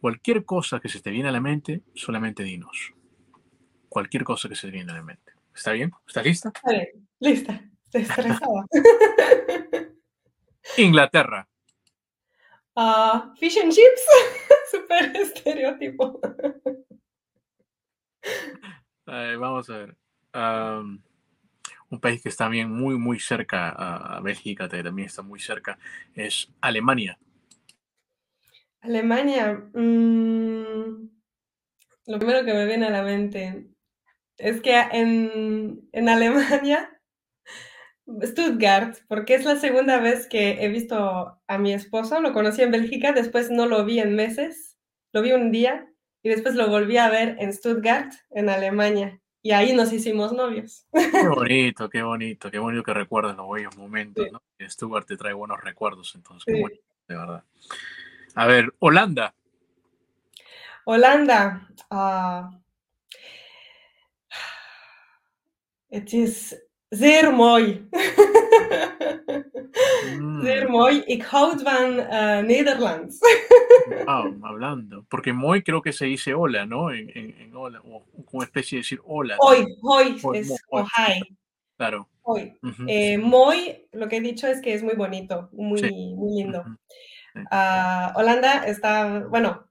Cualquier 0.00 0.44
cosa 0.44 0.78
que 0.78 0.88
se 0.88 1.00
te 1.00 1.10
viene 1.10 1.28
a 1.28 1.32
la 1.32 1.40
mente, 1.40 1.82
solamente 1.96 2.44
dinos. 2.44 2.94
Cualquier 3.88 4.22
cosa 4.22 4.48
que 4.48 4.54
se 4.54 4.68
te 4.68 4.74
viene 4.74 4.92
a 4.92 4.96
la 4.96 5.02
mente. 5.02 5.32
¿Está 5.52 5.72
bien? 5.72 5.90
¿Estás 6.06 6.24
lista? 6.24 6.52
Vale, 6.62 6.92
lista. 7.18 7.60
Estresada. 7.92 8.66
Inglaterra. 10.78 11.48
Uh, 12.74 13.34
fish 13.38 13.56
and 13.58 13.72
chips. 13.72 14.06
Super 14.70 15.12
estereotipo. 15.16 16.20
Eh, 19.06 19.36
vamos 19.36 19.68
a 19.68 19.78
ver. 19.78 19.96
Um, 20.34 21.02
un 21.90 22.00
país 22.00 22.22
que 22.22 22.30
está 22.30 22.48
bien 22.48 22.70
muy, 22.70 22.96
muy 22.96 23.20
cerca 23.20 23.68
a, 23.68 24.16
a 24.16 24.20
Bélgica, 24.20 24.68
también 24.68 25.06
está 25.06 25.22
muy 25.22 25.40
cerca, 25.40 25.78
es 26.14 26.50
Alemania. 26.62 27.18
Alemania. 28.80 29.62
Mmm, 29.74 31.08
lo 32.06 32.18
primero 32.18 32.44
que 32.44 32.54
me 32.54 32.66
viene 32.66 32.86
a 32.86 32.90
la 32.90 33.02
mente 33.02 33.68
es 34.38 34.60
que 34.62 34.74
en, 34.92 35.88
en 35.92 36.08
Alemania, 36.08 36.91
Stuttgart, 38.22 38.96
porque 39.08 39.34
es 39.34 39.44
la 39.44 39.56
segunda 39.56 39.98
vez 39.98 40.26
que 40.26 40.64
he 40.64 40.68
visto 40.68 41.38
a 41.46 41.58
mi 41.58 41.72
esposo, 41.72 42.20
lo 42.20 42.32
conocí 42.32 42.62
en 42.62 42.70
Bélgica, 42.70 43.12
después 43.12 43.50
no 43.50 43.66
lo 43.66 43.84
vi 43.84 44.00
en 44.00 44.14
meses, 44.14 44.78
lo 45.12 45.22
vi 45.22 45.32
un 45.32 45.50
día 45.50 45.86
y 46.22 46.28
después 46.28 46.54
lo 46.54 46.68
volví 46.68 46.96
a 46.96 47.10
ver 47.10 47.36
en 47.38 47.52
Stuttgart, 47.52 48.12
en 48.30 48.48
Alemania. 48.48 49.20
Y 49.44 49.50
ahí 49.50 49.72
nos 49.74 49.92
hicimos 49.92 50.32
novios. 50.32 50.86
Qué 50.92 51.28
bonito, 51.28 51.88
qué 51.90 52.02
bonito, 52.02 52.50
qué 52.50 52.58
bonito 52.58 52.84
que 52.84 52.94
recuerdas 52.94 53.36
los 53.36 53.46
buenos 53.46 53.76
momentos, 53.76 54.24
sí. 54.24 54.30
¿no? 54.30 54.42
Stuttgart 54.68 55.06
te 55.06 55.16
trae 55.16 55.32
buenos 55.32 55.60
recuerdos, 55.60 56.14
entonces, 56.14 56.54
sí. 56.54 56.60
bonito, 56.60 56.82
de 57.08 57.16
verdad. 57.16 57.44
A 58.34 58.46
ver, 58.46 58.72
Holanda. 58.78 59.34
Holanda. 60.84 61.68
Uh, 61.90 62.56
it 65.90 66.14
is 66.14 66.56
zeer 66.94 67.32
mooi. 67.34 67.88
Mm. 70.18 70.42
Zeer 70.44 70.70
mooi. 70.70 71.02
Ik 71.06 71.22
houd 71.22 71.62
van 71.62 71.98
uh, 71.98 72.38
Nederlands. 72.38 73.18
Wow, 74.04 74.38
hablando. 74.40 75.04
Porque 75.08 75.32
mooi 75.32 75.62
creo 75.62 75.80
que 75.80 75.92
se 75.92 76.04
dice 76.06 76.34
hola, 76.34 76.66
¿no? 76.66 76.90
En, 76.90 77.08
en, 77.14 77.34
en 77.38 77.56
hola, 77.56 77.80
o 77.84 78.04
como 78.24 78.42
especie 78.42 78.76
de 78.76 78.82
decir 78.82 79.00
hola. 79.04 79.36
Hoy, 79.38 79.66
hoy, 79.82 80.20
es 80.34 80.64
o 80.70 80.82
hi. 80.82 81.20
Claro. 81.76 82.08
Hoy. 82.22 82.52
Uh 82.62 82.68
-huh. 82.68 82.86
eh, 82.88 83.18
muy, 83.18 83.86
lo 83.92 84.08
que 84.08 84.16
he 84.16 84.20
dicho 84.20 84.46
es 84.46 84.60
que 84.60 84.74
es 84.74 84.82
muy 84.82 84.94
bonito, 84.94 85.48
muy, 85.52 85.78
sí. 85.78 86.14
muy 86.16 86.42
lindo. 86.42 86.60
Uh 86.60 86.64
-huh. 86.64 88.12
sí. 88.12 88.16
uh, 88.16 88.18
Holanda 88.18 88.66
está, 88.66 89.26
bueno, 89.28 89.66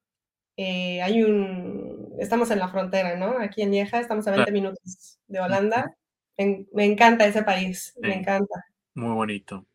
eh, 0.58 1.02
hay 1.02 1.24
un, 1.24 2.16
estamos 2.20 2.52
en 2.52 2.60
la 2.60 2.68
frontera, 2.68 3.16
¿no? 3.16 3.40
Aquí 3.40 3.62
en 3.62 3.72
Lieja, 3.72 4.00
estamos 4.00 4.28
a 4.28 4.32
20 4.32 4.44
claro. 4.44 4.54
minutos 4.54 5.20
de 5.28 5.40
Holanda. 5.40 5.96
Me, 6.38 6.66
me, 6.74 6.86
encanta 6.86 7.26
ese 7.26 7.44
país, 7.44 7.94
sí. 7.94 8.02
me 8.02 8.16
encanta. 8.16 8.66
Muy 8.96 9.14
bonito. 9.14 9.66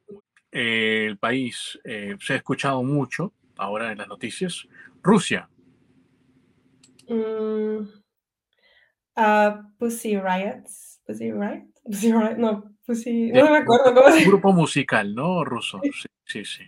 El 0.50 1.18
país 1.18 1.78
eh, 1.84 2.16
se 2.20 2.34
ha 2.34 2.36
escuchado 2.36 2.82
mucho 2.82 3.32
ahora 3.56 3.92
en 3.92 3.98
las 3.98 4.08
noticias. 4.08 4.66
Rusia. 5.02 5.48
Mm, 7.08 7.88
uh, 9.16 9.76
Pussy 9.78 10.18
Riots. 10.18 11.00
Pussy 11.06 11.32
Riot. 11.32 11.66
Pussy 11.84 12.12
Riot. 12.12 12.36
No, 12.36 12.76
Pussy. 12.84 13.30
No 13.32 13.50
me 13.50 13.58
acuerdo 13.58 13.94
cómo 13.94 14.10
se 14.10 14.24
Grupo 14.24 14.52
musical, 14.52 15.14
¿no? 15.14 15.44
Ruso. 15.44 15.80
Sí, 15.82 16.08
sí. 16.24 16.44
sí. 16.44 16.64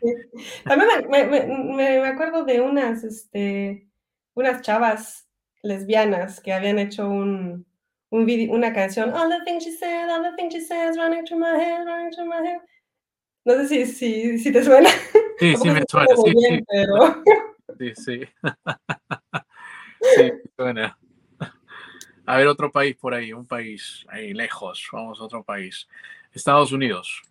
También 0.64 0.88
me, 1.10 1.24
me, 1.24 1.46
me, 1.46 2.00
me, 2.00 2.06
acuerdo 2.06 2.44
de 2.44 2.60
unas, 2.60 3.04
este, 3.04 3.88
unas 4.34 4.62
chavas 4.62 5.28
lesbianas 5.62 6.40
que 6.40 6.52
habían 6.52 6.78
hecho 6.78 7.08
un, 7.08 7.66
un 8.10 8.24
video, 8.24 8.52
una 8.52 8.72
canción. 8.72 9.12
All 9.12 9.28
the 9.28 9.44
things 9.44 9.64
she 9.64 9.72
said, 9.72 10.08
all 10.10 10.22
the 10.22 10.34
things 10.36 10.54
she 10.54 10.60
says, 10.60 10.96
running 10.96 11.26
through 11.26 11.40
my 11.40 11.56
head, 11.56 11.84
running 11.84 12.12
through 12.12 12.28
my 12.28 12.42
head. 12.42 12.60
No 13.44 13.54
sé 13.54 13.66
si, 13.66 13.86
si, 13.86 14.38
si 14.38 14.52
te 14.52 14.62
suena. 14.62 14.90
Sí, 15.38 15.56
sí, 15.62 15.70
me 15.70 15.82
suena. 15.88 16.16
Sí, 16.16 16.34
bien, 16.34 16.58
sí. 16.58 16.64
Pero... 16.68 17.22
sí, 17.78 17.94
sí. 17.94 18.20
sí, 20.16 20.32
suena. 20.56 20.98
A 22.26 22.36
ver, 22.36 22.46
otro 22.46 22.70
país 22.70 22.94
por 22.96 23.14
ahí, 23.14 23.32
un 23.32 23.46
país 23.46 24.04
ahí 24.08 24.34
lejos. 24.34 24.86
Vamos 24.92 25.20
a 25.20 25.24
otro 25.24 25.42
país. 25.42 25.88
Estados 26.32 26.72
Unidos. 26.72 27.22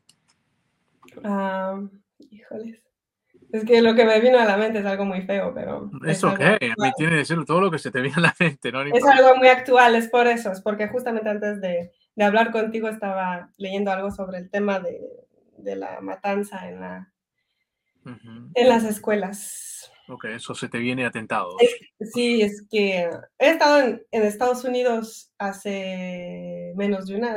Um, 1.23 1.89
híjoles. 2.31 2.86
Es 3.51 3.63
que 3.63 3.81
lo 3.81 3.95
que 3.95 4.03
me 4.03 4.19
vino 4.19 4.37
a 4.37 4.45
la 4.45 4.57
mente 4.57 4.79
es 4.79 4.85
algo 4.85 5.05
muy 5.05 5.21
feo, 5.21 5.53
pero... 5.53 5.89
Es, 6.05 6.17
es 6.17 6.23
ok, 6.23 6.39
a 6.41 6.57
mí 6.59 6.91
tiene 6.97 7.17
que 7.17 7.25
ser 7.25 7.45
todo 7.45 7.61
lo 7.61 7.71
que 7.71 7.79
se 7.79 7.91
te 7.91 8.01
viene 8.01 8.17
a 8.17 8.21
la 8.21 8.35
mente, 8.37 8.71
¿no? 8.71 8.81
Es 8.81 9.05
algo 9.05 9.37
muy 9.37 9.47
actual, 9.47 9.95
es 9.95 10.09
por 10.09 10.27
eso, 10.27 10.51
es 10.51 10.61
porque 10.61 10.89
justamente 10.89 11.29
antes 11.29 11.61
de, 11.61 11.91
de 12.15 12.23
hablar 12.23 12.51
contigo 12.51 12.89
estaba 12.89 13.49
leyendo 13.57 13.91
algo 13.91 14.11
sobre 14.11 14.39
el 14.39 14.49
tema 14.49 14.81
de, 14.81 14.99
de 15.57 15.75
la 15.77 16.01
matanza 16.01 16.67
en, 16.67 16.81
la, 16.81 17.13
en 18.53 18.69
las 18.69 18.83
escuelas. 18.83 19.91
Ok, 20.09 20.25
eso 20.25 20.53
se 20.53 20.69
te 20.69 20.77
viene 20.77 21.05
atentados. 21.05 21.55
Sí, 21.99 22.41
es 22.41 22.65
que 22.69 23.09
he 23.39 23.49
estado 23.49 23.81
en, 23.81 24.03
en 24.11 24.23
Estados 24.23 24.63
Unidos 24.65 25.33
hace 25.37 26.73
menos 26.75 27.07
de 27.07 27.15
una, 27.15 27.35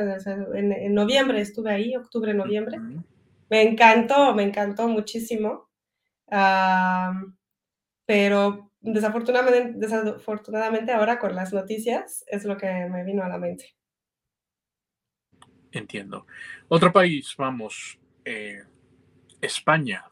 en, 0.55 0.71
en 0.71 0.93
noviembre 0.93 1.41
estuve 1.41 1.71
ahí, 1.71 1.95
octubre, 1.95 2.33
noviembre. 2.33 2.79
Me 3.49 3.61
encantó, 3.61 4.33
me 4.33 4.43
encantó 4.43 4.87
muchísimo. 4.87 5.70
Pero 8.05 8.71
desafortunadamente, 8.79 9.73
desafortunadamente 9.77 10.91
ahora 10.91 11.19
con 11.19 11.35
las 11.35 11.53
noticias 11.53 12.23
es 12.27 12.45
lo 12.45 12.57
que 12.57 12.67
me 12.89 13.03
vino 13.03 13.23
a 13.23 13.29
la 13.29 13.37
mente. 13.37 13.75
Entiendo. 15.71 16.25
Otro 16.67 16.91
país, 16.91 17.33
vamos, 17.37 17.99
eh, 18.25 18.63
España. 19.39 20.05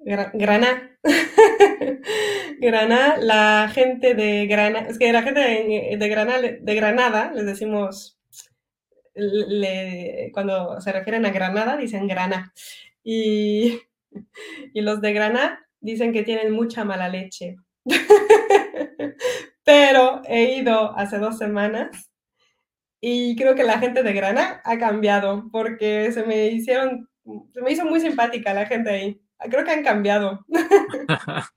Gra- 0.00 0.30
Granada. 0.34 0.90
Granada, 2.60 3.16
la 3.18 3.70
gente 3.72 4.14
de 4.14 4.46
Granada, 4.46 4.88
es 4.88 4.98
que 4.98 5.12
la 5.12 5.22
gente 5.22 5.40
de, 5.40 5.96
de 5.96 6.08
Granada, 6.08 6.40
de 6.42 6.74
Granada, 6.74 7.32
les 7.32 7.46
decimos, 7.46 8.18
le- 9.14 10.30
cuando 10.32 10.80
se 10.80 10.92
refieren 10.92 11.24
a 11.24 11.30
Granada, 11.30 11.76
dicen 11.76 12.06
Grana. 12.08 12.52
Y, 13.10 13.80
y 14.74 14.82
los 14.82 15.00
de 15.00 15.14
Granada 15.14 15.66
dicen 15.80 16.12
que 16.12 16.24
tienen 16.24 16.52
mucha 16.52 16.84
mala 16.84 17.08
leche. 17.08 17.56
Pero 19.64 20.20
he 20.26 20.56
ido 20.58 20.94
hace 20.94 21.16
dos 21.18 21.38
semanas 21.38 22.10
y 23.00 23.34
creo 23.36 23.54
que 23.54 23.64
la 23.64 23.78
gente 23.78 24.02
de 24.02 24.12
Granada 24.12 24.60
ha 24.62 24.78
cambiado 24.78 25.48
porque 25.50 26.12
se 26.12 26.24
me 26.24 26.48
hicieron, 26.48 27.08
se 27.54 27.62
me 27.62 27.72
hizo 27.72 27.86
muy 27.86 28.00
simpática 28.00 28.52
la 28.52 28.66
gente 28.66 28.90
ahí. 28.90 29.22
Creo 29.38 29.64
que 29.64 29.70
han 29.70 29.84
cambiado. 29.84 30.44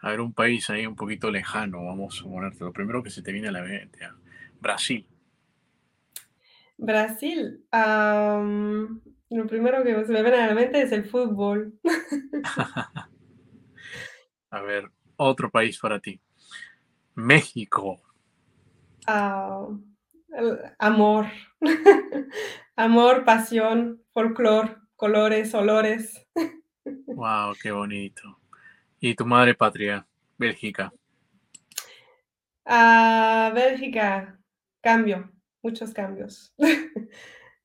A 0.00 0.08
ver, 0.08 0.20
un 0.20 0.32
país 0.32 0.70
ahí 0.70 0.86
un 0.86 0.96
poquito 0.96 1.30
lejano, 1.30 1.84
vamos 1.84 2.22
a 2.22 2.24
ponerte. 2.28 2.64
Lo 2.64 2.72
primero 2.72 3.02
que 3.02 3.10
se 3.10 3.22
te 3.22 3.30
viene 3.30 3.48
a 3.48 3.52
la 3.52 3.62
mente. 3.62 4.00
Brasil. 4.58 5.06
Brasil, 6.76 7.64
am, 7.70 9.00
lo 9.34 9.46
primero 9.46 9.82
que 9.82 10.04
se 10.04 10.12
me 10.12 10.22
viene 10.22 10.38
a 10.38 10.48
la 10.48 10.54
mente 10.54 10.82
es 10.82 10.92
el 10.92 11.04
fútbol. 11.04 11.78
A 14.50 14.60
ver, 14.60 14.90
otro 15.16 15.50
país 15.50 15.78
para 15.78 15.98
ti. 16.00 16.20
México. 17.14 18.00
El 19.06 20.58
amor. 20.78 21.26
Amor, 22.76 23.24
pasión, 23.24 24.02
folclor, 24.12 24.80
colores, 24.96 25.54
olores. 25.54 26.26
Wow, 27.06 27.54
qué 27.62 27.70
bonito. 27.70 28.40
Y 28.98 29.14
tu 29.14 29.24
madre 29.24 29.54
patria, 29.54 30.04
Bélgica. 30.36 30.92
Ah, 32.64 33.52
Bélgica, 33.54 34.40
cambio, 34.80 35.30
muchos 35.62 35.92
cambios. 35.92 36.52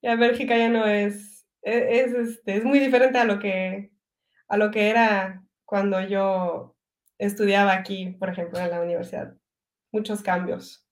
Ya 0.02 0.16
Bélgica 0.16 0.56
ya 0.56 0.70
no 0.70 0.86
es, 0.86 1.37
es, 1.68 2.14
este, 2.14 2.58
es 2.58 2.64
muy 2.64 2.80
diferente 2.80 3.18
a 3.18 3.26
lo 3.26 3.40
que, 3.40 3.92
a 4.48 4.58
lo 4.58 4.72
que 4.72 4.90
era 4.90 5.44
cuando 5.66 6.02
yo 6.02 6.76
estudiaba 7.18 7.74
aquí, 7.74 8.16
por 8.20 8.30
ejemplo, 8.30 8.60
en 8.60 8.70
la 8.70 8.82
universidad. 8.82 9.36
Muchos 9.92 10.22
cambios. 10.22 10.86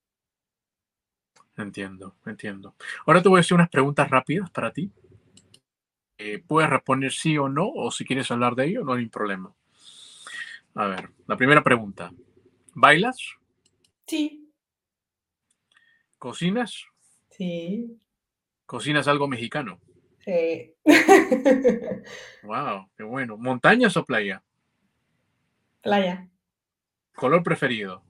Entiendo, 1.58 2.18
entiendo. 2.26 2.76
Ahora 3.06 3.22
te 3.22 3.30
voy 3.30 3.38
a 3.38 3.42
hacer 3.42 3.56
unas 3.56 3.70
preguntas 3.70 4.10
rápidas 4.10 4.50
para 4.50 4.72
ti. 4.72 4.92
Eh, 6.18 6.44
puedes 6.46 6.70
responder 6.70 7.12
sí 7.12 7.38
o 7.38 7.48
no, 7.48 7.70
o 7.70 7.92
si 7.92 8.06
quieres 8.06 8.30
hablar 8.32 8.56
de 8.56 8.66
ello, 8.66 8.84
no 8.84 8.94
hay 8.94 9.08
problema. 9.08 9.54
A 10.74 10.88
ver, 10.88 11.10
la 11.28 11.38
primera 11.38 11.64
pregunta. 11.64 12.12
¿Bailas? 12.74 13.18
Sí, 14.08 14.52
¿Cocinas? 16.18 16.86
sí, 17.30 18.00
¿Cocinas 18.66 19.08
algo 19.08 19.28
mexicano? 19.28 19.80
sí. 20.26 20.76
Wow, 22.44 22.90
qué 22.98 23.04
bueno. 23.04 23.38
¿Montañas 23.38 23.96
o 23.98 24.06
playa? 24.06 24.44
Playa, 25.82 26.28
¿Color 27.16 27.44
preferido? 27.44 28.04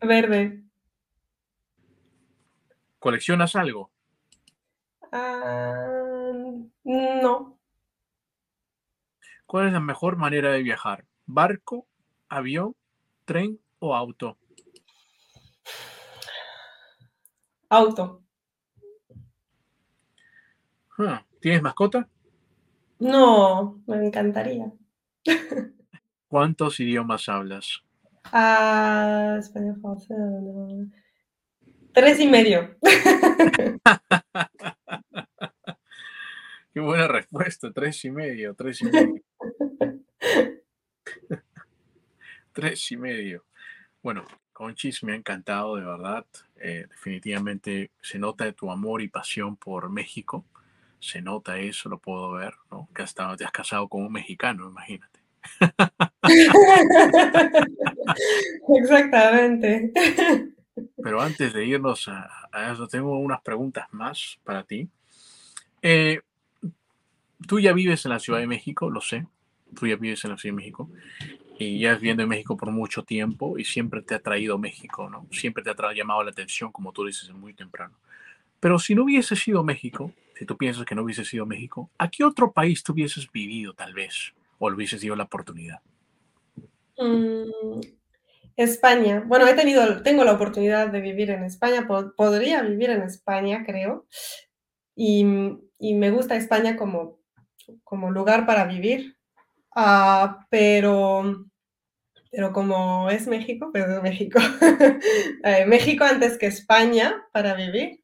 verde. 0.00 0.62
¿Coleccionas 2.98 3.56
algo? 3.56 3.90
Ah, 5.12 5.88
no, 6.84 7.58
¿Cuál 9.46 9.66
es 9.66 9.72
la 9.72 9.80
mejor 9.80 10.16
manera 10.16 10.52
de 10.52 10.62
viajar? 10.62 11.06
¿Barco, 11.26 11.88
avión, 12.28 12.76
tren 13.24 13.58
o 13.80 13.96
auto? 13.96 14.38
auto. 17.68 18.22
Ah, 21.02 21.24
¿Tienes 21.40 21.62
mascota? 21.62 22.06
No, 22.98 23.82
me 23.86 24.06
encantaría. 24.06 24.70
¿Cuántos 26.28 26.78
idiomas 26.78 27.26
hablas? 27.28 27.82
Ah, 28.24 29.36
español, 29.38 29.78
francés, 29.80 30.18
no. 30.18 30.90
Tres 31.94 32.20
y 32.20 32.28
medio. 32.28 32.76
Qué 36.74 36.80
buena 36.80 37.08
respuesta, 37.08 37.72
tres 37.72 38.04
y 38.04 38.10
medio, 38.10 38.54
tres 38.54 38.82
y 38.82 38.84
medio, 38.84 39.22
tres 42.52 42.92
y 42.92 42.96
medio. 42.98 43.46
Bueno, 44.02 44.26
Conchis, 44.52 45.02
me 45.02 45.12
ha 45.12 45.16
encantado, 45.16 45.76
de 45.76 45.84
verdad. 45.84 46.26
Eh, 46.56 46.84
definitivamente 46.88 47.90
se 48.02 48.18
nota 48.18 48.52
tu 48.52 48.70
amor 48.70 49.00
y 49.00 49.08
pasión 49.08 49.56
por 49.56 49.88
México. 49.88 50.44
Se 51.00 51.20
nota 51.22 51.58
eso, 51.58 51.88
lo 51.88 51.98
puedo 51.98 52.32
ver, 52.32 52.54
¿no? 52.70 52.88
Que 52.94 53.02
has 53.02 53.10
estado- 53.10 53.36
te 53.36 53.44
has 53.44 53.52
casado 53.52 53.88
con 53.88 54.02
un 54.04 54.12
mexicano, 54.12 54.68
imagínate. 54.68 55.20
Exactamente. 58.68 59.92
Pero 61.02 61.20
antes 61.20 61.52
de 61.52 61.66
irnos 61.66 62.08
a, 62.08 62.28
a 62.52 62.72
eso, 62.72 62.86
tengo 62.88 63.18
unas 63.18 63.40
preguntas 63.42 63.86
más 63.92 64.38
para 64.44 64.64
ti. 64.64 64.88
Eh, 65.82 66.20
tú 67.46 67.60
ya 67.60 67.72
vives 67.72 68.04
en 68.04 68.10
la 68.12 68.18
Ciudad 68.18 68.40
de 68.40 68.46
México, 68.46 68.90
lo 68.90 69.00
sé. 69.00 69.26
Tú 69.78 69.86
ya 69.86 69.96
vives 69.96 70.24
en 70.24 70.32
la 70.32 70.38
Ciudad 70.38 70.54
de 70.54 70.62
México 70.62 70.90
y 71.58 71.78
ya 71.80 71.92
has 71.92 72.00
viviendo 72.00 72.22
en 72.22 72.28
México 72.28 72.56
por 72.56 72.70
mucho 72.70 73.02
tiempo 73.04 73.58
y 73.58 73.64
siempre 73.64 74.02
te 74.02 74.14
ha 74.14 74.18
traído 74.20 74.58
México, 74.58 75.08
¿no? 75.10 75.26
Siempre 75.30 75.62
te 75.62 75.70
ha 75.70 75.92
llamado 75.94 76.22
la 76.24 76.30
atención, 76.30 76.72
como 76.72 76.92
tú 76.92 77.04
dices, 77.04 77.30
muy 77.32 77.54
temprano. 77.54 77.94
Pero 78.58 78.78
si 78.78 78.94
no 78.94 79.04
hubiese 79.04 79.36
sido 79.36 79.62
México, 79.62 80.12
si 80.40 80.46
tú 80.46 80.56
piensas 80.56 80.86
que 80.86 80.94
no 80.94 81.02
hubiese 81.02 81.26
sido 81.26 81.44
México, 81.44 81.90
¿a 81.98 82.10
qué 82.10 82.24
otro 82.24 82.50
país 82.50 82.82
tú 82.82 82.94
hubieses 82.94 83.30
vivido 83.30 83.74
tal 83.74 83.92
vez? 83.92 84.32
O 84.58 84.70
le 84.70 84.76
hubieses 84.76 85.02
dio 85.02 85.14
la 85.14 85.24
oportunidad. 85.24 85.80
Mm, 86.96 87.80
España. 88.56 89.22
Bueno, 89.26 89.46
he 89.46 89.52
tenido, 89.52 90.02
tengo 90.02 90.24
la 90.24 90.32
oportunidad 90.32 90.88
de 90.88 91.02
vivir 91.02 91.28
en 91.28 91.44
España. 91.44 91.86
po- 91.86 92.14
podría 92.16 92.62
vivir 92.62 92.88
en 92.88 93.02
España, 93.02 93.64
creo. 93.66 94.06
Y, 94.96 95.24
me 95.26 96.10
gusta 96.10 96.36
España 96.36 96.74
como, 96.74 97.18
como 97.84 98.10
lugar 98.10 98.46
para 98.46 98.64
vivir. 98.64 99.18
Ah, 99.76 100.46
pero, 100.48 101.44
pero 102.30 102.50
como 102.54 103.10
es 103.10 103.26
México, 103.26 103.68
pues 103.72 103.86
es 103.86 104.02
México. 104.02 104.38
Eh, 105.44 105.66
México 105.66 106.04
antes 106.04 106.38
que 106.38 106.46
España 106.46 107.26
para 107.30 107.52
vivir. 107.52 108.02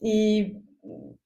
Y 0.00 0.56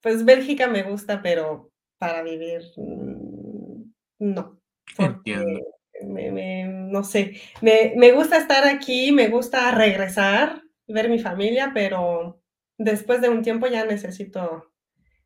pues 0.03 0.25
Bélgica 0.25 0.68
me 0.68 0.83
gusta, 0.83 1.22
pero 1.22 1.70
para 1.99 2.22
vivir 2.22 2.62
mm, 2.77 3.83
no. 4.20 4.61
Entiendo. 4.99 5.61
me, 6.03 6.31
me- 6.33 6.64
no 6.66 7.05
sé, 7.05 7.41
me, 7.62 7.93
me 7.97 8.12
gusta 8.12 8.39
estar 8.39 8.64
aquí, 8.66 9.12
me 9.12 9.29
gusta 9.29 9.70
regresar, 9.72 10.62
ver 10.87 11.09
mi 11.09 11.18
familia, 11.18 11.70
pero 11.75 12.41
después 12.79 13.20
de 13.20 13.29
un 13.29 13.43
tiempo 13.43 13.66
ya 13.66 13.85
necesito, 13.85 14.72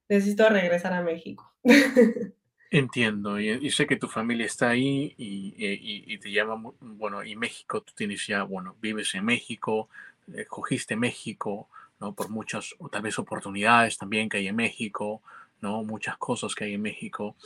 necesito 0.09 0.49
regresar 0.49 0.93
a 0.95 1.03
México. 1.03 1.53
Entiendo, 2.71 3.41
y, 3.41 3.49
y 3.51 3.71
sé 3.71 3.87
que 3.87 3.97
tu 3.97 4.09
familia 4.09 4.45
está 4.45 4.69
ahí 4.71 5.15
y, 5.17 5.55
y- 5.57 6.05
y 6.15 6.19
te 6.19 6.31
llama, 6.31 6.71
bueno, 6.81 7.25
y 7.25 7.35
México, 7.35 7.81
tú 7.83 7.95
tienes 7.97 8.27
ya, 8.27 8.43
bueno, 8.43 8.77
vives 8.81 9.15
en 9.15 9.25
México, 9.25 9.89
eh, 10.35 10.45
cogiste 10.45 10.95
México, 10.95 11.69
¿no? 12.01 12.15
Por 12.15 12.29
muchas, 12.31 12.75
o 12.79 12.89
tal 12.89 13.03
vez 13.03 13.19
oportunidades 13.19 13.99
también 13.99 14.29
que 14.29 14.39
hay 14.39 14.49
en 14.49 14.57
México, 14.57 15.23
¿no? 15.61 15.83
Muchas 15.83 16.17
cosas 16.19 16.55
que 16.55 16.65
hay 16.65 16.75
en 16.75 16.83
México. 16.83 17.37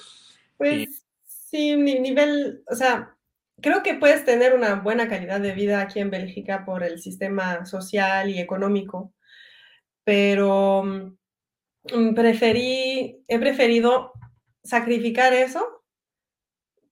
Pues 0.56 1.04
sí, 1.24 1.76
ni- 1.76 1.98
nivel, 1.98 2.62
o 2.70 2.74
sea, 2.74 3.16
creo 3.60 3.82
que 3.82 3.94
puedes 3.94 4.24
tener 4.24 4.54
una 4.54 4.76
buena 4.76 5.08
calidad 5.08 5.40
de 5.40 5.52
vida 5.52 5.80
aquí 5.80 6.00
en 6.00 6.10
Bélgica 6.10 6.64
por 6.64 6.82
el 6.84 7.00
sistema 7.00 7.64
social 7.66 8.30
y 8.30 8.38
económico, 8.40 9.12
pero 10.04 10.82
mm, 10.84 12.14
preferí, 12.14 13.24
he 13.28 13.38
preferido 13.38 14.12
sacrificar 14.62 15.32
eso 15.32 15.82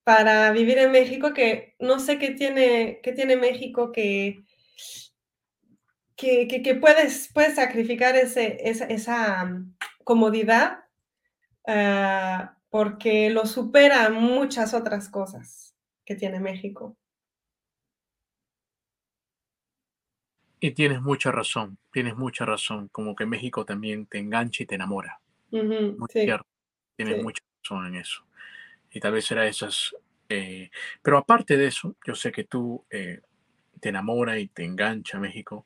para 0.03 0.51
vivir 0.51 0.79
en 0.79 0.91
México, 0.91 1.33
que 1.33 1.75
no 1.79 1.99
sé 1.99 2.17
qué 2.17 2.31
tiene, 2.31 2.99
qué 3.03 3.13
tiene 3.13 3.35
México 3.35 3.91
que, 3.91 4.43
que, 6.15 6.47
que, 6.47 6.75
puedes, 6.75 7.29
puedes 7.33 7.55
sacrificar 7.55 8.15
ese, 8.15 8.57
esa, 8.69 8.85
esa 8.85 9.45
mm, 9.45 9.75
comodidad 10.03 10.85
uh, 11.67 12.47
porque 12.69 13.29
lo 13.29 13.45
supera 13.45 14.09
muchas 14.09 14.73
otras 14.73 15.09
cosas 15.09 15.75
que 16.05 16.15
tiene 16.15 16.39
México. 16.39 16.97
Y 20.59 20.71
tienes 20.71 21.01
mucha 21.01 21.31
razón, 21.31 21.79
tienes 21.91 22.15
mucha 22.15 22.45
razón, 22.45 22.87
como 22.89 23.15
que 23.15 23.25
México 23.25 23.65
también 23.65 24.05
te 24.05 24.19
engancha 24.19 24.63
y 24.63 24.67
te 24.67 24.75
enamora. 24.75 25.19
Uh 25.51 25.57
-huh, 25.57 25.97
Muy 25.97 26.07
sí, 26.07 26.21
cierto, 26.21 26.45
tienes 26.95 27.17
sí. 27.17 27.23
mucha 27.23 27.41
razón 27.63 27.87
en 27.87 27.95
eso. 27.95 28.23
Y 28.91 28.99
tal 28.99 29.13
vez 29.13 29.25
será 29.25 29.47
esas... 29.47 29.95
eh, 30.29 30.69
pero 31.01 31.17
aparte 31.17 31.57
de 31.57 31.67
eso, 31.67 31.95
yo 32.05 32.13
sé 32.15 32.31
que 32.31 32.43
tú 32.43 32.85
eh, 32.89 33.21
te 33.79 33.89
enamora 33.89 34.37
y 34.39 34.47
te 34.49 34.63
engancha 34.63 35.19
México, 35.19 35.65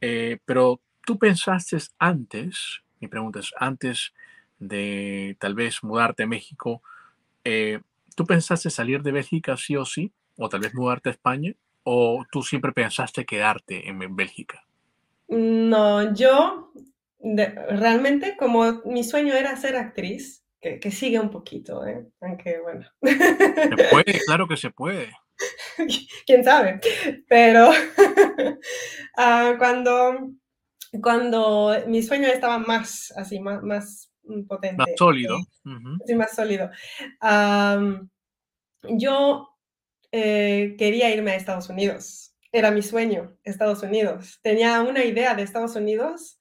eh, 0.00 0.38
pero 0.44 0.80
tú 1.04 1.18
pensaste 1.18 1.78
antes, 1.98 2.82
mi 3.00 3.08
pregunta 3.08 3.40
es, 3.40 3.52
antes 3.58 4.12
de 4.58 5.36
tal 5.38 5.54
vez 5.54 5.82
mudarte 5.82 6.24
a 6.24 6.26
México, 6.26 6.82
eh, 7.44 7.80
¿tú 8.16 8.26
pensaste 8.26 8.70
salir 8.70 9.02
de 9.02 9.12
Bélgica 9.12 9.56
sí 9.56 9.76
o 9.76 9.84
sí? 9.84 10.12
¿O 10.36 10.48
tal 10.48 10.60
vez 10.60 10.74
mudarte 10.74 11.10
a 11.10 11.12
España? 11.12 11.54
¿O 11.84 12.24
tú 12.30 12.42
siempre 12.42 12.72
pensaste 12.72 13.24
quedarte 13.24 13.88
en, 13.88 14.16
Bélgica? 14.16 14.64
No, 15.28 16.14
yo 16.14 16.72
de- 17.18 17.54
realmente 17.76 18.36
como 18.36 18.82
mi 18.84 19.04
sueño 19.04 19.34
era 19.34 19.56
ser 19.56 19.76
actriz, 19.76 20.44
que, 20.60 20.80
que 20.80 20.90
sigue 20.90 21.20
un 21.20 21.30
poquito, 21.30 21.86
¿eh? 21.86 22.06
aunque 22.20 22.58
bueno, 22.60 22.86
Se 23.02 23.88
puede, 23.90 24.20
claro 24.24 24.48
que 24.48 24.56
se 24.56 24.70
puede. 24.70 25.14
quién 26.26 26.44
sabe, 26.44 26.80
pero 27.28 27.70
ah, 29.16 29.54
cuando, 29.58 30.30
cuando 31.02 31.74
mi 31.86 32.02
sueño 32.02 32.28
estaba 32.28 32.58
más 32.58 33.12
así, 33.16 33.40
más, 33.40 33.62
más 33.62 34.10
mm, 34.24 34.38
Más 34.38 34.46
potente, 34.48 34.84
sólido. 34.96 35.38
Ujú. 35.64 35.98
así 36.04 36.14
más 36.14 36.34
sólido, 36.34 36.70
am, 37.20 38.08
yo 38.82 39.48
eh, 40.12 40.76
quería 40.78 41.14
irme 41.14 41.32
a 41.32 41.36
Estados 41.36 41.68
Unidos. 41.68 42.34
Era 42.52 42.70
mi 42.70 42.82
sueño, 42.82 43.36
Estados 43.42 43.82
Unidos. 43.82 44.38
Tenía 44.42 44.80
una 44.82 45.04
idea 45.04 45.34
de 45.34 45.42
Estados 45.42 45.74
Unidos 45.74 46.38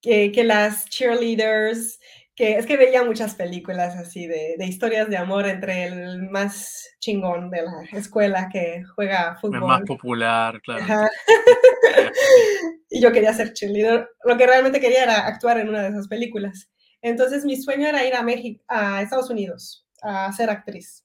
que, 0.00 0.32
que 0.32 0.44
las 0.44 0.86
cheerleaders, 0.88 2.00
que 2.38 2.52
es 2.52 2.66
que 2.66 2.76
veía 2.76 3.02
muchas 3.02 3.34
películas 3.34 3.96
así 3.96 4.28
de, 4.28 4.54
de 4.56 4.64
historias 4.64 5.08
de 5.10 5.16
amor 5.16 5.48
entre 5.48 5.86
el 5.86 6.30
más 6.30 6.88
chingón 7.00 7.50
de 7.50 7.62
la 7.62 7.98
escuela 7.98 8.48
que 8.48 8.84
juega 8.94 9.36
fútbol. 9.40 9.66
más 9.66 9.82
popular, 9.82 10.62
claro. 10.62 10.84
Ajá. 10.84 11.10
y 12.90 13.00
yo 13.02 13.10
quería 13.10 13.32
ser 13.32 13.54
cheerleader. 13.54 14.08
Lo 14.22 14.36
que 14.36 14.46
realmente 14.46 14.78
quería 14.78 15.02
era 15.02 15.26
actuar 15.26 15.58
en 15.58 15.68
una 15.68 15.82
de 15.82 15.88
esas 15.88 16.06
películas. 16.06 16.70
Entonces 17.02 17.44
mi 17.44 17.56
sueño 17.56 17.88
era 17.88 18.06
ir 18.06 18.14
a 18.14 18.22
México, 18.22 18.62
a 18.68 19.02
Estados 19.02 19.30
Unidos, 19.30 19.84
a 20.00 20.32
ser 20.32 20.48
actriz. 20.48 21.04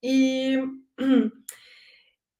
Y 0.00 0.56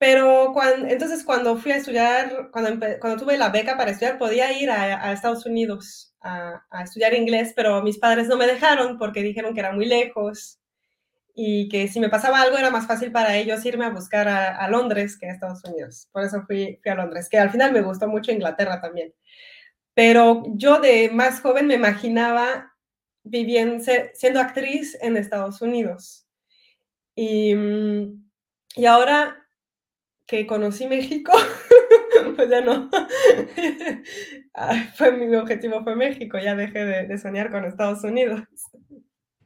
pero 0.02 0.50
cuando, 0.52 0.88
entonces 0.88 1.22
cuando 1.22 1.56
fui 1.56 1.70
a 1.70 1.76
estudiar, 1.76 2.50
cuando, 2.50 2.84
cuando 2.98 3.22
tuve 3.22 3.38
la 3.38 3.50
beca 3.50 3.76
para 3.76 3.92
estudiar, 3.92 4.18
podía 4.18 4.50
ir 4.50 4.68
a, 4.68 5.00
a 5.00 5.12
Estados 5.12 5.46
Unidos 5.46 6.12
a, 6.20 6.60
a 6.70 6.82
estudiar 6.82 7.14
inglés, 7.14 7.52
pero 7.54 7.80
mis 7.84 7.98
padres 7.98 8.26
no 8.26 8.36
me 8.36 8.48
dejaron 8.48 8.98
porque 8.98 9.22
dijeron 9.22 9.54
que 9.54 9.60
era 9.60 9.70
muy 9.70 9.86
lejos 9.86 10.58
y 11.36 11.68
que 11.68 11.86
si 11.86 12.00
me 12.00 12.08
pasaba 12.08 12.40
algo 12.40 12.58
era 12.58 12.68
más 12.68 12.88
fácil 12.88 13.12
para 13.12 13.36
ellos 13.36 13.64
irme 13.64 13.84
a 13.84 13.90
buscar 13.90 14.26
a, 14.26 14.56
a 14.56 14.68
Londres 14.68 15.16
que 15.16 15.26
a 15.26 15.34
Estados 15.34 15.62
Unidos. 15.62 16.08
Por 16.10 16.24
eso 16.24 16.42
fui, 16.48 16.80
fui 16.82 16.90
a 16.90 16.96
Londres, 16.96 17.28
que 17.28 17.38
al 17.38 17.50
final 17.50 17.70
me 17.70 17.82
gustó 17.82 18.08
mucho 18.08 18.32
Inglaterra 18.32 18.80
también. 18.80 19.14
Pero 19.94 20.42
yo 20.48 20.80
de 20.80 21.10
más 21.10 21.40
joven 21.40 21.68
me 21.68 21.74
imaginaba 21.74 22.74
viviendo, 23.22 23.84
siendo 24.14 24.40
actriz 24.40 24.98
en 25.00 25.16
Estados 25.16 25.62
Unidos. 25.62 26.26
Y, 27.14 27.54
mm, 27.54 28.30
y 28.74 28.86
ahora 28.86 29.41
que 30.32 30.46
conocí 30.46 30.86
México, 30.86 31.30
pues 32.36 32.48
ya 32.48 32.62
no. 32.62 32.90
Ah, 34.54 34.92
fue 34.96 35.12
mi 35.12 35.34
objetivo 35.34 35.82
fue 35.82 35.96
México, 35.96 36.38
ya 36.38 36.54
dejé 36.54 36.84
de, 36.84 37.06
de 37.06 37.18
soñar 37.18 37.50
con 37.50 37.64
Estados 37.64 38.04
Unidos. 38.04 38.42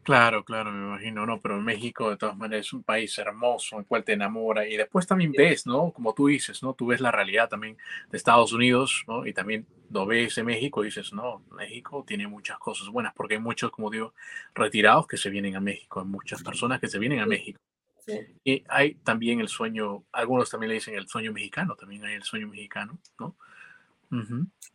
Claro, 0.02 0.44
claro, 0.44 0.72
me 0.72 0.86
imagino, 0.86 1.26
¿no? 1.26 1.40
Pero 1.40 1.60
México 1.60 2.10
de 2.10 2.16
todas 2.16 2.36
maneras 2.36 2.66
es 2.66 2.72
un 2.72 2.82
país 2.82 3.16
hermoso, 3.18 3.78
el 3.78 3.86
cual 3.86 4.04
te 4.04 4.12
enamora 4.12 4.66
y 4.66 4.76
después 4.76 5.06
también 5.06 5.32
ves, 5.32 5.66
¿no? 5.66 5.92
Como 5.92 6.12
tú 6.12 6.26
dices, 6.26 6.62
¿no? 6.62 6.74
Tú 6.74 6.86
ves 6.86 7.00
la 7.00 7.12
realidad 7.12 7.48
también 7.48 7.76
de 8.10 8.16
Estados 8.16 8.52
Unidos, 8.52 9.04
¿no? 9.06 9.26
Y 9.26 9.32
también 9.32 9.66
lo 9.90 10.06
ves 10.06 10.38
en 10.38 10.46
México 10.46 10.82
y 10.82 10.86
dices, 10.86 11.12
no, 11.12 11.42
México 11.50 12.04
tiene 12.06 12.26
muchas 12.28 12.58
cosas 12.58 12.88
buenas 12.88 13.12
porque 13.14 13.34
hay 13.34 13.40
muchos, 13.40 13.70
como 13.70 13.90
digo, 13.90 14.12
retirados 14.54 15.06
que 15.06 15.16
se 15.16 15.30
vienen 15.30 15.56
a 15.56 15.60
México, 15.60 16.00
hay 16.00 16.06
muchas 16.06 16.42
personas 16.42 16.80
que 16.80 16.88
se 16.88 16.98
vienen 16.98 17.20
a 17.20 17.26
México. 17.26 17.58
Sí. 18.06 18.20
Y 18.44 18.64
hay 18.68 18.94
también 18.96 19.40
el 19.40 19.48
sueño, 19.48 20.04
algunos 20.12 20.50
también 20.50 20.68
le 20.68 20.74
dicen 20.76 20.94
el 20.94 21.08
sueño 21.08 21.32
mexicano, 21.32 21.74
también 21.76 22.04
hay 22.04 22.14
el 22.14 22.22
sueño 22.22 22.48
mexicano, 22.48 22.98
¿no? 23.18 23.36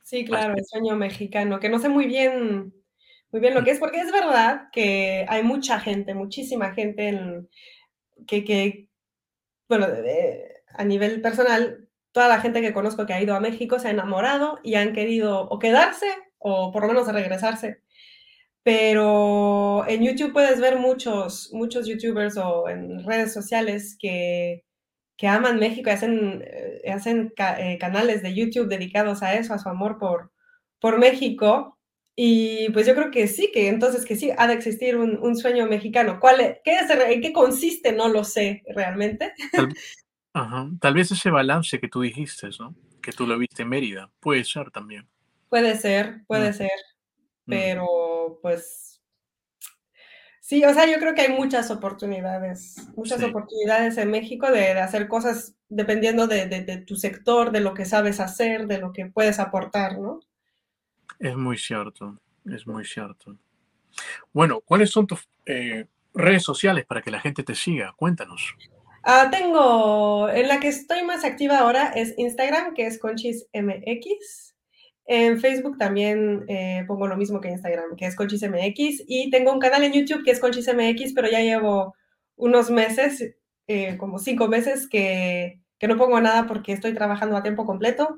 Sí, 0.03 0.25
claro, 0.25 0.53
el 0.57 0.65
sueño 0.65 0.95
mexicano, 0.97 1.59
que 1.59 1.69
no 1.69 1.79
sé 1.79 1.87
muy 1.89 2.05
bien, 2.05 2.73
muy 3.31 3.39
bien 3.41 3.53
lo 3.53 3.63
que 3.63 3.71
es, 3.71 3.79
porque 3.79 4.01
es 4.01 4.11
verdad 4.11 4.67
que 4.73 5.25
hay 5.29 5.41
mucha 5.43 5.79
gente, 5.79 6.13
muchísima 6.13 6.73
gente 6.73 7.07
en- 7.07 7.49
que, 8.27 8.43
que, 8.43 8.87
bueno, 9.69 9.87
de- 9.87 10.01
de- 10.01 10.51
a 10.73 10.83
nivel 10.83 11.21
personal, 11.21 11.87
toda 12.11 12.27
la 12.27 12.41
gente 12.41 12.59
que 12.61 12.73
conozco 12.73 13.05
que 13.05 13.13
ha 13.13 13.21
ido 13.21 13.35
a 13.35 13.39
México 13.39 13.79
se 13.79 13.87
ha 13.87 13.91
enamorado 13.91 14.59
y 14.63 14.75
han 14.75 14.91
querido 14.93 15.47
o 15.47 15.59
quedarse 15.59 16.07
o 16.39 16.71
por 16.73 16.81
lo 16.83 16.89
menos 16.89 17.07
regresarse. 17.07 17.81
Pero 18.63 19.85
en 19.87 20.03
YouTube 20.03 20.33
puedes 20.33 20.59
ver 20.59 20.77
muchos, 20.77 21.49
muchos 21.53 21.87
YouTubers 21.87 22.37
o 22.37 22.69
en 22.69 23.03
redes 23.03 23.33
sociales 23.33 23.97
que, 23.99 24.63
que 25.17 25.27
aman 25.27 25.59
México 25.59 25.89
y 25.89 25.93
hacen, 25.93 26.43
eh, 26.45 26.91
hacen 26.91 27.33
ca- 27.35 27.59
eh, 27.61 27.77
canales 27.79 28.21
de 28.23 28.35
YouTube 28.35 28.67
dedicados 28.69 29.23
a 29.23 29.35
eso, 29.35 29.53
a 29.53 29.59
su 29.59 29.69
amor 29.69 29.97
por, 29.99 30.31
por 30.79 30.99
México. 30.99 31.77
Y 32.15 32.69
pues 32.71 32.85
yo 32.85 32.93
creo 32.95 33.09
que 33.11 33.27
sí, 33.27 33.51
que 33.53 33.69
entonces 33.69 34.05
que 34.05 34.15
sí, 34.15 34.31
ha 34.37 34.47
de 34.47 34.53
existir 34.53 34.97
un, 34.97 35.17
un 35.17 35.35
sueño 35.37 35.65
mexicano. 35.67 36.19
¿Cuál 36.19 36.41
es, 36.41 36.57
qué 36.63 36.73
es, 36.79 36.89
¿En 36.91 37.21
qué 37.21 37.33
consiste? 37.33 37.93
No 37.93 38.09
lo 38.09 38.23
sé 38.23 38.63
realmente. 38.75 39.33
Tal, 39.53 39.69
ajá, 40.33 40.69
tal 40.81 40.93
vez 40.95 41.11
ese 41.11 41.31
balance 41.31 41.79
que 41.79 41.87
tú 41.89 42.01
dijiste, 42.01 42.49
¿no? 42.59 42.75
Que 43.01 43.13
tú 43.13 43.27
lo 43.27 43.37
viste 43.39 43.63
en 43.63 43.69
Mérida, 43.69 44.11
puede 44.19 44.43
ser 44.45 44.71
también. 44.71 45.09
Puede 45.49 45.75
ser, 45.77 46.23
puede 46.27 46.51
Mm, 46.51 46.53
ser. 46.53 46.71
Pero 47.51 48.39
pues 48.41 49.01
sí, 50.41 50.63
o 50.65 50.73
sea, 50.73 50.85
yo 50.87 50.99
creo 50.99 51.13
que 51.15 51.21
hay 51.21 51.33
muchas 51.33 51.71
oportunidades, 51.71 52.75
muchas 52.95 53.19
Sí, 53.19 53.25
oportunidades 53.25 53.97
en 53.97 54.11
México 54.11 54.47
de, 54.51 54.59
de 54.61 54.79
hacer 54.81 55.07
cosas 55.07 55.55
dependiendo 55.69 56.27
de, 56.27 56.47
de- 56.47 56.63
de 56.63 56.77
tu 56.77 56.95
sector, 56.95 57.51
de 57.51 57.61
lo 57.61 57.73
que 57.73 57.85
sabes 57.85 58.19
hacer, 58.19 58.67
de 58.67 58.79
lo 58.79 58.91
que 58.93 59.05
puedes 59.07 59.39
aportar, 59.39 59.99
¿no? 59.99 60.19
es 61.19 61.35
muy 61.37 61.57
cierto, 61.57 62.19
es 62.45 62.67
muy 62.67 62.83
cierto. 62.85 63.37
Bueno, 64.33 64.61
¿cuáles 64.61 64.91
son 64.91 65.07
tus 65.07 65.27
eh, 65.45 65.87
redes 66.13 66.43
sociales 66.43 66.85
para 66.85 67.01
que 67.01 67.11
la 67.11 67.19
gente 67.21 67.43
te 67.43 67.55
siga? 67.55 67.93
Cuéntanos. 67.97 68.55
Ah, 69.03 69.29
tengo, 69.31 70.29
en 70.29 70.47
la 70.47 70.59
que 70.59 70.67
estoy 70.67 71.03
más 71.03 71.23
activa 71.25 71.59
ahora 71.59 71.87
es 71.95 72.13
Instagram, 72.17 72.73
que 72.75 72.85
es 72.85 72.99
ConchisMX. 72.99 74.50
En 75.05 75.39
Facebook 75.39 75.77
también 75.77 76.45
eh, 76.47 76.83
pongo 76.87 77.07
lo 77.07 77.17
mismo 77.17 77.41
que 77.41 77.49
Instagram, 77.49 77.95
que 77.95 78.05
es 78.05 78.15
ConchisMX. 78.15 79.03
Y 79.07 79.29
tengo 79.29 79.51
un 79.51 79.59
canal 79.59 79.83
en 79.83 79.93
YouTube 79.93 80.23
que 80.23 80.31
es 80.31 80.39
ConchisMX, 80.39 81.13
pero 81.13 81.29
ya 81.29 81.39
llevo 81.41 81.95
unos 82.35 82.69
meses, 82.69 83.35
eh, 83.67 83.97
como 83.97 84.19
cinco 84.19 84.47
meses, 84.47 84.87
que, 84.87 85.61
que 85.79 85.87
no 85.87 85.97
pongo 85.97 86.19
nada 86.21 86.47
porque 86.47 86.73
estoy 86.73 86.93
trabajando 86.93 87.35
a 87.35 87.43
tiempo 87.43 87.65
completo 87.65 88.17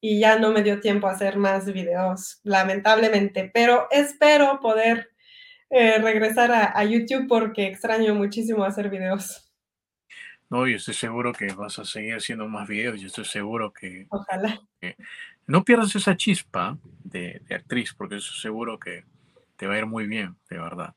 y 0.00 0.18
ya 0.20 0.38
no 0.38 0.52
me 0.52 0.62
dio 0.62 0.80
tiempo 0.80 1.08
a 1.08 1.12
hacer 1.12 1.36
más 1.36 1.70
videos, 1.72 2.40
lamentablemente. 2.42 3.50
Pero 3.52 3.86
espero 3.90 4.60
poder 4.60 5.10
eh, 5.70 5.98
regresar 5.98 6.52
a, 6.52 6.78
a 6.78 6.84
YouTube 6.84 7.26
porque 7.28 7.66
extraño 7.66 8.14
muchísimo 8.14 8.64
hacer 8.64 8.88
videos. 8.90 9.50
No, 10.50 10.66
yo 10.66 10.76
estoy 10.78 10.94
seguro 10.94 11.32
que 11.32 11.52
vas 11.52 11.78
a 11.78 11.84
seguir 11.84 12.14
haciendo 12.14 12.48
más 12.48 12.66
videos. 12.66 13.00
Yo 13.00 13.06
estoy 13.06 13.24
seguro 13.24 13.72
que, 13.72 14.06
Ojalá. 14.10 14.60
que 14.80 14.96
no 15.50 15.64
pierdas 15.64 15.94
esa 15.96 16.16
chispa 16.16 16.78
de, 17.04 17.40
de 17.48 17.54
actriz, 17.54 17.92
porque 17.94 18.16
estoy 18.16 18.38
seguro 18.38 18.78
que 18.78 19.04
te 19.56 19.66
va 19.66 19.74
a 19.74 19.78
ir 19.78 19.86
muy 19.86 20.06
bien, 20.06 20.36
de 20.48 20.58
verdad. 20.58 20.94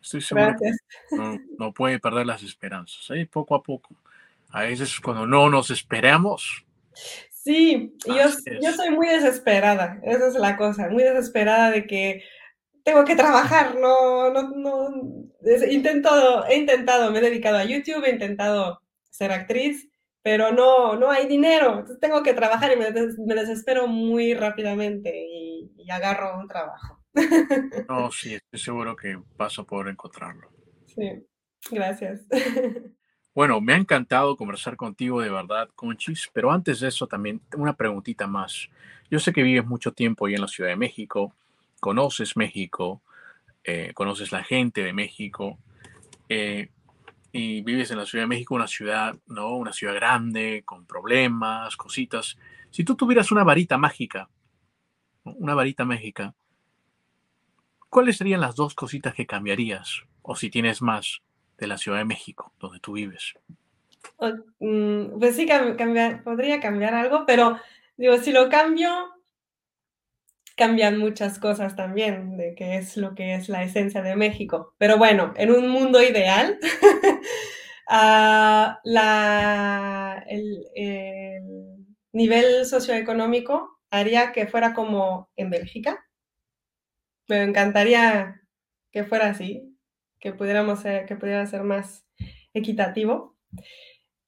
Estoy 0.00 0.20
seguro 0.20 0.54
que 0.58 0.70
no, 1.16 1.38
no 1.58 1.72
puede 1.72 1.98
perder 1.98 2.26
las 2.26 2.42
esperanzas. 2.42 3.10
Ahí 3.10 3.26
poco 3.26 3.54
a 3.54 3.62
poco. 3.62 3.96
A 4.50 4.62
veces 4.62 5.00
cuando 5.00 5.26
no 5.26 5.50
nos 5.50 5.70
esperamos, 5.70 6.64
Sí, 7.48 7.94
yo, 8.04 8.14
yo 8.60 8.72
soy 8.72 8.90
muy 8.90 9.08
desesperada, 9.08 9.98
esa 10.02 10.28
es 10.28 10.34
la 10.34 10.58
cosa, 10.58 10.90
muy 10.90 11.02
desesperada 11.02 11.70
de 11.70 11.86
que 11.86 12.22
tengo 12.84 13.04
que 13.06 13.16
trabajar, 13.16 13.76
no, 13.76 14.30
no, 14.30 14.50
no, 14.50 14.90
intento, 15.70 16.44
he 16.46 16.56
intentado, 16.56 17.10
me 17.10 17.20
he 17.20 17.22
dedicado 17.22 17.56
a 17.56 17.64
YouTube, 17.64 18.04
he 18.04 18.10
intentado 18.10 18.82
ser 19.08 19.32
actriz, 19.32 19.88
pero 20.22 20.52
no, 20.52 20.96
no 20.96 21.10
hay 21.10 21.26
dinero, 21.26 21.70
entonces 21.70 22.00
tengo 22.00 22.22
que 22.22 22.34
trabajar 22.34 22.72
y 22.72 22.76
me, 22.76 22.90
me 22.90 23.34
desespero 23.34 23.86
muy 23.86 24.34
rápidamente 24.34 25.12
y, 25.14 25.70
y, 25.76 25.90
agarro 25.90 26.38
un 26.38 26.48
trabajo. 26.48 27.02
No, 27.88 28.10
sí, 28.10 28.34
estoy 28.34 28.60
seguro 28.60 28.94
que 28.94 29.18
paso 29.36 29.64
por 29.64 29.88
encontrarlo. 29.88 30.48
Sí, 30.86 31.26
gracias. 31.70 32.26
Bueno, 33.34 33.60
me 33.60 33.72
ha 33.72 33.76
encantado 33.76 34.36
conversar 34.36 34.76
contigo 34.76 35.20
de 35.20 35.30
verdad, 35.30 35.68
Conchis, 35.76 36.28
pero 36.32 36.50
antes 36.50 36.80
de 36.80 36.88
eso 36.88 37.06
también 37.06 37.40
una 37.56 37.72
preguntita 37.72 38.26
más. 38.26 38.68
Yo 39.12 39.20
sé 39.20 39.32
que 39.32 39.44
vives 39.44 39.64
mucho 39.64 39.92
tiempo 39.92 40.26
ahí 40.26 40.34
en 40.34 40.40
la 40.40 40.48
Ciudad 40.48 40.70
de 40.70 40.76
México, 40.76 41.32
conoces 41.78 42.36
México, 42.36 43.00
eh, 43.62 43.92
conoces 43.94 44.32
la 44.32 44.42
gente 44.42 44.82
de 44.82 44.92
México 44.92 45.56
eh, 46.28 46.70
y 47.32 47.62
vives 47.62 47.90
en 47.90 47.98
la 47.98 48.06
Ciudad 48.06 48.24
de 48.24 48.28
México, 48.28 48.54
una 48.54 48.66
ciudad, 48.66 49.16
¿no? 49.26 49.56
Una 49.56 49.72
ciudad 49.72 49.94
grande, 49.94 50.62
con 50.64 50.86
problemas, 50.86 51.76
cositas. 51.76 52.36
Si 52.70 52.84
tú 52.84 52.94
tuvieras 52.94 53.30
una 53.30 53.44
varita 53.44 53.76
mágica, 53.78 54.28
una 55.24 55.54
varita 55.54 55.84
mágica, 55.84 56.34
¿cuáles 57.90 58.16
serían 58.16 58.40
las 58.40 58.56
dos 58.56 58.74
cositas 58.74 59.14
que 59.14 59.26
cambiarías? 59.26 60.02
O 60.22 60.36
si 60.36 60.50
tienes 60.50 60.82
más, 60.82 61.22
de 61.58 61.66
la 61.66 61.76
Ciudad 61.76 61.98
de 61.98 62.04
México, 62.04 62.52
donde 62.58 62.80
tú 62.80 62.92
vives? 62.92 63.34
Mm, 64.60 65.18
pues 65.18 65.36
sí, 65.36 65.46
podría 66.24 66.60
cambiar 66.60 66.94
algo, 66.94 67.24
pero 67.26 67.58
digo, 67.96 68.16
si 68.18 68.32
lo 68.32 68.48
cambio, 68.48 68.88
cambian 70.58 70.98
muchas 70.98 71.38
cosas 71.38 71.76
también 71.76 72.36
de 72.36 72.54
qué 72.54 72.76
es 72.76 72.98
lo 72.98 73.14
que 73.14 73.34
es 73.34 73.48
la 73.48 73.62
esencia 73.62 74.02
de 74.02 74.16
México. 74.16 74.74
Pero 74.76 74.98
bueno, 74.98 75.32
en 75.36 75.52
un 75.52 75.68
mundo 75.68 76.02
ideal, 76.02 76.58
uh, 77.88 78.74
la, 78.84 80.24
el, 80.28 80.66
el, 80.74 81.86
nivel 82.12 82.66
socioeconómico 82.66 83.78
haría 83.90 84.32
que 84.32 84.46
fuera 84.46 84.74
como 84.74 85.30
en 85.36 85.50
Bélgica. 85.50 86.04
Me 87.28 87.42
encantaría 87.42 88.42
que 88.90 89.04
fuera 89.04 89.30
así, 89.30 89.78
que 90.18 90.32
pudiéramos 90.32 90.82
que 90.82 91.16
pudiera 91.16 91.46
ser 91.46 91.62
más 91.62 92.04
equitativo. 92.52 93.36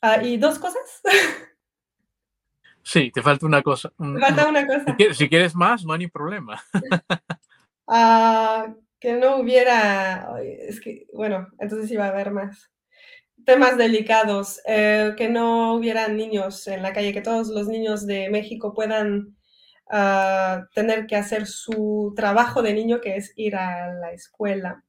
Uh, 0.02 0.24
y 0.24 0.36
dos 0.38 0.58
cosas. 0.58 1.02
Sí, 2.82 3.10
te 3.10 3.22
falta 3.22 3.46
una 3.46 3.62
cosa. 3.62 3.92
Me 3.98 4.20
falta 4.20 4.48
una 4.48 4.66
cosa. 4.66 4.96
Si 5.14 5.28
quieres 5.28 5.54
más, 5.54 5.84
no 5.84 5.92
hay 5.92 6.00
ni 6.00 6.06
problema. 6.08 6.62
uh, 7.86 8.74
que 9.00 9.14
no 9.14 9.36
hubiera, 9.38 10.28
es 10.42 10.80
que, 10.80 11.06
bueno, 11.12 11.48
entonces 11.58 11.90
iba 11.90 12.04
a 12.04 12.08
haber 12.08 12.30
más 12.30 12.70
temas 13.44 13.78
delicados, 13.78 14.60
eh, 14.66 15.14
que 15.16 15.28
no 15.28 15.74
hubiera 15.74 16.08
niños 16.08 16.66
en 16.68 16.82
la 16.82 16.92
calle, 16.92 17.12
que 17.12 17.22
todos 17.22 17.48
los 17.48 17.68
niños 17.68 18.06
de 18.06 18.28
México 18.28 18.74
puedan 18.74 19.36
uh, 19.90 20.66
tener 20.74 21.06
que 21.06 21.16
hacer 21.16 21.46
su 21.46 22.12
trabajo 22.14 22.62
de 22.62 22.74
niño, 22.74 23.00
que 23.00 23.16
es 23.16 23.32
ir 23.36 23.56
a 23.56 23.92
la 23.94 24.12
escuela. 24.12 24.84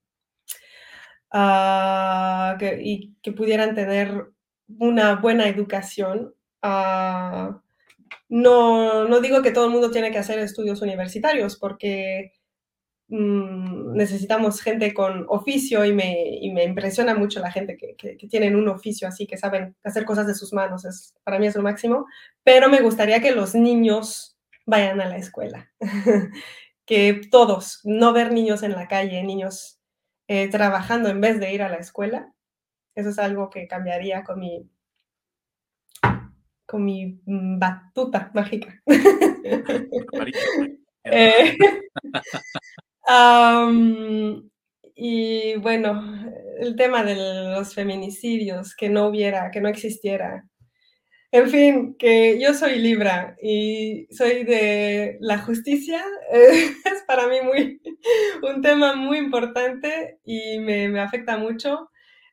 Uh, 1.34 2.58
que, 2.60 2.78
y 2.82 3.16
que 3.22 3.32
pudieran 3.32 3.74
tener 3.74 4.28
una 4.68 5.16
buena 5.16 5.48
educación. 5.48 6.34
Uh, 6.62 7.60
no, 8.32 9.10
no, 9.10 9.20
digo 9.20 9.42
que 9.42 9.52
todo 9.52 9.66
el 9.66 9.72
mundo 9.72 9.92
tiene 9.92 10.10
que 10.10 10.18
hacer 10.18 10.40
estudios 10.40 10.82
universitarios 10.82 11.58
porque 11.58 12.32
mmm, 13.10 13.94
necesitamos 13.94 14.62
gente 14.62 14.94
con 14.94 15.26
oficio 15.28 15.84
y 15.84 15.94
me, 15.94 16.38
y 16.42 16.50
me, 16.54 16.64
impresiona 16.64 17.14
mucho 17.14 17.42
la 17.42 17.52
gente 17.52 17.76
que, 17.76 17.98
que, 17.98 18.16
que, 18.16 18.28
tienen 18.30 18.56
un 18.56 18.70
oficio 18.70 19.06
así, 19.06 19.28
que 19.28 19.38
saben 19.38 19.76
hacer 19.84 20.06
cosas 20.06 20.28
de 20.28 20.36
sus 20.36 20.54
manos. 20.54 20.86
Es, 20.86 21.14
para 21.26 21.40
mí 21.40 21.48
es 21.48 21.56
lo 21.56 21.62
máximo. 21.62 22.08
Pero 22.44 22.70
me 22.70 22.80
gustaría 22.80 23.22
que 23.22 23.34
los 23.34 23.54
niños 23.54 24.38
vayan 24.66 25.02
a 25.02 25.10
la 25.10 25.18
escuela. 25.18 25.70
que 26.86 27.22
todos, 27.32 27.82
no 27.84 28.14
ver 28.14 28.32
niños 28.32 28.64
en 28.64 28.72
la 28.74 28.88
calle, 28.88 29.24
niños 29.24 29.82
eh, 30.30 30.48
trabajando 30.50 31.10
en 31.10 31.20
vez 31.20 31.38
de 31.42 31.54
ir 31.54 31.64
a 31.64 31.70
la 31.70 31.80
escuela. 31.80 32.34
Eso 32.96 33.10
es 33.10 33.20
algo 33.20 33.50
que 33.50 33.68
cambiaría 33.68 34.24
con 34.24 34.40
mi, 34.40 34.70
con 36.72 36.86
mi 36.86 37.20
batuta 37.26 38.32
mágica. 38.34 38.82
eh, 41.04 41.58
um, 43.08 44.50
y 44.96 45.56
bueno, 45.58 46.02
el 46.60 46.78
tema 46.78 47.04
de 47.04 47.16
los 47.54 47.76
feminicidios, 47.76 48.74
que 48.74 48.88
no 48.88 49.08
hubiera, 49.08 49.52
que 49.52 49.60
no 49.60 49.68
existiera 49.68 50.46
en 51.34 51.50
fin, 51.50 51.96
que 51.98 52.40
yo 52.42 52.54
soy 52.54 52.78
Libra 52.78 53.38
y 53.42 54.06
soy 54.12 54.44
de 54.44 55.18
la 55.22 55.40
justicia. 55.40 56.04
Eh, 56.32 56.72
es 56.86 57.04
para 57.08 57.28
mí 57.28 57.38
muy, 57.42 57.82
un 58.44 58.62
tema 58.62 58.96
muy 58.96 59.18
importante 59.18 60.20
y 60.26 60.60
me, 60.60 60.90
me 60.90 61.00
afecta 61.00 61.38
mucho. 61.38 61.90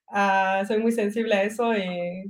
Uh, 0.09 0.67
soy 0.67 0.79
muy 0.79 0.91
sensible 0.93 1.35
a 1.35 1.45
eso 1.45 1.77
y, 1.77 2.25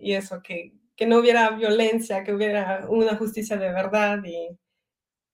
y 0.00 0.14
eso, 0.14 0.42
que, 0.42 0.72
que, 0.98 1.06
no 1.06 1.18
hubiera 1.18 1.50
violencia, 1.50 2.24
que 2.24 2.34
hubiera 2.34 2.84
una 2.88 3.16
justicia 3.16 3.56
de 3.56 3.72
verdad 3.72 4.22
y 4.24 4.58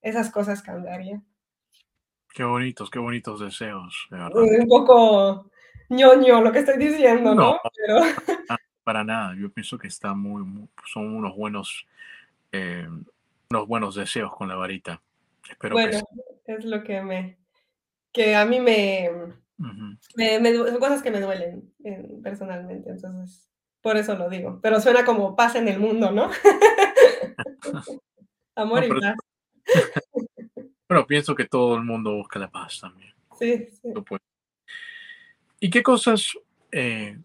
esas 0.01 0.29
cosas 0.29 0.61
cambiaría. 0.61 1.19
Qué 2.33 2.43
bonitos, 2.43 2.91
qué 2.91 2.99
bonitos 2.99 3.39
deseos. 3.39 4.07
De 4.11 4.17
verdad. 4.17 4.41
Un 4.41 4.67
poco 4.67 5.49
ñoño 5.89 6.41
lo 6.41 6.51
que 6.51 6.59
estoy 6.59 6.77
diciendo, 6.77 7.33
¿no? 7.33 7.53
¿no? 7.53 7.59
Pero... 7.75 8.01
Para 8.83 9.03
nada, 9.03 9.33
yo 9.35 9.51
pienso 9.51 9.79
que 9.79 9.87
está 9.87 10.13
muy, 10.13 10.43
muy 10.43 10.69
son 10.85 11.15
unos 11.15 11.35
buenos, 11.35 11.87
eh, 12.51 12.87
unos 13.49 13.67
buenos 13.67 13.95
deseos 13.95 14.31
con 14.35 14.47
la 14.47 14.55
varita. 14.55 15.01
Espero 15.49 15.73
bueno, 15.73 15.89
que 15.89 15.97
sí. 15.97 16.05
es 16.45 16.65
lo 16.65 16.83
que 16.83 17.01
me, 17.01 17.39
que 18.11 18.35
a 18.35 18.45
mí 18.45 18.59
me, 18.59 19.09
uh 19.57 19.63
-huh. 19.63 19.97
me, 20.15 20.39
me, 20.39 20.53
son 20.53 20.77
cosas 20.77 21.01
que 21.01 21.09
me 21.09 21.19
duelen 21.19 21.73
eh, 21.83 22.19
personalmente, 22.21 22.91
entonces 22.91 23.49
por 23.85 23.97
eso 23.97 24.15
lo 24.15 24.27
digo. 24.27 24.59
Pero 24.63 24.81
suena 24.81 25.05
como 25.05 25.35
paz 25.35 25.53
en 25.53 25.67
el 25.67 25.79
mundo, 25.79 26.09
¿no? 26.09 26.31
Amor 28.55 28.81
no, 28.81 28.87
pero, 28.87 28.97
y 28.97 29.01
paz. 29.01 29.15
bueno, 30.89 31.05
pienso 31.05 31.35
que 31.35 31.45
todo 31.45 31.75
el 31.75 31.83
mundo 31.83 32.15
busca 32.15 32.39
la 32.39 32.49
paz 32.49 32.79
también. 32.81 33.13
Sí, 33.37 33.67
sí. 33.79 33.93
¿Y 35.59 35.69
qué 35.69 35.83
cosas 35.83 36.35
eh, 36.71 37.19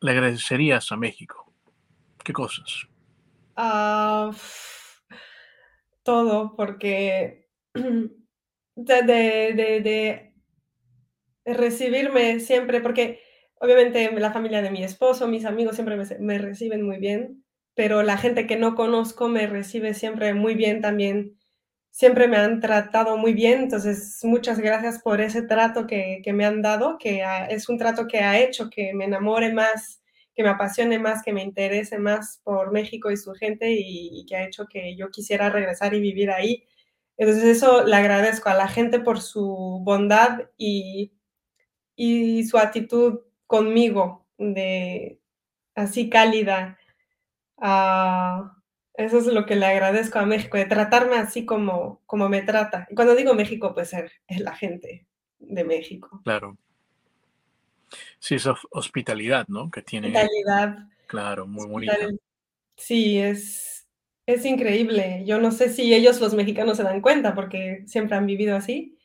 le 0.00 0.10
agradecerías 0.10 0.90
a 0.90 0.96
México? 0.96 1.52
¿Qué 2.24 2.32
cosas? 2.32 2.88
Uh, 3.56 4.34
todo, 6.02 6.56
porque 6.56 7.50
de, 7.74 8.14
de, 8.74 9.52
de, 9.54 9.80
de, 9.80 10.34
recibirme 11.44 12.40
siempre, 12.40 12.80
porque 12.80 13.23
obviamente 13.64 14.10
la 14.20 14.32
familia 14.32 14.62
de 14.62 14.70
mi 14.70 14.84
esposo, 14.84 15.26
mis 15.26 15.46
amigos 15.46 15.76
siempre 15.76 15.96
me, 16.20 16.38
reciben 16.38 16.82
muy 16.82 16.98
bien, 16.98 17.44
pero 17.74 18.02
la 18.02 18.18
gente 18.18 18.46
que 18.46 18.56
no 18.56 18.74
conozco 18.74 19.28
me 19.28 19.46
recibe 19.46 19.94
siempre 19.94 20.34
muy 20.34 20.54
bien 20.54 20.80
también. 20.80 21.38
Siempre 21.90 22.28
me 22.28 22.36
han 22.36 22.60
tratado 22.60 23.16
muy 23.16 23.34
bien, 23.34 23.62
entonces 23.62 24.18
muchas 24.24 24.58
gracias 24.58 25.00
por 25.00 25.20
ese 25.20 25.42
trato 25.42 25.86
que, 25.86 26.20
que 26.24 26.32
me 26.32 26.44
han 26.44 26.60
dado, 26.60 26.98
que 26.98 27.22
es 27.48 27.68
un 27.68 27.78
trato 27.78 28.06
que 28.08 28.18
ha 28.18 28.38
hecho 28.38 28.68
que 28.68 28.92
me 28.94 29.04
enamore 29.04 29.52
más, 29.52 30.02
que 30.34 30.42
me 30.42 30.50
apasione 30.50 30.98
más, 30.98 31.22
que 31.22 31.32
me 31.32 31.42
interese 31.42 31.98
más 31.98 32.40
por 32.44 32.72
México 32.72 33.10
y 33.12 33.16
su 33.16 33.32
gente 33.34 33.70
y, 33.70 34.10
y, 34.20 34.26
que 34.26 34.36
ha 34.36 34.44
hecho 34.44 34.66
que 34.66 34.96
yo 34.96 35.10
quisiera 35.10 35.50
regresar 35.50 35.94
y 35.94 36.00
vivir 36.00 36.30
ahí. 36.30 36.64
Entonces 37.16 37.44
eso 37.44 37.84
le 37.84 37.94
agradezco 37.96 38.48
a 38.48 38.54
la 38.54 38.68
gente 38.68 38.98
por 39.00 39.20
su 39.20 39.80
bondad 39.84 40.40
y, 40.58 41.12
y 41.96 42.44
su 42.44 42.58
actitud 42.58 43.20
conmigo, 43.54 44.26
de 44.36 45.20
así 45.76 46.10
cálida. 46.10 46.76
Uh, 47.56 48.50
eso 48.94 49.18
es 49.18 49.26
lo 49.26 49.46
que 49.46 49.54
le 49.54 49.66
agradezco 49.66 50.18
a 50.18 50.26
México, 50.26 50.56
de 50.56 50.64
tratarme 50.64 51.18
así 51.18 51.46
como, 51.46 52.02
como 52.04 52.28
me 52.28 52.42
trata. 52.42 52.88
Y 52.90 52.96
cuando 52.96 53.14
digo 53.14 53.32
México, 53.34 53.72
pues 53.72 53.92
es 53.92 54.40
la 54.40 54.56
gente 54.56 55.06
de 55.38 55.62
México. 55.62 56.20
Claro. 56.24 56.58
Sí, 58.18 58.34
esa 58.34 58.56
hospitalidad, 58.72 59.46
¿no? 59.46 59.70
Que 59.70 59.82
tiene. 59.82 60.08
Hospitalidad. 60.08 60.88
Claro, 61.06 61.46
muy 61.46 61.68
bonita. 61.68 61.96
Sí, 62.76 63.20
es, 63.20 63.86
es 64.26 64.44
increíble. 64.44 65.22
Yo 65.24 65.38
no 65.38 65.52
sé 65.52 65.68
si 65.68 65.94
ellos, 65.94 66.20
los 66.20 66.34
mexicanos, 66.34 66.76
se 66.76 66.82
dan 66.82 67.00
cuenta 67.00 67.36
porque 67.36 67.84
siempre 67.86 68.16
han 68.16 68.26
vivido 68.26 68.56
así. 68.56 68.98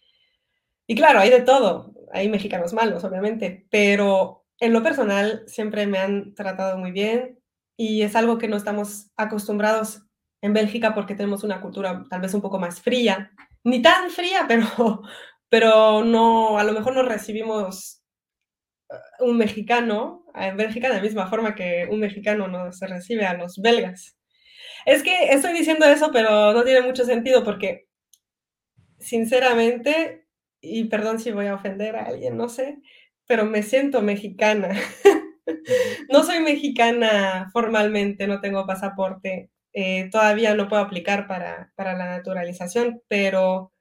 Y 0.87 0.95
claro, 0.95 1.19
hay 1.19 1.29
de 1.29 1.41
todo. 1.41 1.93
Hay 2.11 2.29
mexicanos 2.29 2.73
malos, 2.73 3.03
obviamente, 3.03 3.67
pero 3.69 4.38
en 4.59 4.73
lo 4.73 4.83
personal 4.83 5.43
siempre 5.47 5.87
me 5.87 5.99
han 5.99 6.33
tratado 6.35 6.77
muy 6.77 6.91
bien 6.91 7.39
y 7.77 8.01
es 8.01 8.15
algo 8.15 8.37
que 8.37 8.47
no 8.47 8.57
estamos 8.57 9.09
acostumbrados 9.15 10.03
en 10.41 10.53
Bélgica 10.53 10.93
porque 10.93 11.15
tenemos 11.15 11.43
una 11.43 11.61
cultura 11.61 12.03
tal 12.09 12.21
vez 12.21 12.33
un 12.33 12.41
poco 12.41 12.59
más 12.59 12.81
fría, 12.81 13.31
ni 13.63 13.81
tan 13.81 14.09
fría, 14.09 14.45
pero, 14.47 14.65
pero 15.49 16.03
no, 16.03 16.57
a 16.57 16.63
lo 16.63 16.73
mejor 16.73 16.93
no 16.93 17.03
recibimos 17.03 18.01
eh, 18.89 18.95
un 19.21 19.37
mexicano 19.37 20.25
en 20.35 20.57
Bélgica 20.57 20.89
de 20.89 20.95
la 20.95 21.01
misma 21.01 21.27
forma 21.27 21.55
que 21.55 21.87
un 21.89 21.99
mexicano 21.99 22.47
no 22.47 22.71
se 22.71 22.87
recibe 22.87 23.25
a 23.25 23.33
los 23.35 23.57
belgas. 23.61 24.17
Es 24.85 25.03
que 25.03 25.29
estoy 25.31 25.53
diciendo 25.53 25.85
eso, 25.85 26.11
pero 26.11 26.53
no 26.53 26.63
tiene 26.63 26.81
mucho 26.81 27.03
sentido 27.03 27.43
porque, 27.43 27.87
sinceramente, 28.99 30.27
y 30.61 30.85
perdón 30.85 31.19
si 31.19 31.31
voy 31.31 31.47
a 31.47 31.55
ofender 31.55 31.95
a 31.95 32.05
alguien, 32.05 32.37
no 32.37 32.49
sé, 32.49 32.79
pero 33.29 33.45
me 33.45 33.61
siento 33.61 34.01
mexicana. 34.01 34.71
no 36.09 36.23
soy 36.23 36.39
mexicana 36.39 37.47
formalmente, 37.53 38.25
no 38.25 38.41
tengo 38.41 38.65
pasaporte, 38.65 39.51
eh, 39.71 40.09
todavía 40.11 40.55
no 40.55 40.67
puedo 40.67 40.81
aplicar 40.81 41.27
para, 41.27 41.71
para, 41.75 41.93
la 41.95 42.07
naturalización, 42.07 43.03
pero, 43.07 43.71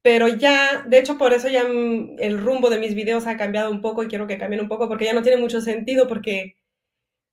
pero 0.00 0.28
ya, 0.28 0.84
de 0.86 1.00
hecho 1.00 1.18
por 1.18 1.32
eso 1.32 1.48
ya 1.48 1.62
el 1.62 2.38
rumbo 2.40 2.70
de 2.70 2.78
mis 2.78 2.94
videos 2.94 3.26
ha 3.26 3.36
cambiado 3.36 3.68
un 3.72 3.80
poco 3.80 4.04
y 4.04 4.06
quiero 4.06 4.28
que 4.28 4.38
cambien 4.38 4.62
un 4.62 4.68
poco 4.68 4.86
porque 4.88 5.06
ya 5.06 5.12
no 5.12 5.22
tiene 5.22 5.40
mucho 5.40 5.60
sentido 5.60 6.06
porque, 6.06 6.54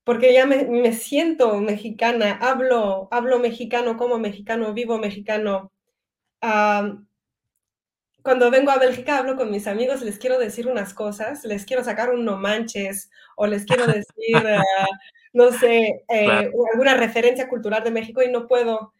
porque 0.03 0.33
ya 0.33 0.47
me, 0.47 0.65
me 0.65 0.93
siento 0.93 1.59
mexicana, 1.61 2.39
hablo, 2.41 3.07
hablo 3.11 3.37
mexicano 3.39 3.97
como 3.97 4.17
mexicano, 4.19 4.73
vivo 4.73 4.97
mexicano. 4.97 5.71
Uh, 6.41 7.06
cuando 8.27 8.51
vengo 8.51 8.71
a 8.71 8.77
Bélgica 8.77 9.19
hablo 9.19 9.37
con 9.37 9.49
mis 9.49 9.67
amigos, 9.67 10.01
les 10.01 10.19
quiero 10.19 10.37
decir 10.37 10.67
unas 10.67 10.93
cosas, 10.93 11.45
les 11.45 11.65
quiero 11.65 11.81
sacar 11.81 12.09
un 12.09 12.25
no 12.25 12.35
manches 12.35 13.09
o 13.37 13.47
les 13.47 13.63
quiero 13.63 13.87
decir, 13.87 14.35
uh, 14.35 14.61
no 15.33 15.53
sé, 15.53 16.03
eh, 16.09 16.25
claro. 16.25 16.51
alguna 16.73 16.95
referencia 16.95 17.47
cultural 17.47 17.85
de 17.85 17.91
México 17.91 18.21
y 18.21 18.29
no 18.29 18.45
puedo. 18.45 18.91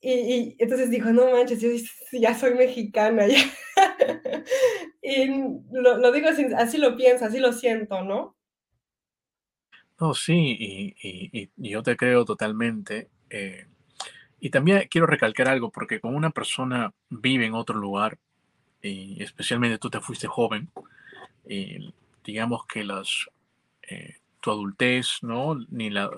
Y, 0.00 0.12
y, 0.12 0.56
entonces 0.58 0.88
dijo, 0.88 1.10
no 1.10 1.30
manches, 1.30 1.60
yo 1.60 1.68
ya 2.12 2.34
soy 2.34 2.54
mexicana. 2.54 3.26
y 5.02 5.26
lo, 5.70 5.98
lo 5.98 6.10
digo 6.10 6.30
así, 6.30 6.46
así, 6.56 6.78
lo 6.78 6.96
pienso, 6.96 7.26
así 7.26 7.40
lo 7.40 7.52
siento, 7.52 8.02
¿no? 8.04 8.38
No, 10.00 10.14
sí, 10.14 10.56
y, 10.58 10.96
y, 11.02 11.50
y 11.58 11.68
yo 11.68 11.82
te 11.82 11.94
creo 11.94 12.24
totalmente. 12.24 13.10
Eh, 13.28 13.66
y 14.38 14.48
también 14.48 14.88
quiero 14.90 15.06
recalcar 15.06 15.48
algo, 15.48 15.70
porque 15.70 16.00
como 16.00 16.16
una 16.16 16.30
persona 16.30 16.94
vive 17.10 17.44
en 17.44 17.52
otro 17.52 17.78
lugar, 17.78 18.18
y 18.82 19.22
especialmente 19.22 19.78
tú 19.78 19.90
te 19.90 20.00
fuiste 20.00 20.26
joven, 20.26 20.70
y 21.48 21.92
digamos 22.24 22.66
que 22.66 22.84
las, 22.84 23.28
eh, 23.82 24.16
tu 24.40 24.50
adultez, 24.50 25.18
¿no? 25.22 25.54
Ni 25.70 25.90
la, 25.90 26.10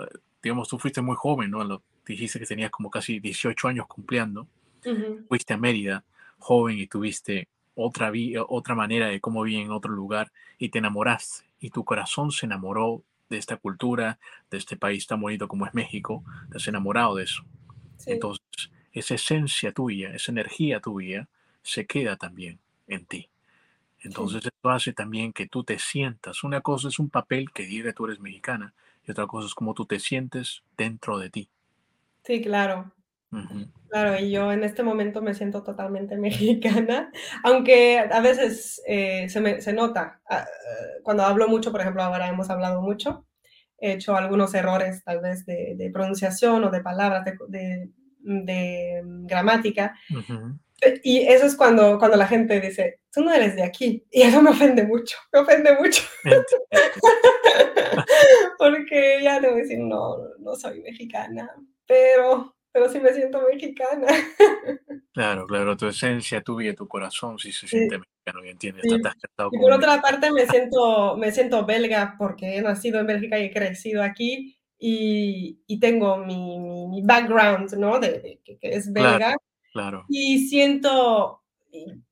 digamos, 0.43 0.69
tú 0.69 0.79
fuiste 0.79 1.01
muy 1.01 1.17
joven, 1.17 1.51
¿no? 1.51 1.65
Lo, 1.65 1.83
dijiste 2.05 2.39
que 2.39 2.47
tenías 2.47 2.71
como 2.71 2.91
casi 2.91 3.21
18 3.21 3.69
años 3.69 3.87
cumpliendo, 3.87 4.43
uh 4.85 4.91
-huh. 4.91 5.29
fuiste 5.29 5.55
a 5.55 5.57
Mérida, 5.57 6.05
joven, 6.39 6.79
y 6.79 6.87
tuviste 6.87 7.49
otra, 7.75 8.11
vida, 8.11 8.43
otra 8.49 8.75
manera 8.75 9.07
de 9.07 9.21
cómo 9.21 9.43
vivir 9.43 9.61
en 9.61 9.71
otro 9.71 9.93
lugar, 9.93 10.33
y 10.59 10.69
te 10.69 10.79
enamoraste, 10.79 11.47
y 11.61 11.71
tu 11.71 11.85
corazón 11.85 12.31
se 12.33 12.47
enamoró 12.47 13.03
de 13.31 13.39
esta 13.39 13.57
cultura, 13.57 14.19
de 14.51 14.59
este 14.59 14.77
país 14.77 15.07
tan 15.07 15.21
bonito 15.21 15.49
como 15.49 15.67
es 15.67 15.75
México, 15.75 16.23
te 16.51 16.59
has 16.59 16.69
enamorado 16.69 17.17
de 17.17 17.25
eso. 17.25 17.45
Sí. 17.97 18.13
Entonces, 18.13 18.71
esa 18.93 19.15
esencia 19.15 19.73
tuya, 19.73 20.11
esa 20.15 20.33
energía 20.33 20.81
tuya, 20.81 21.29
se 21.63 21.87
queda 21.87 22.17
también 22.17 22.59
en 22.87 23.07
ti. 23.07 23.29
Entonces, 24.01 24.43
sí. 24.43 24.49
eso 24.49 24.71
hace 24.71 24.93
también 24.93 25.33
que 25.33 25.47
tú 25.47 25.65
te 25.65 25.79
sientas. 25.79 26.43
Una 26.45 26.61
cosa 26.61 26.89
es 26.89 26.99
un 26.99 27.09
papel 27.09 27.51
que 27.53 27.65
diga 27.65 27.93
tú 27.93 28.07
eres 28.07 28.21
mexicana 28.21 28.75
y 29.07 29.11
otra 29.11 29.27
cosa 29.27 29.47
es 29.47 29.55
cómo 29.55 29.75
tú 29.75 29.87
te 29.87 29.99
sientes 30.01 30.63
dentro 30.77 31.19
de 31.19 31.31
ti. 31.31 31.49
Sí, 32.25 32.43
claro. 32.43 32.93
Uh 33.31 33.39
-huh. 33.39 33.73
Claro, 33.89 34.19
y 34.19 34.31
yo 34.31 34.53
en 34.53 34.63
este 34.63 34.83
momento 34.83 35.23
me 35.23 35.35
siento 35.35 35.63
totalmente 35.63 36.17
mexicana, 36.19 37.11
aunque 37.45 37.99
a 37.99 38.21
veces 38.21 38.83
eh, 38.87 39.29
se, 39.29 39.41
me, 39.41 39.61
se 39.61 39.73
nota. 39.73 40.21
Uh, 40.31 41.03
cuando 41.03 41.25
hablo 41.25 41.49
mucho, 41.49 41.73
por 41.73 41.81
ejemplo, 41.81 42.03
ahora 42.03 42.29
hemos 42.29 42.51
hablado 42.51 42.83
mucho, 42.83 43.27
he 43.79 43.93
hecho 43.93 44.17
algunos 44.17 44.55
errores 44.55 45.03
tal 45.05 45.21
vez 45.21 45.47
de, 45.47 45.75
de 45.77 45.91
pronunciación 45.91 46.65
o 46.65 46.71
de 46.71 46.81
palabras, 46.81 47.25
de, 47.25 47.39
de, 47.49 47.91
de 48.21 49.03
gramática. 49.05 49.95
Uh 50.11 50.15
-huh. 50.19 50.59
Y 51.03 51.27
eso 51.27 51.47
es 51.47 51.57
cuando, 51.57 51.99
cuando 51.99 52.17
la 52.17 52.27
gente 52.27 52.61
dice, 52.61 53.01
tú 53.13 53.23
no 53.23 53.33
eres 53.33 53.57
de 53.57 53.63
aquí. 53.63 54.05
Y 54.11 54.23
eso 54.23 54.43
me 54.43 54.51
ofende 54.51 54.85
mucho, 54.85 55.17
me 55.33 55.41
ofende 55.41 55.77
mucho. 55.79 56.03
Porque 58.59 59.21
ya 59.23 59.37
a 59.37 59.41
decir, 59.41 59.79
no, 59.79 60.17
no 60.39 60.55
soy 60.57 60.81
mexicana, 60.81 61.51
pero, 61.87 62.57
pero 62.73 62.89
sí 62.89 63.01
me 63.01 63.13
siento 63.13 63.43
mexicana. 63.49 64.09
Claro, 65.15 65.47
claro, 65.47 65.77
tu 65.77 65.87
esencia, 65.87 66.41
tu 66.41 66.57
vida, 66.57 66.73
tu 66.73 66.89
corazón 66.89 67.39
sí 67.39 67.53
se 67.53 67.69
siente 67.69 67.97
sí. 67.97 68.01
mexicano, 68.01 68.47
y 68.47 68.49
entiendes, 68.49 68.83
sí. 68.89 68.99
Y 69.53 69.59
por 69.59 69.73
otra 69.73 70.01
parte 70.01 70.33
me 70.33 70.47
siento, 70.47 71.19
me 71.19 71.31
siento 71.33 71.67
belga 71.67 72.15
porque 72.19 72.57
he 72.57 72.63
nacido 72.63 72.99
en 72.99 73.09
Bélgica 73.09 73.39
y 73.39 73.45
he 73.45 73.53
crecido 73.53 74.03
aquí 74.03 74.59
y, 74.79 75.61
y 75.67 75.81
tengo 75.81 76.17
mi, 76.17 76.59
mi, 76.59 76.89
mi, 76.89 77.03
background, 77.03 77.75
¿no? 77.75 78.01
De, 78.01 78.21
de 78.21 78.41
que, 78.43 78.59
que, 78.59 78.71
es 78.71 78.91
belga. 78.91 79.19
Claro, 79.19 79.37
claro. 79.73 80.05
Y 80.09 80.49
siento 80.49 81.43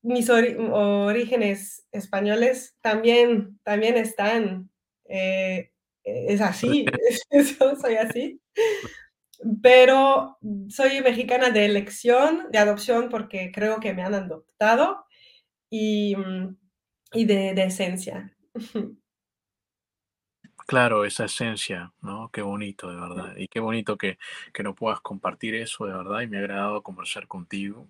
mis 0.01 0.29
ori 0.29 0.55
orígenes 0.71 1.85
españoles 1.91 2.75
también, 2.81 3.59
también 3.63 3.97
están, 3.97 4.69
eh, 5.07 5.71
es 6.03 6.41
así, 6.41 6.85
soy 7.81 7.95
así. 7.95 8.41
Pero 9.63 10.37
soy 10.69 11.01
mexicana 11.01 11.49
de 11.49 11.65
elección, 11.65 12.47
de 12.51 12.59
adopción, 12.59 13.09
porque 13.09 13.51
creo 13.51 13.79
que 13.79 13.93
me 13.93 14.03
han 14.03 14.13
adoptado 14.13 15.05
y, 15.69 16.15
y 17.13 17.25
de, 17.25 17.53
de 17.53 17.63
esencia. 17.65 18.35
Claro, 20.67 21.05
esa 21.05 21.25
esencia, 21.25 21.91
¿no? 22.01 22.29
Qué 22.31 22.41
bonito, 22.41 22.89
de 22.89 22.95
verdad. 22.99 23.35
Y 23.37 23.47
qué 23.47 23.59
bonito 23.59 23.97
que, 23.97 24.17
que 24.53 24.63
no 24.63 24.73
puedas 24.75 25.01
compartir 25.01 25.55
eso, 25.55 25.85
de 25.85 25.93
verdad. 25.93 26.21
Y 26.21 26.27
me 26.27 26.37
ha 26.37 26.39
agradado 26.41 26.81
conversar 26.83 27.27
contigo, 27.27 27.87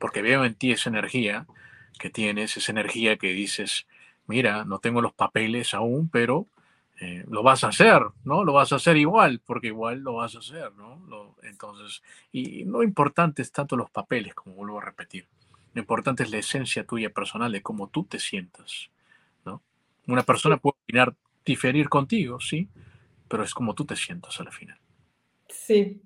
porque 0.00 0.22
veo 0.22 0.44
en 0.44 0.54
ti 0.54 0.72
esa 0.72 0.90
energía 0.90 1.46
que 1.98 2.10
tienes, 2.10 2.56
esa 2.56 2.72
energía 2.72 3.16
que 3.16 3.28
dices, 3.32 3.86
mira, 4.26 4.64
no 4.64 4.78
tengo 4.80 5.00
los 5.02 5.14
papeles 5.14 5.74
aún, 5.74 6.08
pero 6.10 6.46
eh, 7.00 7.24
lo 7.28 7.42
vas 7.42 7.64
a 7.64 7.68
hacer, 7.68 8.02
¿no? 8.24 8.44
Lo 8.44 8.52
vas 8.54 8.72
a 8.72 8.76
hacer 8.76 8.96
igual, 8.96 9.40
porque 9.44 9.68
igual 9.68 10.00
lo 10.00 10.14
vas 10.14 10.34
a 10.36 10.38
hacer, 10.40 10.72
¿no? 10.74 11.00
Lo, 11.08 11.36
entonces, 11.42 12.02
y 12.32 12.64
no 12.64 12.82
importante 12.82 13.42
es 13.42 13.52
tanto 13.52 13.76
los 13.76 13.90
papeles, 13.90 14.34
como 14.34 14.56
vuelvo 14.56 14.78
a 14.80 14.84
repetir. 14.84 15.26
Lo 15.74 15.80
importante 15.80 16.22
es 16.22 16.30
la 16.30 16.38
esencia 16.38 16.84
tuya 16.84 17.10
personal, 17.10 17.52
de 17.52 17.62
cómo 17.62 17.88
tú 17.88 18.04
te 18.04 18.18
sientas, 18.18 18.90
¿no? 19.44 19.62
Una 20.06 20.22
persona 20.22 20.56
puede 20.58 20.76
opinar 20.82 21.14
diferir 21.46 21.88
contigo, 21.88 22.40
sí, 22.40 22.68
pero 23.28 23.44
es 23.44 23.54
como 23.54 23.74
tú 23.74 23.86
te 23.86 23.96
sientas 23.96 24.38
al 24.40 24.52
final. 24.52 24.78
Sí, 25.48 26.02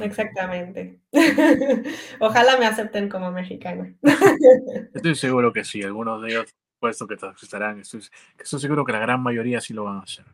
exactamente. 0.00 1.00
Ojalá 2.20 2.56
me 2.58 2.66
acepten 2.66 3.08
como 3.08 3.32
mexicana. 3.32 3.92
Estoy 4.94 5.16
seguro 5.16 5.52
que 5.52 5.64
sí, 5.64 5.82
algunos 5.82 6.22
de 6.22 6.30
ellos, 6.30 6.54
puesto 6.78 7.06
que 7.06 7.16
te 7.16 7.26
aceptarán, 7.26 7.80
estoy, 7.80 8.02
estoy 8.38 8.60
seguro 8.60 8.84
que 8.84 8.92
la 8.92 9.00
gran 9.00 9.20
mayoría 9.20 9.60
sí 9.60 9.74
lo 9.74 9.84
van 9.84 9.96
a 9.96 10.02
hacer, 10.02 10.24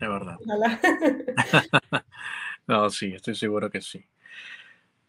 de 0.00 0.08
verdad. 0.08 0.36
Ojalá. 0.40 0.80
no, 2.66 2.88
sí, 2.88 3.12
estoy 3.14 3.34
seguro 3.34 3.68
que 3.68 3.80
sí. 3.80 4.06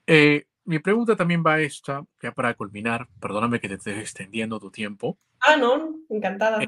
Eh, 0.08 0.46
mi 0.66 0.80
pregunta 0.80 1.16
también 1.16 1.44
va 1.46 1.56
a 1.56 1.62
esta, 1.62 2.04
ya 2.22 2.32
para 2.32 2.54
culminar, 2.56 3.08
perdóname 3.20 3.60
que 3.60 3.70
te 3.70 3.76
esté 3.76 4.00
extendiendo 4.00 4.60
tu 4.60 4.72
tiempo. 4.72 5.18
Ah, 5.40 5.56
no, 5.56 5.96
encantada. 6.10 6.64
Eh, 6.64 6.68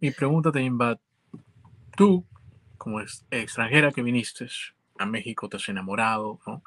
mi 0.00 0.10
pregunta 0.10 0.50
también 0.50 0.78
va 0.80 0.98
tú, 1.96 2.24
como 2.78 3.00
extranjera 3.00 3.90
que 3.90 4.02
viniste 4.02 4.46
a 4.98 5.06
México, 5.06 5.48
te 5.48 5.56
has 5.56 5.68
enamorado, 5.68 6.38
¿no? 6.46 6.62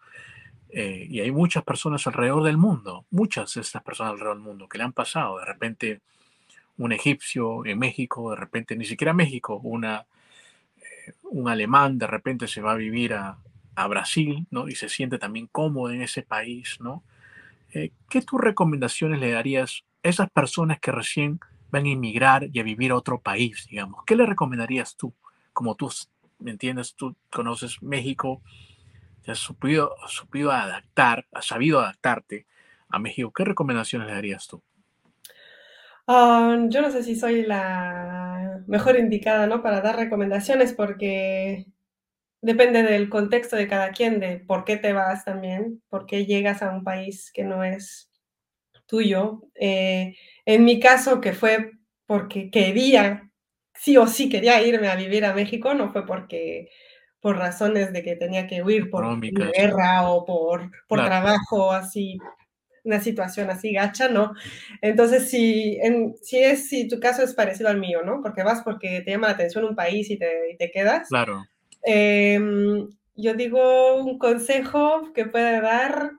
Eh, 0.71 1.07
y 1.09 1.19
hay 1.19 1.32
muchas 1.32 1.63
personas 1.63 2.05
alrededor 2.05 2.43
del 2.43 2.57
mundo, 2.57 3.05
muchas 3.09 3.55
de 3.55 3.61
estas 3.61 3.82
personas 3.82 4.11
alrededor 4.13 4.38
del 4.38 4.43
mundo 4.43 4.67
que 4.67 4.77
le 4.77 4.84
han 4.84 4.93
pasado. 4.93 5.39
De 5.39 5.45
repente, 5.45 6.01
un 6.77 6.91
egipcio 6.91 7.65
en 7.65 7.80
México, 7.80 8.30
de 8.32 8.36
repente, 8.36 8.75
ni 8.75 8.86
siquiera 8.86 9.13
México, 9.13 9.59
una, 9.63 10.05
eh, 10.77 11.13
un 11.23 11.49
alemán 11.49 11.97
de 11.97 12.07
repente 12.07 12.47
se 12.47 12.61
va 12.61 12.73
a 12.73 12.75
vivir 12.75 13.13
a, 13.13 13.38
a, 13.75 13.88
Brasil, 13.88 14.45
¿no? 14.51 14.67
Y 14.67 14.75
se 14.75 14.89
siente 14.89 15.17
también 15.17 15.47
cómodo 15.47 15.91
en 15.91 16.03
ese 16.03 16.21
país, 16.21 16.77
¿no? 16.80 17.03
Eh, 17.73 17.91
¿Qué 18.09 18.21
tus 18.21 18.39
recomendaciones 18.39 19.19
le 19.19 19.32
darías 19.32 19.84
a 20.03 20.09
esas 20.09 20.30
personas 20.30 20.80
que 20.80 20.91
recién 20.91 21.39
van 21.72 21.86
a 21.86 21.89
inmigrar 21.89 22.47
y 22.51 22.59
a 22.59 22.63
vivir 22.63 22.91
a 22.91 22.95
otro 22.95 23.20
país, 23.22 23.67
digamos. 23.70 24.03
¿Qué 24.05 24.15
le 24.15 24.26
recomendarías 24.26 24.95
tú? 24.95 25.13
Como 25.53 25.76
tú, 25.76 25.91
¿me 26.39 26.51
entiendes? 26.51 26.95
Tú 26.95 27.15
conoces 27.30 27.82
México, 27.82 28.41
te 29.24 29.32
has 29.32 29.39
supido, 29.39 29.95
supido 30.07 30.51
adaptar, 30.51 31.28
has 31.32 31.45
sabido 31.45 31.80
adaptarte 31.80 32.45
a 32.89 32.99
México. 32.99 33.32
¿Qué 33.32 33.43
recomendaciones 33.43 34.07
le 34.07 34.13
darías 34.13 34.47
tú? 34.47 34.61
Um, 36.07 36.70
yo 36.70 36.82
no 36.82 36.89
sé 36.89 37.03
si 37.03 37.15
soy 37.15 37.43
la 37.43 38.63
mejor 38.65 38.97
indicada, 38.97 39.45
¿no? 39.45 39.61
Para 39.61 39.82
dar 39.82 39.95
recomendaciones 39.95 40.74
porque 40.74 41.67
depende 42.41 42.82
del 42.82 43.09
contexto 43.09 43.55
de 43.55 43.67
cada 43.67 43.91
quien, 43.91 44.20
de 44.20 44.38
por 44.39 44.63
qué 44.63 44.78
te 44.78 44.93
vas 44.93 45.26
también, 45.26 45.84
por 45.89 46.07
qué 46.07 46.26
llegas 46.26 46.63
a 46.63 46.72
un 46.72 46.84
país 46.84 47.32
que 47.32 47.43
no 47.43 47.63
es 47.63 48.09
tuyo. 48.90 49.44
Eh, 49.56 50.16
en 50.46 50.66
mi 50.66 50.80
caso, 50.80 51.22
que 51.22 51.34
fue 51.34 51.72
porque 52.06 52.50
quería, 52.50 53.30
sí 53.74 53.96
o 53.96 54.08
sí 54.08 54.30
quería 54.30 54.62
irme 54.62 54.90
a 54.90 54.96
vivir 54.96 55.24
a 55.24 55.34
México, 55.34 55.74
no 55.74 55.94
fue 55.94 56.06
porque 56.06 56.70
por 57.22 57.38
razones 57.38 57.94
de 57.94 58.02
que 58.02 58.16
tenía 58.16 58.48
que 58.48 58.64
huir 58.64 58.90
por 58.90 59.20
guerra 59.22 60.10
o 60.10 60.26
por, 60.26 60.72
por 60.88 61.04
trabajo, 61.04 61.72
así, 61.72 62.18
una 62.84 63.00
situación 63.00 63.50
así 63.50 63.74
gacha, 63.74 64.08
¿no? 64.08 64.34
Entonces, 64.82 65.30
si, 65.30 65.78
en, 65.82 66.16
si, 66.22 66.40
es, 66.40 66.70
si 66.70 66.88
tu 66.88 67.00
caso 67.00 67.22
es 67.22 67.34
parecido 67.34 67.70
al 67.70 67.78
mío, 67.78 68.02
¿no? 68.04 68.22
Porque 68.24 68.44
vas 68.44 68.62
porque 68.64 69.02
te 69.02 69.12
llama 69.12 69.28
la 69.28 69.34
atención 69.34 69.66
un 69.66 69.76
país 69.76 70.10
y 70.10 70.18
te, 70.18 70.52
y 70.52 70.58
te 70.58 70.72
quedas. 70.72 71.10
Claro. 71.10 71.46
Em, 71.84 72.88
yo 73.16 73.34
digo 73.34 73.96
un 73.96 74.18
consejo 74.18 75.12
que 75.14 75.26
puede 75.26 75.62
dar 75.62 76.14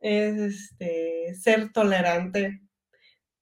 es 0.00 0.38
este, 0.38 1.34
ser 1.34 1.72
tolerante 1.72 2.60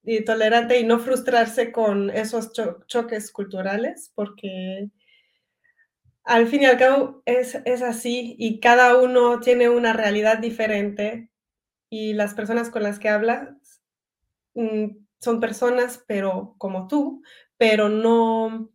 y 0.02 0.24
tolerante 0.24 0.78
y 0.78 0.84
no 0.84 0.98
frustrarse 0.98 1.72
con 1.72 2.10
esos 2.10 2.52
choques 2.86 3.32
culturales 3.32 4.12
porque 4.14 4.88
al 6.24 6.46
fin 6.46 6.62
y 6.62 6.66
al 6.66 6.78
cabo 6.78 7.22
es, 7.24 7.56
es, 7.64 7.82
así 7.82 8.36
y 8.38 8.60
cada 8.60 8.96
uno 8.96 9.40
tiene 9.40 9.68
una 9.68 9.92
realidad 9.92 10.38
diferente 10.38 11.30
y 11.90 12.14
las 12.14 12.34
personas 12.34 12.70
con 12.70 12.82
las 12.82 12.98
que 12.98 13.08
hablas 13.08 13.82
mm, 14.54 14.86
son 15.20 15.40
personas 15.40 16.04
pero 16.06 16.54
como 16.58 16.88
tú, 16.88 17.22
pero 17.56 17.88
no, 17.88 18.70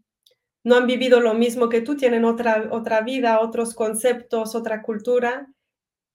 no 0.63 0.75
han 0.75 0.87
vivido 0.87 1.19
lo 1.19 1.33
mismo 1.33 1.69
que 1.69 1.81
tú, 1.81 1.95
tienen 1.95 2.25
otra, 2.25 2.69
otra 2.71 3.01
vida, 3.01 3.39
otros 3.41 3.73
conceptos, 3.73 4.55
otra 4.55 4.81
cultura 4.81 5.47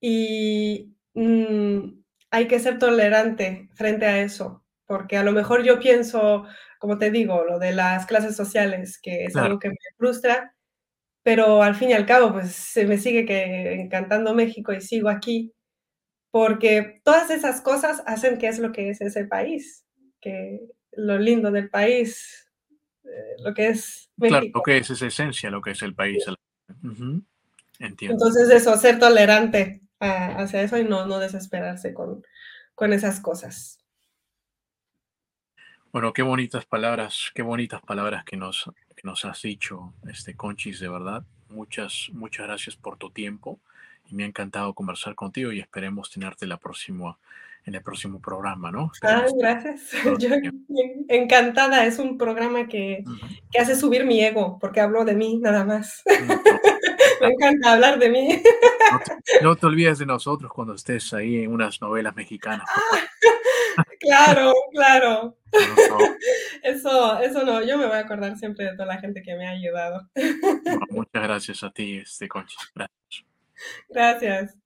y 0.00 0.95
mm, 1.16 2.04
hay 2.30 2.48
que 2.48 2.60
ser 2.60 2.78
tolerante 2.78 3.68
frente 3.74 4.06
a 4.06 4.20
eso, 4.20 4.64
porque 4.86 5.16
a 5.16 5.22
lo 5.22 5.32
mejor 5.32 5.64
yo 5.64 5.80
pienso, 5.80 6.44
como 6.78 6.98
te 6.98 7.10
digo, 7.10 7.44
lo 7.44 7.58
de 7.58 7.72
las 7.72 8.06
clases 8.06 8.36
sociales, 8.36 8.98
que 9.02 9.24
es 9.24 9.36
algo 9.36 9.58
que 9.58 9.70
me 9.70 9.76
frustra, 9.96 10.54
pero 11.22 11.62
al 11.62 11.74
fin 11.74 11.90
y 11.90 11.94
al 11.94 12.06
cabo, 12.06 12.32
pues 12.32 12.52
se 12.52 12.86
me 12.86 12.98
sigue 12.98 13.24
que 13.24 13.74
encantando 13.74 14.34
México 14.34 14.72
y 14.72 14.80
sigo 14.80 15.08
aquí, 15.08 15.52
porque 16.30 17.00
todas 17.02 17.30
esas 17.30 17.60
cosas 17.60 18.02
hacen 18.06 18.38
que 18.38 18.48
es 18.48 18.58
lo 18.58 18.70
que 18.70 18.90
es 18.90 19.00
ese 19.00 19.24
país, 19.24 19.84
que 20.20 20.60
lo 20.92 21.18
lindo 21.18 21.50
del 21.50 21.70
país, 21.70 22.52
eh, 23.04 23.36
lo 23.38 23.54
que 23.54 23.68
es 23.68 24.10
México. 24.16 24.40
Claro, 24.40 24.52
lo 24.54 24.62
que 24.62 24.76
es 24.78 24.90
esa 24.90 25.06
esencia, 25.06 25.50
lo 25.50 25.62
que 25.62 25.70
es 25.70 25.82
el 25.82 25.94
país. 25.94 26.24
Entiendo. 27.78 28.14
Entonces 28.14 28.50
eso, 28.50 28.76
ser 28.76 28.98
tolerante 28.98 29.85
hacia 30.00 30.62
eso 30.62 30.78
y 30.78 30.84
no, 30.84 31.06
no 31.06 31.18
desesperarse 31.18 31.94
con, 31.94 32.22
con 32.74 32.92
esas 32.92 33.20
cosas. 33.20 33.78
Bueno, 35.92 36.12
qué 36.12 36.22
bonitas 36.22 36.66
palabras, 36.66 37.30
qué 37.34 37.42
bonitas 37.42 37.80
palabras 37.80 38.24
que 38.24 38.36
nos, 38.36 38.70
que 38.94 39.02
nos 39.04 39.24
has 39.24 39.40
dicho, 39.40 39.94
este 40.08 40.36
Conchis, 40.36 40.80
de 40.80 40.88
verdad. 40.88 41.24
Muchas, 41.48 42.10
muchas 42.12 42.46
gracias 42.46 42.76
por 42.76 42.98
tu 42.98 43.10
tiempo 43.10 43.60
y 44.10 44.14
me 44.14 44.24
ha 44.24 44.26
encantado 44.26 44.74
conversar 44.74 45.14
contigo 45.14 45.52
y 45.52 45.60
esperemos 45.60 46.10
tenerte 46.10 46.46
la 46.46 46.58
próxima 46.58 47.16
en 47.66 47.74
el 47.74 47.82
próximo 47.82 48.20
programa, 48.20 48.70
¿no? 48.70 48.92
Ah, 49.02 49.26
gracias. 49.36 49.90
Yo 50.18 50.28
encantada, 51.08 51.84
es 51.84 51.98
un 51.98 52.16
programa 52.16 52.68
que, 52.68 53.04
que, 53.50 53.58
hace 53.58 53.74
subir 53.74 54.04
mi 54.04 54.24
ego, 54.24 54.58
porque 54.60 54.80
hablo 54.80 55.04
de 55.04 55.14
mí 55.14 55.38
nada 55.38 55.64
más. 55.64 56.02
Me 57.20 57.28
encanta 57.28 57.72
hablar 57.72 57.98
de 57.98 58.10
mí. 58.10 58.42
No 59.42 59.56
te, 59.56 59.66
olvides 59.66 59.98
de 59.98 60.06
nosotros 60.06 60.52
cuando 60.52 60.74
estés 60.74 61.12
ahí 61.12 61.42
en 61.42 61.52
unas 61.52 61.80
novelas 61.80 62.14
mexicanas. 62.14 62.68
claro, 64.00 64.52
claro. 64.72 65.36
Eso, 66.62 67.18
eso 67.20 67.44
no, 67.44 67.62
yo 67.64 67.78
me 67.78 67.86
voy 67.86 67.96
a 67.96 68.00
acordar 68.00 68.36
siempre 68.36 68.66
de 68.66 68.72
toda 68.72 68.86
la 68.86 68.98
gente 68.98 69.22
que 69.22 69.34
me 69.34 69.48
ha 69.48 69.52
ayudado. 69.52 70.08
muchas 70.90 71.22
gracias 71.22 71.62
a 71.64 71.70
ti, 71.70 71.98
este 71.98 72.28
Conchis. 72.28 72.58
Gracias. 72.74 73.24
Gracias. 73.88 74.65